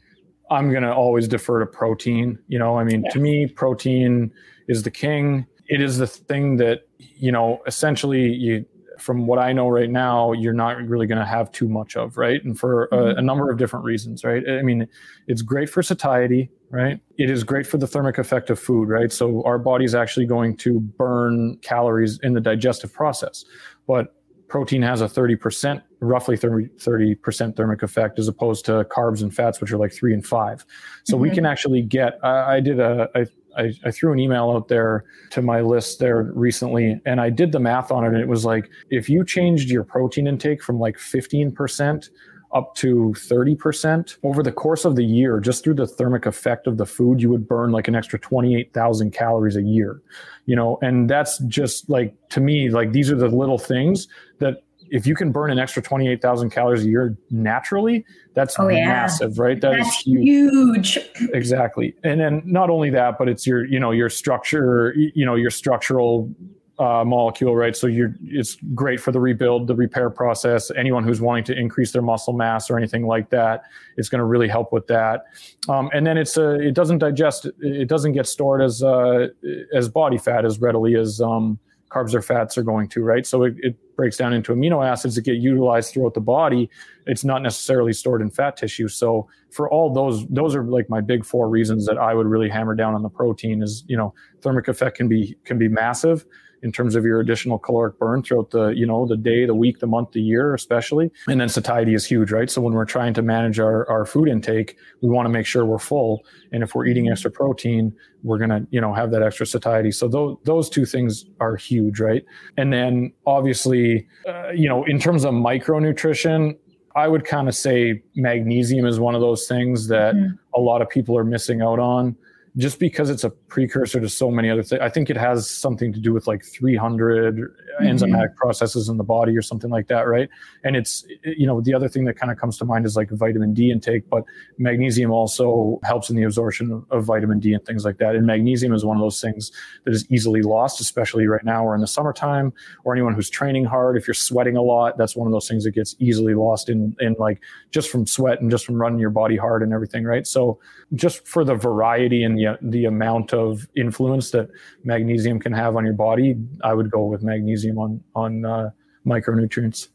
I'm 0.50 0.70
going 0.70 0.82
to 0.82 0.94
always 0.94 1.28
defer 1.28 1.60
to 1.60 1.66
protein. 1.66 2.38
You 2.48 2.58
know, 2.58 2.78
I 2.78 2.84
mean, 2.84 3.02
yeah. 3.04 3.10
to 3.10 3.18
me, 3.18 3.46
protein 3.46 4.32
is 4.68 4.82
the 4.82 4.90
king. 4.90 5.46
It 5.68 5.80
is 5.80 5.98
the 5.98 6.06
thing 6.06 6.56
that, 6.56 6.88
you 6.98 7.32
know, 7.32 7.62
essentially 7.66 8.32
you, 8.32 8.64
from 8.98 9.26
what 9.26 9.38
I 9.38 9.52
know 9.52 9.68
right 9.68 9.90
now, 9.90 10.32
you're 10.32 10.52
not 10.52 10.78
really 10.86 11.06
going 11.06 11.18
to 11.18 11.24
have 11.24 11.52
too 11.52 11.68
much 11.68 11.96
of, 11.96 12.16
right? 12.16 12.42
And 12.42 12.58
for 12.58 12.84
a, 12.84 12.88
mm-hmm. 12.88 13.18
a, 13.18 13.22
number 13.22 13.50
of 13.50 13.58
different 13.58 13.84
reasons, 13.84 14.24
right? 14.24 14.42
I 14.48 14.62
mean, 14.62 14.88
it's 15.26 15.42
great 15.42 15.68
for 15.68 15.82
satiety, 15.82 16.50
right? 16.70 17.00
It 17.18 17.30
is 17.30 17.44
great 17.44 17.66
for 17.66 17.78
the 17.78 17.86
thermic 17.86 18.18
effect 18.18 18.48
of 18.50 18.58
food, 18.58 18.88
right? 18.88 19.12
So 19.12 19.42
our 19.44 19.58
body's 19.58 19.94
actually 19.94 20.26
going 20.26 20.56
to 20.58 20.80
burn 20.80 21.58
calories 21.58 22.18
in 22.22 22.32
the 22.32 22.40
digestive 22.40 22.92
process. 22.92 23.44
But 23.86 24.14
protein 24.48 24.82
has 24.82 25.02
a 25.02 25.06
30%, 25.06 25.82
roughly 26.00 26.36
30, 26.36 27.14
percent 27.16 27.56
thermic 27.56 27.82
effect 27.82 28.18
as 28.18 28.28
opposed 28.28 28.64
to 28.66 28.84
carbs 28.84 29.22
and 29.22 29.34
fats, 29.34 29.60
which 29.60 29.72
are 29.72 29.78
like 29.78 29.92
three 29.92 30.12
and 30.14 30.26
five. 30.26 30.64
So 31.04 31.14
mm-hmm. 31.14 31.22
we 31.22 31.30
can 31.30 31.46
actually 31.46 31.82
get, 31.82 32.18
I, 32.22 32.56
I 32.56 32.60
did 32.60 32.80
a, 32.80 33.08
I, 33.14 33.26
I, 33.56 33.72
I 33.84 33.90
threw 33.90 34.12
an 34.12 34.18
email 34.18 34.50
out 34.50 34.68
there 34.68 35.04
to 35.30 35.42
my 35.42 35.60
list 35.60 35.98
there 35.98 36.30
recently 36.34 37.00
and 37.06 37.20
I 37.20 37.30
did 37.30 37.52
the 37.52 37.60
math 37.60 37.90
on 37.90 38.04
it. 38.04 38.08
And 38.08 38.18
it 38.18 38.28
was 38.28 38.44
like, 38.44 38.68
if 38.90 39.08
you 39.08 39.24
changed 39.24 39.70
your 39.70 39.84
protein 39.84 40.26
intake 40.26 40.62
from 40.62 40.78
like 40.78 40.96
15% 40.96 42.10
up 42.52 42.74
to 42.76 43.14
30% 43.16 44.16
over 44.22 44.42
the 44.42 44.52
course 44.52 44.84
of 44.84 44.94
the 44.96 45.04
year 45.04 45.40
just 45.40 45.64
through 45.64 45.74
the 45.74 45.86
thermic 45.86 46.26
effect 46.26 46.66
of 46.66 46.76
the 46.76 46.86
food 46.86 47.20
you 47.20 47.28
would 47.28 47.46
burn 47.46 47.72
like 47.72 47.88
an 47.88 47.94
extra 47.94 48.18
28,000 48.18 49.12
calories 49.12 49.56
a 49.56 49.62
year 49.62 50.00
you 50.46 50.54
know 50.54 50.78
and 50.80 51.10
that's 51.10 51.38
just 51.40 51.90
like 51.90 52.14
to 52.28 52.40
me 52.40 52.70
like 52.70 52.92
these 52.92 53.10
are 53.10 53.16
the 53.16 53.28
little 53.28 53.58
things 53.58 54.06
that 54.38 54.62
if 54.90 55.06
you 55.06 55.14
can 55.14 55.32
burn 55.32 55.50
an 55.50 55.58
extra 55.58 55.82
28,000 55.82 56.50
calories 56.50 56.84
a 56.84 56.88
year 56.88 57.16
naturally 57.30 58.04
that's 58.34 58.58
oh, 58.58 58.68
yeah. 58.68 58.86
massive 58.86 59.38
right 59.38 59.60
that 59.60 59.76
that's 59.76 59.88
is 59.88 59.96
huge. 59.96 60.94
huge 60.94 60.98
exactly 61.32 61.94
and 62.04 62.20
then 62.20 62.42
not 62.44 62.70
only 62.70 62.90
that 62.90 63.18
but 63.18 63.28
it's 63.28 63.46
your 63.46 63.64
you 63.64 63.80
know 63.80 63.90
your 63.90 64.08
structure 64.08 64.94
you 64.96 65.24
know 65.24 65.34
your 65.34 65.50
structural 65.50 66.30
uh, 66.78 67.04
molecule, 67.04 67.56
right? 67.56 67.74
So 67.74 67.86
you're, 67.86 68.14
it's 68.22 68.56
great 68.74 69.00
for 69.00 69.12
the 69.12 69.20
rebuild, 69.20 69.66
the 69.66 69.74
repair 69.74 70.10
process. 70.10 70.70
Anyone 70.76 71.04
who's 71.04 71.20
wanting 71.20 71.44
to 71.44 71.58
increase 71.58 71.92
their 71.92 72.02
muscle 72.02 72.34
mass 72.34 72.68
or 72.70 72.76
anything 72.76 73.06
like 73.06 73.30
that, 73.30 73.62
it's 73.96 74.08
going 74.08 74.18
to 74.18 74.24
really 74.24 74.48
help 74.48 74.72
with 74.72 74.86
that. 74.88 75.24
Um, 75.68 75.90
and 75.94 76.06
then 76.06 76.18
it's 76.18 76.36
a, 76.36 76.54
it 76.60 76.74
doesn't 76.74 76.98
digest, 76.98 77.48
it 77.60 77.88
doesn't 77.88 78.12
get 78.12 78.26
stored 78.26 78.62
as 78.62 78.82
uh, 78.82 79.28
as 79.74 79.88
body 79.88 80.18
fat 80.18 80.44
as 80.44 80.60
readily 80.60 80.96
as 80.96 81.20
um, 81.20 81.58
carbs 81.90 82.14
or 82.14 82.22
fats 82.22 82.58
are 82.58 82.62
going 82.62 82.88
to, 82.88 83.02
right? 83.02 83.26
So 83.26 83.44
it, 83.44 83.54
it 83.58 83.76
breaks 83.96 84.16
down 84.16 84.32
into 84.32 84.52
amino 84.52 84.86
acids 84.86 85.14
that 85.14 85.22
get 85.22 85.36
utilized 85.36 85.92
throughout 85.92 86.14
the 86.14 86.20
body. 86.20 86.68
It's 87.06 87.24
not 87.24 87.42
necessarily 87.42 87.92
stored 87.92 88.20
in 88.22 88.30
fat 88.30 88.56
tissue. 88.56 88.88
So 88.88 89.28
for 89.50 89.70
all 89.70 89.92
those, 89.92 90.26
those 90.28 90.54
are 90.54 90.64
like 90.64 90.90
my 90.90 91.00
big 91.00 91.24
four 91.24 91.48
reasons 91.48 91.86
that 91.86 91.96
I 91.98 92.14
would 92.14 92.26
really 92.26 92.48
hammer 92.48 92.74
down 92.74 92.94
on 92.94 93.02
the 93.02 93.08
protein 93.08 93.62
is, 93.62 93.84
you 93.86 93.96
know, 93.96 94.12
thermic 94.42 94.68
effect 94.68 94.96
can 94.96 95.08
be, 95.08 95.36
can 95.44 95.58
be 95.58 95.68
massive 95.68 96.26
in 96.62 96.72
terms 96.72 96.94
of 96.94 97.04
your 97.04 97.20
additional 97.20 97.58
caloric 97.58 97.98
burn 97.98 98.22
throughout 98.22 98.50
the 98.50 98.68
you 98.68 98.86
know 98.86 99.06
the 99.06 99.16
day 99.16 99.46
the 99.46 99.54
week 99.54 99.78
the 99.80 99.86
month 99.86 100.12
the 100.12 100.20
year 100.20 100.54
especially. 100.54 101.10
And 101.28 101.40
then 101.40 101.48
satiety 101.48 101.94
is 101.94 102.04
huge 102.06 102.30
right? 102.32 102.50
So 102.50 102.60
when 102.60 102.74
we're 102.74 102.84
trying 102.84 103.14
to 103.14 103.22
manage 103.22 103.58
our, 103.58 103.88
our 103.88 104.04
food 104.04 104.28
intake 104.28 104.76
we 105.00 105.08
want 105.08 105.26
to 105.26 105.30
make 105.30 105.46
sure 105.46 105.64
we're 105.64 105.78
full. 105.78 106.24
And 106.52 106.62
if 106.62 106.74
we're 106.74 106.86
eating 106.86 107.08
extra 107.10 107.30
protein 107.30 107.94
we're 108.22 108.38
going 108.38 108.50
to 108.50 108.66
you 108.70 108.80
know 108.80 108.92
have 108.94 109.10
that 109.12 109.22
extra 109.22 109.46
satiety. 109.46 109.90
So 109.90 110.08
those 110.08 110.36
those 110.44 110.70
two 110.70 110.86
things 110.86 111.24
are 111.40 111.56
huge 111.56 112.00
right? 112.00 112.24
And 112.56 112.72
then 112.72 113.12
obviously 113.26 114.06
uh, 114.28 114.50
you 114.50 114.68
know 114.68 114.84
in 114.84 114.98
terms 114.98 115.24
of 115.24 115.34
micronutrition 115.34 116.56
I 116.94 117.08
would 117.08 117.26
kind 117.26 117.46
of 117.46 117.54
say 117.54 118.02
magnesium 118.14 118.86
is 118.86 118.98
one 118.98 119.14
of 119.14 119.20
those 119.20 119.46
things 119.46 119.88
that 119.88 120.14
mm-hmm. 120.14 120.34
a 120.54 120.60
lot 120.60 120.80
of 120.80 120.88
people 120.88 121.16
are 121.16 121.24
missing 121.24 121.60
out 121.60 121.78
on 121.78 122.16
just 122.56 122.78
because 122.78 123.10
it's 123.10 123.24
a 123.24 123.30
precursor 123.30 124.00
to 124.00 124.08
so 124.08 124.30
many 124.30 124.50
other 124.50 124.62
things. 124.62 124.80
I 124.80 124.88
think 124.88 125.10
it 125.10 125.16
has 125.16 125.48
something 125.48 125.92
to 125.92 126.00
do 126.00 126.12
with 126.12 126.26
like 126.26 126.44
300 126.44 127.54
mm-hmm. 127.80 127.86
enzymatic 127.86 128.36
processes 128.36 128.88
in 128.88 128.96
the 128.96 129.04
body 129.04 129.36
or 129.36 129.42
something 129.42 129.70
like 129.70 129.88
that, 129.88 130.06
right? 130.06 130.28
And 130.64 130.76
it's, 130.76 131.06
you 131.24 131.46
know, 131.46 131.60
the 131.60 131.74
other 131.74 131.88
thing 131.88 132.04
that 132.04 132.14
kind 132.14 132.30
of 132.30 132.38
comes 132.38 132.58
to 132.58 132.64
mind 132.64 132.86
is 132.86 132.96
like 132.96 133.10
vitamin 133.10 133.54
D 133.54 133.70
intake, 133.70 134.08
but 134.08 134.24
magnesium 134.58 135.10
also 135.10 135.80
helps 135.84 136.10
in 136.10 136.16
the 136.16 136.22
absorption 136.22 136.84
of 136.90 137.04
vitamin 137.04 137.40
D 137.40 137.52
and 137.52 137.64
things 137.64 137.84
like 137.84 137.98
that. 137.98 138.14
And 138.14 138.26
magnesium 138.26 138.72
is 138.72 138.84
one 138.84 138.96
of 138.96 139.02
those 139.02 139.20
things 139.20 139.50
that 139.84 139.92
is 139.92 140.10
easily 140.10 140.42
lost, 140.42 140.80
especially 140.80 141.26
right 141.26 141.44
now 141.44 141.64
or 141.64 141.74
in 141.74 141.80
the 141.80 141.86
summertime, 141.86 142.52
or 142.84 142.94
anyone 142.94 143.14
who's 143.14 143.30
training 143.30 143.64
hard. 143.64 143.96
If 143.96 144.06
you're 144.06 144.14
sweating 144.14 144.56
a 144.56 144.62
lot, 144.62 144.98
that's 144.98 145.16
one 145.16 145.26
of 145.26 145.32
those 145.32 145.48
things 145.48 145.64
that 145.64 145.72
gets 145.72 145.96
easily 145.98 146.34
lost 146.34 146.68
in, 146.68 146.94
in 147.00 147.16
like 147.18 147.40
just 147.70 147.90
from 147.90 148.06
sweat 148.06 148.40
and 148.40 148.50
just 148.50 148.64
from 148.64 148.76
running 148.76 148.98
your 148.98 149.10
body 149.10 149.36
hard 149.36 149.62
and 149.62 149.72
everything, 149.72 150.04
right? 150.04 150.26
So 150.26 150.58
just 150.94 151.26
for 151.26 151.44
the 151.44 151.54
variety 151.54 152.22
and 152.22 152.38
the 152.38 152.56
the 152.62 152.84
amount 152.84 153.32
of 153.32 153.66
influence 153.76 154.30
that 154.30 154.48
magnesium 154.84 155.40
can 155.40 155.52
have 155.52 155.76
on 155.76 155.84
your 155.84 155.94
body, 155.94 156.36
I 156.62 156.74
would 156.74 156.90
go 156.90 157.04
with 157.06 157.22
magnesium 157.22 157.65
on 157.70 158.02
on 158.14 158.44
uh, 158.44 158.70
micronutrients. 159.06 159.88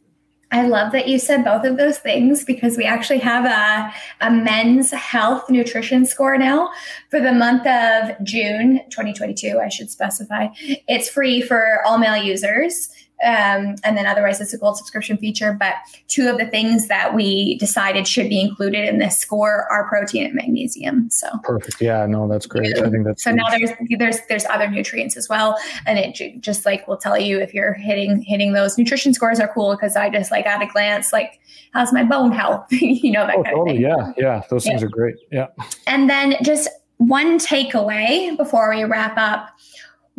I 0.51 0.67
love 0.67 0.91
that 0.91 1.07
you 1.07 1.17
said 1.17 1.45
both 1.45 1.63
of 1.63 1.77
those 1.77 1.97
things 1.97 2.43
because 2.43 2.75
we 2.75 2.83
actually 2.83 3.19
have 3.19 3.45
a, 3.45 3.93
a 4.19 4.29
men's 4.29 4.91
health 4.91 5.49
nutrition 5.49 6.05
score 6.05 6.37
now 6.37 6.69
for 7.09 7.21
the 7.21 7.31
month 7.31 7.65
of 7.65 8.21
June 8.23 8.81
2022, 8.89 9.61
I 9.63 9.69
should 9.69 9.89
specify. 9.89 10.47
It's 10.89 11.07
free 11.09 11.41
for 11.41 11.81
all 11.85 11.97
male 11.97 12.21
users. 12.21 12.89
Um, 13.23 13.75
and 13.83 13.97
then 13.97 14.05
otherwise 14.05 14.41
it's 14.41 14.53
a 14.53 14.57
gold 14.57 14.77
subscription 14.77 15.17
feature. 15.17 15.55
But 15.57 15.75
two 16.07 16.27
of 16.27 16.37
the 16.37 16.45
things 16.45 16.87
that 16.87 17.13
we 17.13 17.57
decided 17.57 18.07
should 18.07 18.29
be 18.29 18.39
included 18.39 18.87
in 18.87 18.99
this 18.99 19.17
score 19.17 19.67
are 19.71 19.87
protein 19.87 20.25
and 20.25 20.33
magnesium. 20.33 21.09
So 21.09 21.27
perfect. 21.43 21.81
Yeah, 21.81 22.05
no, 22.05 22.27
that's 22.27 22.45
great. 22.45 22.75
Yeah. 22.75 22.85
I 22.85 22.89
think 22.89 23.05
that's 23.05 23.23
so 23.23 23.31
now 23.31 23.49
there's 23.49 23.71
there's 23.97 24.17
there's 24.27 24.45
other 24.45 24.69
nutrients 24.69 25.17
as 25.17 25.29
well, 25.29 25.57
and 25.85 25.99
it 25.99 26.41
just 26.41 26.65
like 26.65 26.87
will 26.87 26.97
tell 26.97 27.17
you 27.17 27.39
if 27.39 27.53
you're 27.53 27.73
hitting 27.73 28.21
hitting 28.21 28.53
those 28.53 28.77
nutrition 28.77 29.13
scores 29.13 29.39
are 29.39 29.51
cool 29.53 29.75
because 29.75 29.95
I 29.95 30.09
just 30.09 30.31
like 30.31 30.45
at 30.45 30.61
a 30.61 30.67
glance 30.67 31.13
like 31.13 31.39
how's 31.73 31.93
my 31.93 32.03
bone 32.03 32.31
health, 32.31 32.67
you 32.71 33.11
know 33.11 33.25
that 33.25 33.35
oh, 33.35 33.43
kind 33.43 33.55
totally. 33.55 33.83
of 33.83 33.97
thing. 33.97 34.13
Yeah, 34.17 34.37
yeah, 34.37 34.43
those 34.49 34.65
yeah. 34.65 34.71
things 34.71 34.83
are 34.83 34.89
great. 34.89 35.15
Yeah. 35.31 35.47
And 35.87 36.09
then 36.09 36.35
just 36.43 36.69
one 36.97 37.39
takeaway 37.39 38.35
before 38.37 38.69
we 38.69 38.83
wrap 38.83 39.17
up 39.17 39.49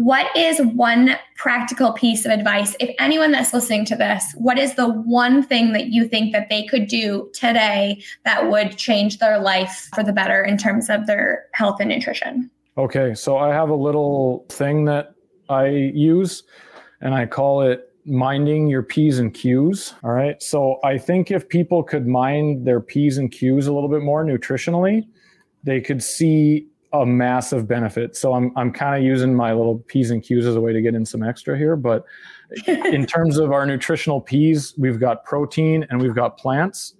what 0.03 0.35
is 0.37 0.61
one 0.61 1.17
practical 1.37 1.93
piece 1.93 2.25
of 2.25 2.33
advice 2.33 2.75
if 2.81 2.95
anyone 2.99 3.31
that's 3.31 3.55
listening 3.55 3.85
to 3.85 3.95
this 3.95 4.35
what 4.37 4.59
is 4.59 4.75
the 4.75 4.89
one 4.89 5.43
thing 5.43 5.73
that 5.73 5.87
you 5.87 6.09
think 6.09 6.33
that 6.33 6.49
they 6.49 6.65
could 6.65 6.89
do 6.89 7.31
today 7.33 8.03
that 8.25 8.51
would 8.51 8.77
change 8.77 9.19
their 9.19 9.39
life 9.39 9.89
for 9.95 10.03
the 10.03 10.13
better 10.13 10.43
in 10.43 10.57
terms 10.59 10.91
of 10.91 11.07
their 11.07 11.47
health 11.53 11.79
and 11.79 11.89
nutrition? 11.89 12.51
Okay 12.77 13.15
so 13.15 13.37
i 13.37 13.49
have 13.49 13.69
a 13.69 13.75
little 13.75 14.45
thing 14.49 14.85
that 14.87 15.15
i 15.49 15.67
use 15.67 16.43
and 17.01 17.15
i 17.15 17.25
call 17.25 17.63
it 17.63 17.89
minding 18.05 18.67
your 18.67 18.83
p's 18.83 19.21
and 19.21 19.33
q's 19.35 19.95
all 20.03 20.11
right? 20.11 20.43
So 20.43 20.81
i 20.83 20.99
think 20.99 21.31
if 21.31 21.49
people 21.49 21.85
could 21.85 22.09
mind 22.09 22.67
their 22.67 22.81
p's 22.81 23.19
and 23.19 23.31
q's 23.31 23.69
a 23.69 23.73
little 23.73 23.89
bit 23.89 24.03
more 24.03 24.25
nutritionally 24.25 25.07
they 25.65 25.81
could 25.81 26.03
see 26.03 26.67
a 26.93 27.07
massive 27.07 27.67
benefit. 27.67 28.17
So 28.17 28.35
I'm 28.35 28.53
I'm 28.57 28.73
kind 28.73 28.97
of 28.97 29.05
using 29.05 29.35
my 29.35 29.53
little 29.53 29.79
P's 29.87 30.11
and 30.11 30.23
Q's 30.23 30.47
as 30.47 30.57
a 30.57 30.61
way 30.61 30.73
to 30.73 30.83
get 30.83 30.95
in 30.95 31.07
some 31.07 31.23
extra 31.23 31.57
here. 31.57 31.77
But 31.77 32.05
in 32.67 33.07
terms 33.07 33.39
of 33.39 33.53
our 33.53 33.65
nutritional 33.67 34.21
P's, 34.21 34.75
we've 34.77 35.01
got 35.01 35.25
protein 35.25 35.87
and 35.91 36.01
we've 36.01 36.15
got 36.15 36.39
plants. 36.39 36.95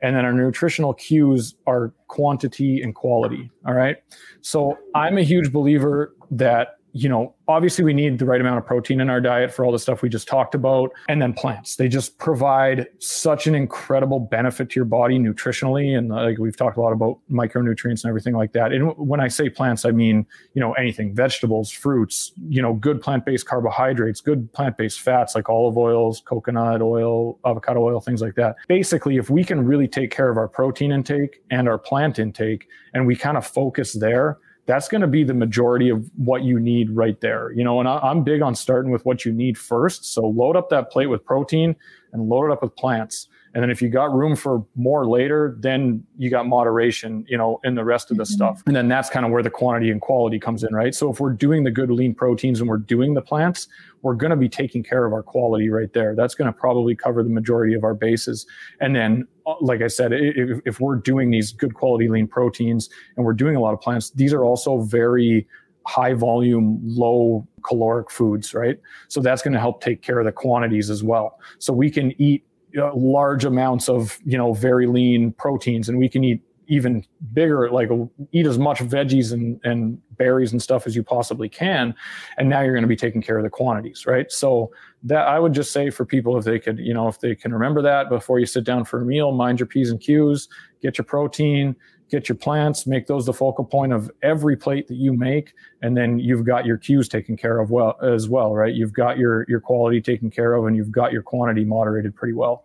And 0.00 0.14
then 0.14 0.24
our 0.24 0.32
nutritional 0.32 0.94
cues 0.94 1.56
are 1.66 1.92
quantity 2.06 2.82
and 2.82 2.94
quality. 2.94 3.50
All 3.66 3.74
right. 3.74 3.96
So 4.42 4.78
I'm 4.94 5.18
a 5.18 5.22
huge 5.22 5.52
believer 5.52 6.14
that 6.30 6.77
you 6.92 7.08
know, 7.08 7.34
obviously 7.46 7.84
we 7.84 7.92
need 7.92 8.18
the 8.18 8.24
right 8.24 8.40
amount 8.40 8.58
of 8.58 8.66
protein 8.66 9.00
in 9.00 9.10
our 9.10 9.20
diet 9.20 9.52
for 9.52 9.64
all 9.64 9.72
the 9.72 9.78
stuff 9.78 10.02
we 10.02 10.08
just 10.08 10.26
talked 10.26 10.54
about. 10.54 10.90
And 11.08 11.20
then 11.20 11.32
plants, 11.32 11.76
they 11.76 11.88
just 11.88 12.18
provide 12.18 12.86
such 12.98 13.46
an 13.46 13.54
incredible 13.54 14.20
benefit 14.20 14.70
to 14.70 14.76
your 14.76 14.84
body 14.84 15.18
nutritionally. 15.18 15.96
And 15.96 16.08
like 16.08 16.38
we've 16.38 16.56
talked 16.56 16.76
a 16.76 16.80
lot 16.80 16.92
about 16.92 17.18
micronutrients 17.30 18.04
and 18.04 18.06
everything 18.06 18.34
like 18.34 18.52
that. 18.52 18.72
And 18.72 18.96
when 18.96 19.20
I 19.20 19.28
say 19.28 19.48
plants, 19.48 19.84
I 19.84 19.90
mean, 19.90 20.26
you 20.54 20.60
know, 20.60 20.72
anything, 20.74 21.14
vegetables, 21.14 21.70
fruits, 21.70 22.32
you 22.48 22.62
know, 22.62 22.74
good 22.74 23.00
plant-based 23.00 23.46
carbohydrates, 23.46 24.20
good 24.20 24.52
plant-based 24.52 25.00
fats 25.00 25.34
like 25.34 25.48
olive 25.48 25.76
oils, 25.76 26.22
coconut 26.24 26.82
oil, 26.82 27.38
avocado 27.44 27.80
oil, 27.82 28.00
things 28.00 28.22
like 28.22 28.34
that. 28.36 28.56
Basically, 28.66 29.16
if 29.16 29.30
we 29.30 29.44
can 29.44 29.64
really 29.64 29.88
take 29.88 30.10
care 30.10 30.30
of 30.30 30.36
our 30.36 30.48
protein 30.48 30.92
intake 30.92 31.42
and 31.50 31.68
our 31.68 31.78
plant 31.78 32.18
intake 32.18 32.68
and 32.94 33.06
we 33.06 33.14
kind 33.14 33.36
of 33.36 33.46
focus 33.46 33.92
there, 33.92 34.38
that's 34.68 34.86
going 34.86 35.00
to 35.00 35.06
be 35.06 35.24
the 35.24 35.34
majority 35.34 35.88
of 35.88 36.08
what 36.14 36.42
you 36.42 36.60
need 36.60 36.90
right 36.90 37.18
there. 37.22 37.50
You 37.52 37.64
know, 37.64 37.80
and 37.80 37.88
I, 37.88 38.10
am 38.10 38.22
big 38.22 38.42
on 38.42 38.54
starting 38.54 38.92
with 38.92 39.04
what 39.06 39.24
you 39.24 39.32
need 39.32 39.56
first. 39.56 40.12
So 40.12 40.28
load 40.28 40.56
up 40.56 40.68
that 40.68 40.90
plate 40.90 41.06
with 41.06 41.24
protein 41.24 41.74
and 42.12 42.28
load 42.28 42.44
it 42.44 42.52
up 42.52 42.62
with 42.62 42.76
plants. 42.76 43.28
And 43.54 43.62
then 43.62 43.70
if 43.70 43.80
you 43.80 43.88
got 43.88 44.12
room 44.12 44.36
for 44.36 44.62
more 44.76 45.06
later, 45.06 45.56
then 45.58 46.04
you 46.18 46.28
got 46.28 46.46
moderation, 46.46 47.24
you 47.28 47.38
know, 47.38 47.60
in 47.64 47.76
the 47.76 47.84
rest 47.84 48.10
of 48.10 48.18
the 48.18 48.24
mm-hmm. 48.24 48.34
stuff. 48.34 48.62
And 48.66 48.76
then 48.76 48.88
that's 48.88 49.08
kind 49.08 49.24
of 49.24 49.32
where 49.32 49.42
the 49.42 49.48
quantity 49.48 49.90
and 49.90 50.02
quality 50.02 50.38
comes 50.38 50.62
in, 50.62 50.74
right? 50.74 50.94
So 50.94 51.10
if 51.10 51.18
we're 51.18 51.32
doing 51.32 51.64
the 51.64 51.70
good 51.70 51.90
lean 51.90 52.14
proteins 52.14 52.60
and 52.60 52.68
we're 52.68 52.76
doing 52.76 53.14
the 53.14 53.22
plants, 53.22 53.68
we're 54.02 54.14
going 54.14 54.32
to 54.32 54.36
be 54.36 54.50
taking 54.50 54.82
care 54.82 55.06
of 55.06 55.14
our 55.14 55.22
quality 55.22 55.70
right 55.70 55.92
there. 55.94 56.14
That's 56.14 56.34
going 56.34 56.52
to 56.52 56.52
probably 56.52 56.94
cover 56.94 57.22
the 57.22 57.30
majority 57.30 57.74
of 57.74 57.84
our 57.84 57.94
bases. 57.94 58.46
And 58.80 58.94
then, 58.94 59.26
like 59.60 59.82
I 59.82 59.88
said, 59.88 60.12
if, 60.12 60.60
if 60.64 60.80
we're 60.80 60.96
doing 60.96 61.30
these 61.30 61.52
good 61.52 61.74
quality 61.74 62.08
lean 62.08 62.26
proteins 62.26 62.90
and 63.16 63.24
we're 63.24 63.32
doing 63.32 63.56
a 63.56 63.60
lot 63.60 63.74
of 63.74 63.80
plants, 63.80 64.10
these 64.10 64.32
are 64.32 64.44
also 64.44 64.80
very 64.80 65.46
high 65.86 66.12
volume, 66.12 66.78
low 66.82 67.46
caloric 67.66 68.10
foods, 68.10 68.52
right? 68.52 68.78
So 69.08 69.20
that's 69.20 69.42
going 69.42 69.54
to 69.54 69.60
help 69.60 69.82
take 69.82 70.02
care 70.02 70.18
of 70.18 70.26
the 70.26 70.32
quantities 70.32 70.90
as 70.90 71.02
well. 71.02 71.38
So 71.58 71.72
we 71.72 71.90
can 71.90 72.20
eat 72.20 72.44
uh, 72.76 72.94
large 72.94 73.46
amounts 73.46 73.88
of 73.88 74.18
you 74.26 74.36
know 74.36 74.52
very 74.52 74.86
lean 74.86 75.32
proteins 75.32 75.88
and 75.88 75.98
we 75.98 76.06
can 76.06 76.22
eat 76.22 76.42
even 76.68 77.04
bigger 77.32 77.70
like 77.70 77.88
eat 78.32 78.46
as 78.46 78.58
much 78.58 78.78
veggies 78.78 79.32
and, 79.32 79.60
and 79.64 80.00
berries 80.16 80.52
and 80.52 80.62
stuff 80.62 80.86
as 80.86 80.94
you 80.94 81.02
possibly 81.02 81.48
can 81.48 81.94
and 82.36 82.48
now 82.48 82.60
you're 82.60 82.74
going 82.74 82.82
to 82.82 82.88
be 82.88 82.96
taking 82.96 83.22
care 83.22 83.38
of 83.38 83.44
the 83.44 83.50
quantities 83.50 84.06
right 84.06 84.30
so 84.30 84.70
that 85.02 85.26
i 85.26 85.38
would 85.38 85.52
just 85.52 85.72
say 85.72 85.90
for 85.90 86.04
people 86.04 86.36
if 86.36 86.44
they 86.44 86.58
could 86.58 86.78
you 86.78 86.94
know 86.94 87.08
if 87.08 87.18
they 87.20 87.34
can 87.34 87.52
remember 87.52 87.82
that 87.82 88.08
before 88.08 88.38
you 88.38 88.46
sit 88.46 88.64
down 88.64 88.84
for 88.84 89.02
a 89.02 89.04
meal 89.04 89.32
mind 89.32 89.58
your 89.58 89.66
p's 89.66 89.90
and 89.90 90.00
q's 90.00 90.48
get 90.80 90.98
your 90.98 91.04
protein 91.04 91.74
get 92.10 92.28
your 92.28 92.36
plants, 92.36 92.86
make 92.86 93.06
those 93.06 93.26
the 93.26 93.32
focal 93.32 93.64
point 93.64 93.92
of 93.92 94.10
every 94.22 94.56
plate 94.56 94.88
that 94.88 94.96
you 94.96 95.12
make, 95.12 95.52
and 95.82 95.96
then 95.96 96.18
you've 96.18 96.44
got 96.44 96.64
your 96.64 96.78
cues 96.78 97.08
taken 97.08 97.36
care 97.36 97.60
of 97.60 97.70
well 97.70 97.96
as 98.02 98.28
well, 98.28 98.54
right? 98.54 98.74
You've 98.74 98.92
got 98.92 99.18
your 99.18 99.44
your 99.48 99.60
quality 99.60 100.00
taken 100.00 100.30
care 100.30 100.54
of, 100.54 100.66
and 100.66 100.76
you've 100.76 100.90
got 100.90 101.12
your 101.12 101.22
quantity 101.22 101.64
moderated 101.64 102.14
pretty 102.14 102.34
well. 102.34 102.64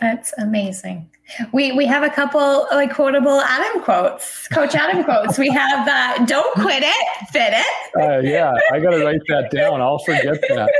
That's 0.00 0.34
amazing. 0.38 1.10
We 1.52 1.72
we 1.72 1.86
have 1.86 2.04
a 2.04 2.10
couple 2.10 2.66
like 2.70 2.94
quotable 2.94 3.40
Adam 3.40 3.82
quotes, 3.82 4.46
Coach 4.48 4.74
Adam 4.76 5.02
quotes. 5.02 5.38
We 5.38 5.48
have 5.48 5.88
uh, 5.88 6.24
"Don't 6.24 6.54
quit 6.54 6.84
it, 6.84 7.28
fit 7.32 7.52
it." 7.52 8.00
Uh, 8.00 8.18
yeah, 8.18 8.52
I 8.72 8.78
got 8.78 8.90
to 8.90 9.04
write 9.04 9.22
that 9.28 9.50
down. 9.50 9.80
I'll 9.80 9.98
forget 9.98 10.40
that. 10.40 10.70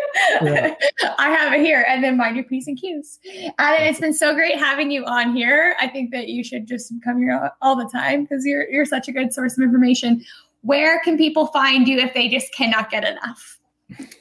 Yeah. 0.43 0.75
I 1.19 1.31
have 1.31 1.53
it 1.53 1.61
here, 1.61 1.85
and 1.89 2.05
then 2.05 2.17
mind 2.17 2.37
your 2.37 2.45
p's 2.45 2.69
and 2.69 2.79
q's. 2.79 3.19
Adam, 3.59 3.89
it's 3.89 3.99
been 3.99 4.13
so 4.13 4.35
great 4.35 4.57
having 4.57 4.91
you 4.91 5.05
on 5.05 5.35
here. 5.35 5.75
I 5.81 5.89
think 5.89 6.13
that 6.13 6.29
you 6.29 6.45
should 6.45 6.67
just 6.67 6.93
come 7.03 7.19
here 7.19 7.51
all 7.61 7.75
the 7.75 7.89
time 7.89 8.23
because 8.23 8.45
you're 8.47 8.69
you're 8.71 8.85
such 8.85 9.09
a 9.09 9.13
good 9.13 9.33
source 9.33 9.59
of 9.59 9.65
information. 9.65 10.25
Where 10.61 11.01
can 11.01 11.17
people 11.17 11.47
find 11.49 11.89
you 11.89 11.99
if 11.99 12.15
they 12.15 12.29
just 12.29 12.55
cannot 12.55 12.91
get 12.91 13.05
enough? 13.05 13.56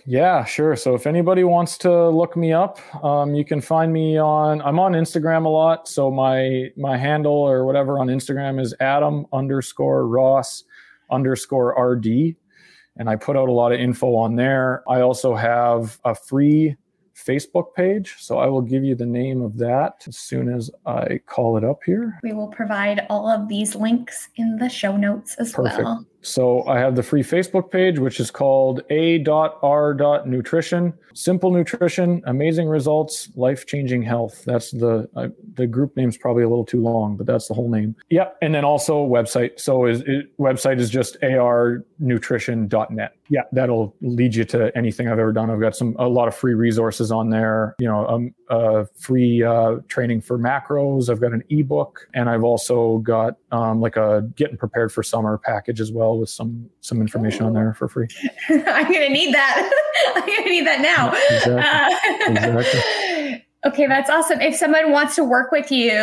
Yeah, 0.06 0.46
sure. 0.46 0.76
So 0.76 0.94
if 0.94 1.08
anybody 1.08 1.44
wants 1.44 1.78
to 1.80 2.10
look 2.10 2.38
me 2.38 2.54
up, 2.54 2.80
um, 3.04 3.34
you 3.34 3.44
can 3.44 3.62
find 3.62 3.92
me 3.92 4.20
on. 4.20 4.62
I'm 4.62 4.80
on 4.80 4.94
Instagram 4.94 5.46
a 5.46 5.50
lot. 5.50 5.88
So 5.88 6.12
my 6.12 6.70
my 6.78 6.98
handle 6.98 7.34
or 7.34 7.66
whatever 7.66 7.98
on 7.98 8.08
Instagram 8.08 8.62
is 8.62 8.76
Adam 8.80 9.26
underscore 9.34 10.08
Ross 10.08 10.64
underscore 11.10 11.74
RD, 11.82 12.36
and 12.98 13.10
I 13.10 13.16
put 13.16 13.36
out 13.36 13.50
a 13.50 13.52
lot 13.52 13.72
of 13.72 13.80
info 13.80 14.16
on 14.16 14.36
there. 14.36 14.84
I 14.88 15.02
also 15.02 15.34
have 15.34 16.00
a 16.06 16.14
free 16.14 16.76
Facebook 17.16 17.74
page. 17.76 18.16
So 18.20 18.38
I 18.38 18.48
will 18.48 18.62
give 18.62 18.84
you 18.84 18.94
the 18.94 19.06
name 19.06 19.42
of 19.42 19.58
that 19.58 20.04
as 20.08 20.18
soon 20.18 20.54
as 20.54 20.70
I 20.86 21.20
call 21.26 21.58
it 21.58 21.64
up 21.64 21.80
here. 21.86 22.20
We 22.24 22.34
will 22.34 22.50
provide 22.50 23.06
all 23.10 23.28
of 23.30 23.48
these 23.48 23.76
links 23.76 24.30
in 24.36 24.58
the 24.58 24.70
show 24.70 24.98
notes 24.98 25.36
as 25.36 25.54
Perfect. 25.54 25.84
well. 25.84 26.06
So 26.26 26.68
I 26.68 26.80
have 26.80 26.96
the 26.96 27.04
free 27.04 27.22
Facebook 27.22 27.70
page, 27.70 28.00
which 28.00 28.20
is 28.20 28.32
called 28.32 28.82
a.r.nutrition. 28.90 30.94
Simple 31.14 31.52
nutrition, 31.52 32.24
amazing 32.26 32.68
results, 32.68 33.30
life 33.36 33.68
changing 33.68 34.02
health. 34.02 34.44
That's 34.44 34.72
the 34.72 35.08
the 35.54 35.68
group 35.68 35.96
name's 35.96 36.18
probably 36.18 36.42
a 36.44 36.50
little 36.50 36.66
too 36.66 36.82
long, 36.82 37.16
but 37.16 37.28
that's 37.28 37.48
the 37.48 37.54
whole 37.54 37.70
name. 37.70 37.96
Yep, 38.10 38.40
and 38.42 38.56
then 38.56 38.66
also 38.66 39.06
website. 39.06 39.60
So 39.60 39.86
is 39.86 40.02
it, 40.02 40.36
website 40.38 40.80
is 40.80 40.90
just 40.90 41.22
arnutrition.net. 41.22 43.16
Yeah, 43.30 43.42
that'll 43.52 43.96
lead 44.02 44.34
you 44.36 44.46
to 44.46 44.76
anything 44.76 45.08
I've 45.08 45.20
ever 45.20 45.32
done. 45.32 45.52
I've 45.52 45.62
got 45.62 45.76
some 45.76 45.96
a 46.00 46.08
lot 46.08 46.28
of 46.28 46.34
free 46.36 46.56
resources 46.56 47.12
on 47.12 47.30
there. 47.30 47.76
You 47.80 47.88
know, 47.88 48.08
um, 48.08 48.34
uh, 48.50 48.86
free 48.98 49.44
uh, 49.44 49.78
training 49.88 50.22
for 50.22 50.38
macros. 50.38 51.10
I've 51.10 51.22
got 51.22 51.34
an 51.34 51.44
ebook, 51.50 52.08
and 52.14 52.30
I've 52.30 52.44
also 52.44 53.00
got 53.00 53.38
um, 53.52 53.82
like 53.82 53.96
a 53.96 54.28
getting 54.36 54.58
prepared 54.58 54.92
for 54.92 55.04
summer 55.04 55.38
package 55.38 55.82
as 55.82 55.92
well 55.92 56.18
with 56.18 56.30
some 56.30 56.70
some 56.82 57.02
information 57.02 57.44
Ooh. 57.44 57.48
on 57.48 57.54
there 57.54 57.74
for 57.74 57.88
free. 57.88 58.08
I'm 58.50 58.92
gonna 58.92 59.10
need 59.10 59.34
that. 59.34 59.72
I'm 60.16 60.26
gonna 60.26 60.50
need 60.50 60.68
that 60.68 60.82
now. 60.82 61.14
Exactly. 61.36 62.54
Uh, 62.54 62.62
exactly. 62.62 63.46
okay, 63.66 63.88
that's 63.88 64.10
awesome. 64.10 64.42
If 64.42 64.56
someone 64.56 64.92
wants 64.92 65.16
to 65.16 65.24
work 65.24 65.52
with 65.52 65.72
you 65.72 65.96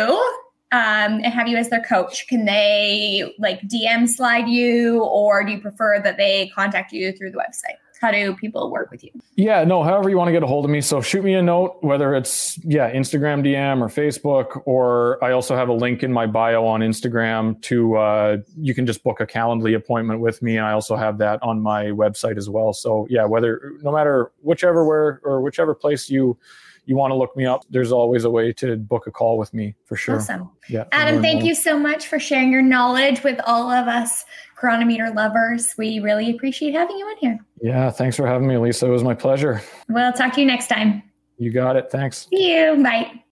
um, 0.71 1.21
and 1.23 1.27
have 1.27 1.47
you 1.47 1.57
as 1.57 1.69
their 1.69 1.83
coach, 1.83 2.27
can 2.27 2.45
they 2.45 3.33
like 3.39 3.61
DM 3.61 4.07
slide 4.07 4.47
you, 4.47 5.03
or 5.03 5.43
do 5.45 5.53
you 5.53 5.61
prefer 5.61 6.01
that 6.01 6.17
they 6.17 6.51
contact 6.53 6.91
you 6.91 7.13
through 7.13 7.31
the 7.31 7.37
website? 7.37 7.77
How 8.03 8.11
do 8.11 8.35
people 8.35 8.69
work 8.69 8.91
with 8.91 9.01
you? 9.01 9.11
Yeah, 9.37 9.63
no, 9.63 9.81
however 9.81 10.09
you 10.09 10.17
want 10.17 10.27
to 10.27 10.33
get 10.33 10.43
a 10.43 10.47
hold 10.47 10.65
of 10.65 10.71
me. 10.71 10.81
So 10.81 10.99
shoot 10.99 11.23
me 11.23 11.35
a 11.35 11.41
note, 11.41 11.77
whether 11.79 12.13
it's, 12.15 12.59
yeah, 12.65 12.91
Instagram 12.91 13.45
DM 13.45 13.81
or 13.81 13.87
Facebook, 13.87 14.61
or 14.65 15.23
I 15.23 15.31
also 15.31 15.55
have 15.55 15.69
a 15.69 15.73
link 15.73 16.03
in 16.03 16.11
my 16.11 16.27
bio 16.27 16.65
on 16.65 16.81
Instagram 16.81 17.61
to, 17.61 17.95
uh, 17.95 18.37
you 18.57 18.75
can 18.75 18.85
just 18.85 19.03
book 19.03 19.21
a 19.21 19.25
Calendly 19.25 19.73
appointment 19.73 20.19
with 20.19 20.41
me. 20.41 20.57
And 20.57 20.65
I 20.65 20.73
also 20.73 20.97
have 20.97 21.17
that 21.19 21.41
on 21.41 21.61
my 21.61 21.85
website 21.85 22.35
as 22.35 22.49
well. 22.49 22.73
So 22.73 23.07
yeah, 23.09 23.23
whether, 23.23 23.71
no 23.81 23.93
matter 23.93 24.33
whichever 24.41 24.83
where 24.83 25.21
or 25.23 25.39
whichever 25.39 25.73
place 25.73 26.09
you, 26.09 26.37
you 26.85 26.97
want 26.97 27.11
to 27.11 27.15
look 27.15 27.37
me 27.37 27.45
up, 27.45 27.63
there's 27.69 27.93
always 27.93 28.25
a 28.25 28.29
way 28.29 28.51
to 28.51 28.75
book 28.75 29.07
a 29.07 29.11
call 29.11 29.37
with 29.37 29.53
me 29.53 29.75
for 29.85 29.95
sure. 29.95 30.17
Awesome. 30.17 30.49
Yeah. 30.67 30.83
Adam, 30.91 31.21
thank 31.21 31.39
more. 31.39 31.47
you 31.47 31.55
so 31.55 31.79
much 31.79 32.07
for 32.07 32.19
sharing 32.19 32.51
your 32.51 32.61
knowledge 32.61 33.23
with 33.23 33.39
all 33.45 33.71
of 33.71 33.87
us 33.87 34.25
Cronometer 34.63 35.11
lovers. 35.11 35.75
We 35.77 35.99
really 35.99 36.33
appreciate 36.33 36.73
having 36.73 36.97
you 36.97 37.05
on 37.05 37.17
here. 37.17 37.39
Yeah. 37.61 37.91
Thanks 37.91 38.15
for 38.15 38.25
having 38.25 38.47
me, 38.47 38.55
Eliisa. 38.55 38.83
It 38.83 38.91
was 38.91 39.03
my 39.03 39.13
pleasure. 39.13 39.61
We'll 39.89 40.13
talk 40.13 40.31
to 40.35 40.39
you 40.39 40.47
next 40.47 40.67
time. 40.67 41.03
You 41.37 41.51
got 41.51 41.75
it. 41.75 41.91
Thanks. 41.91 42.27
See 42.29 42.55
you. 42.55 42.81
Bye. 42.81 43.23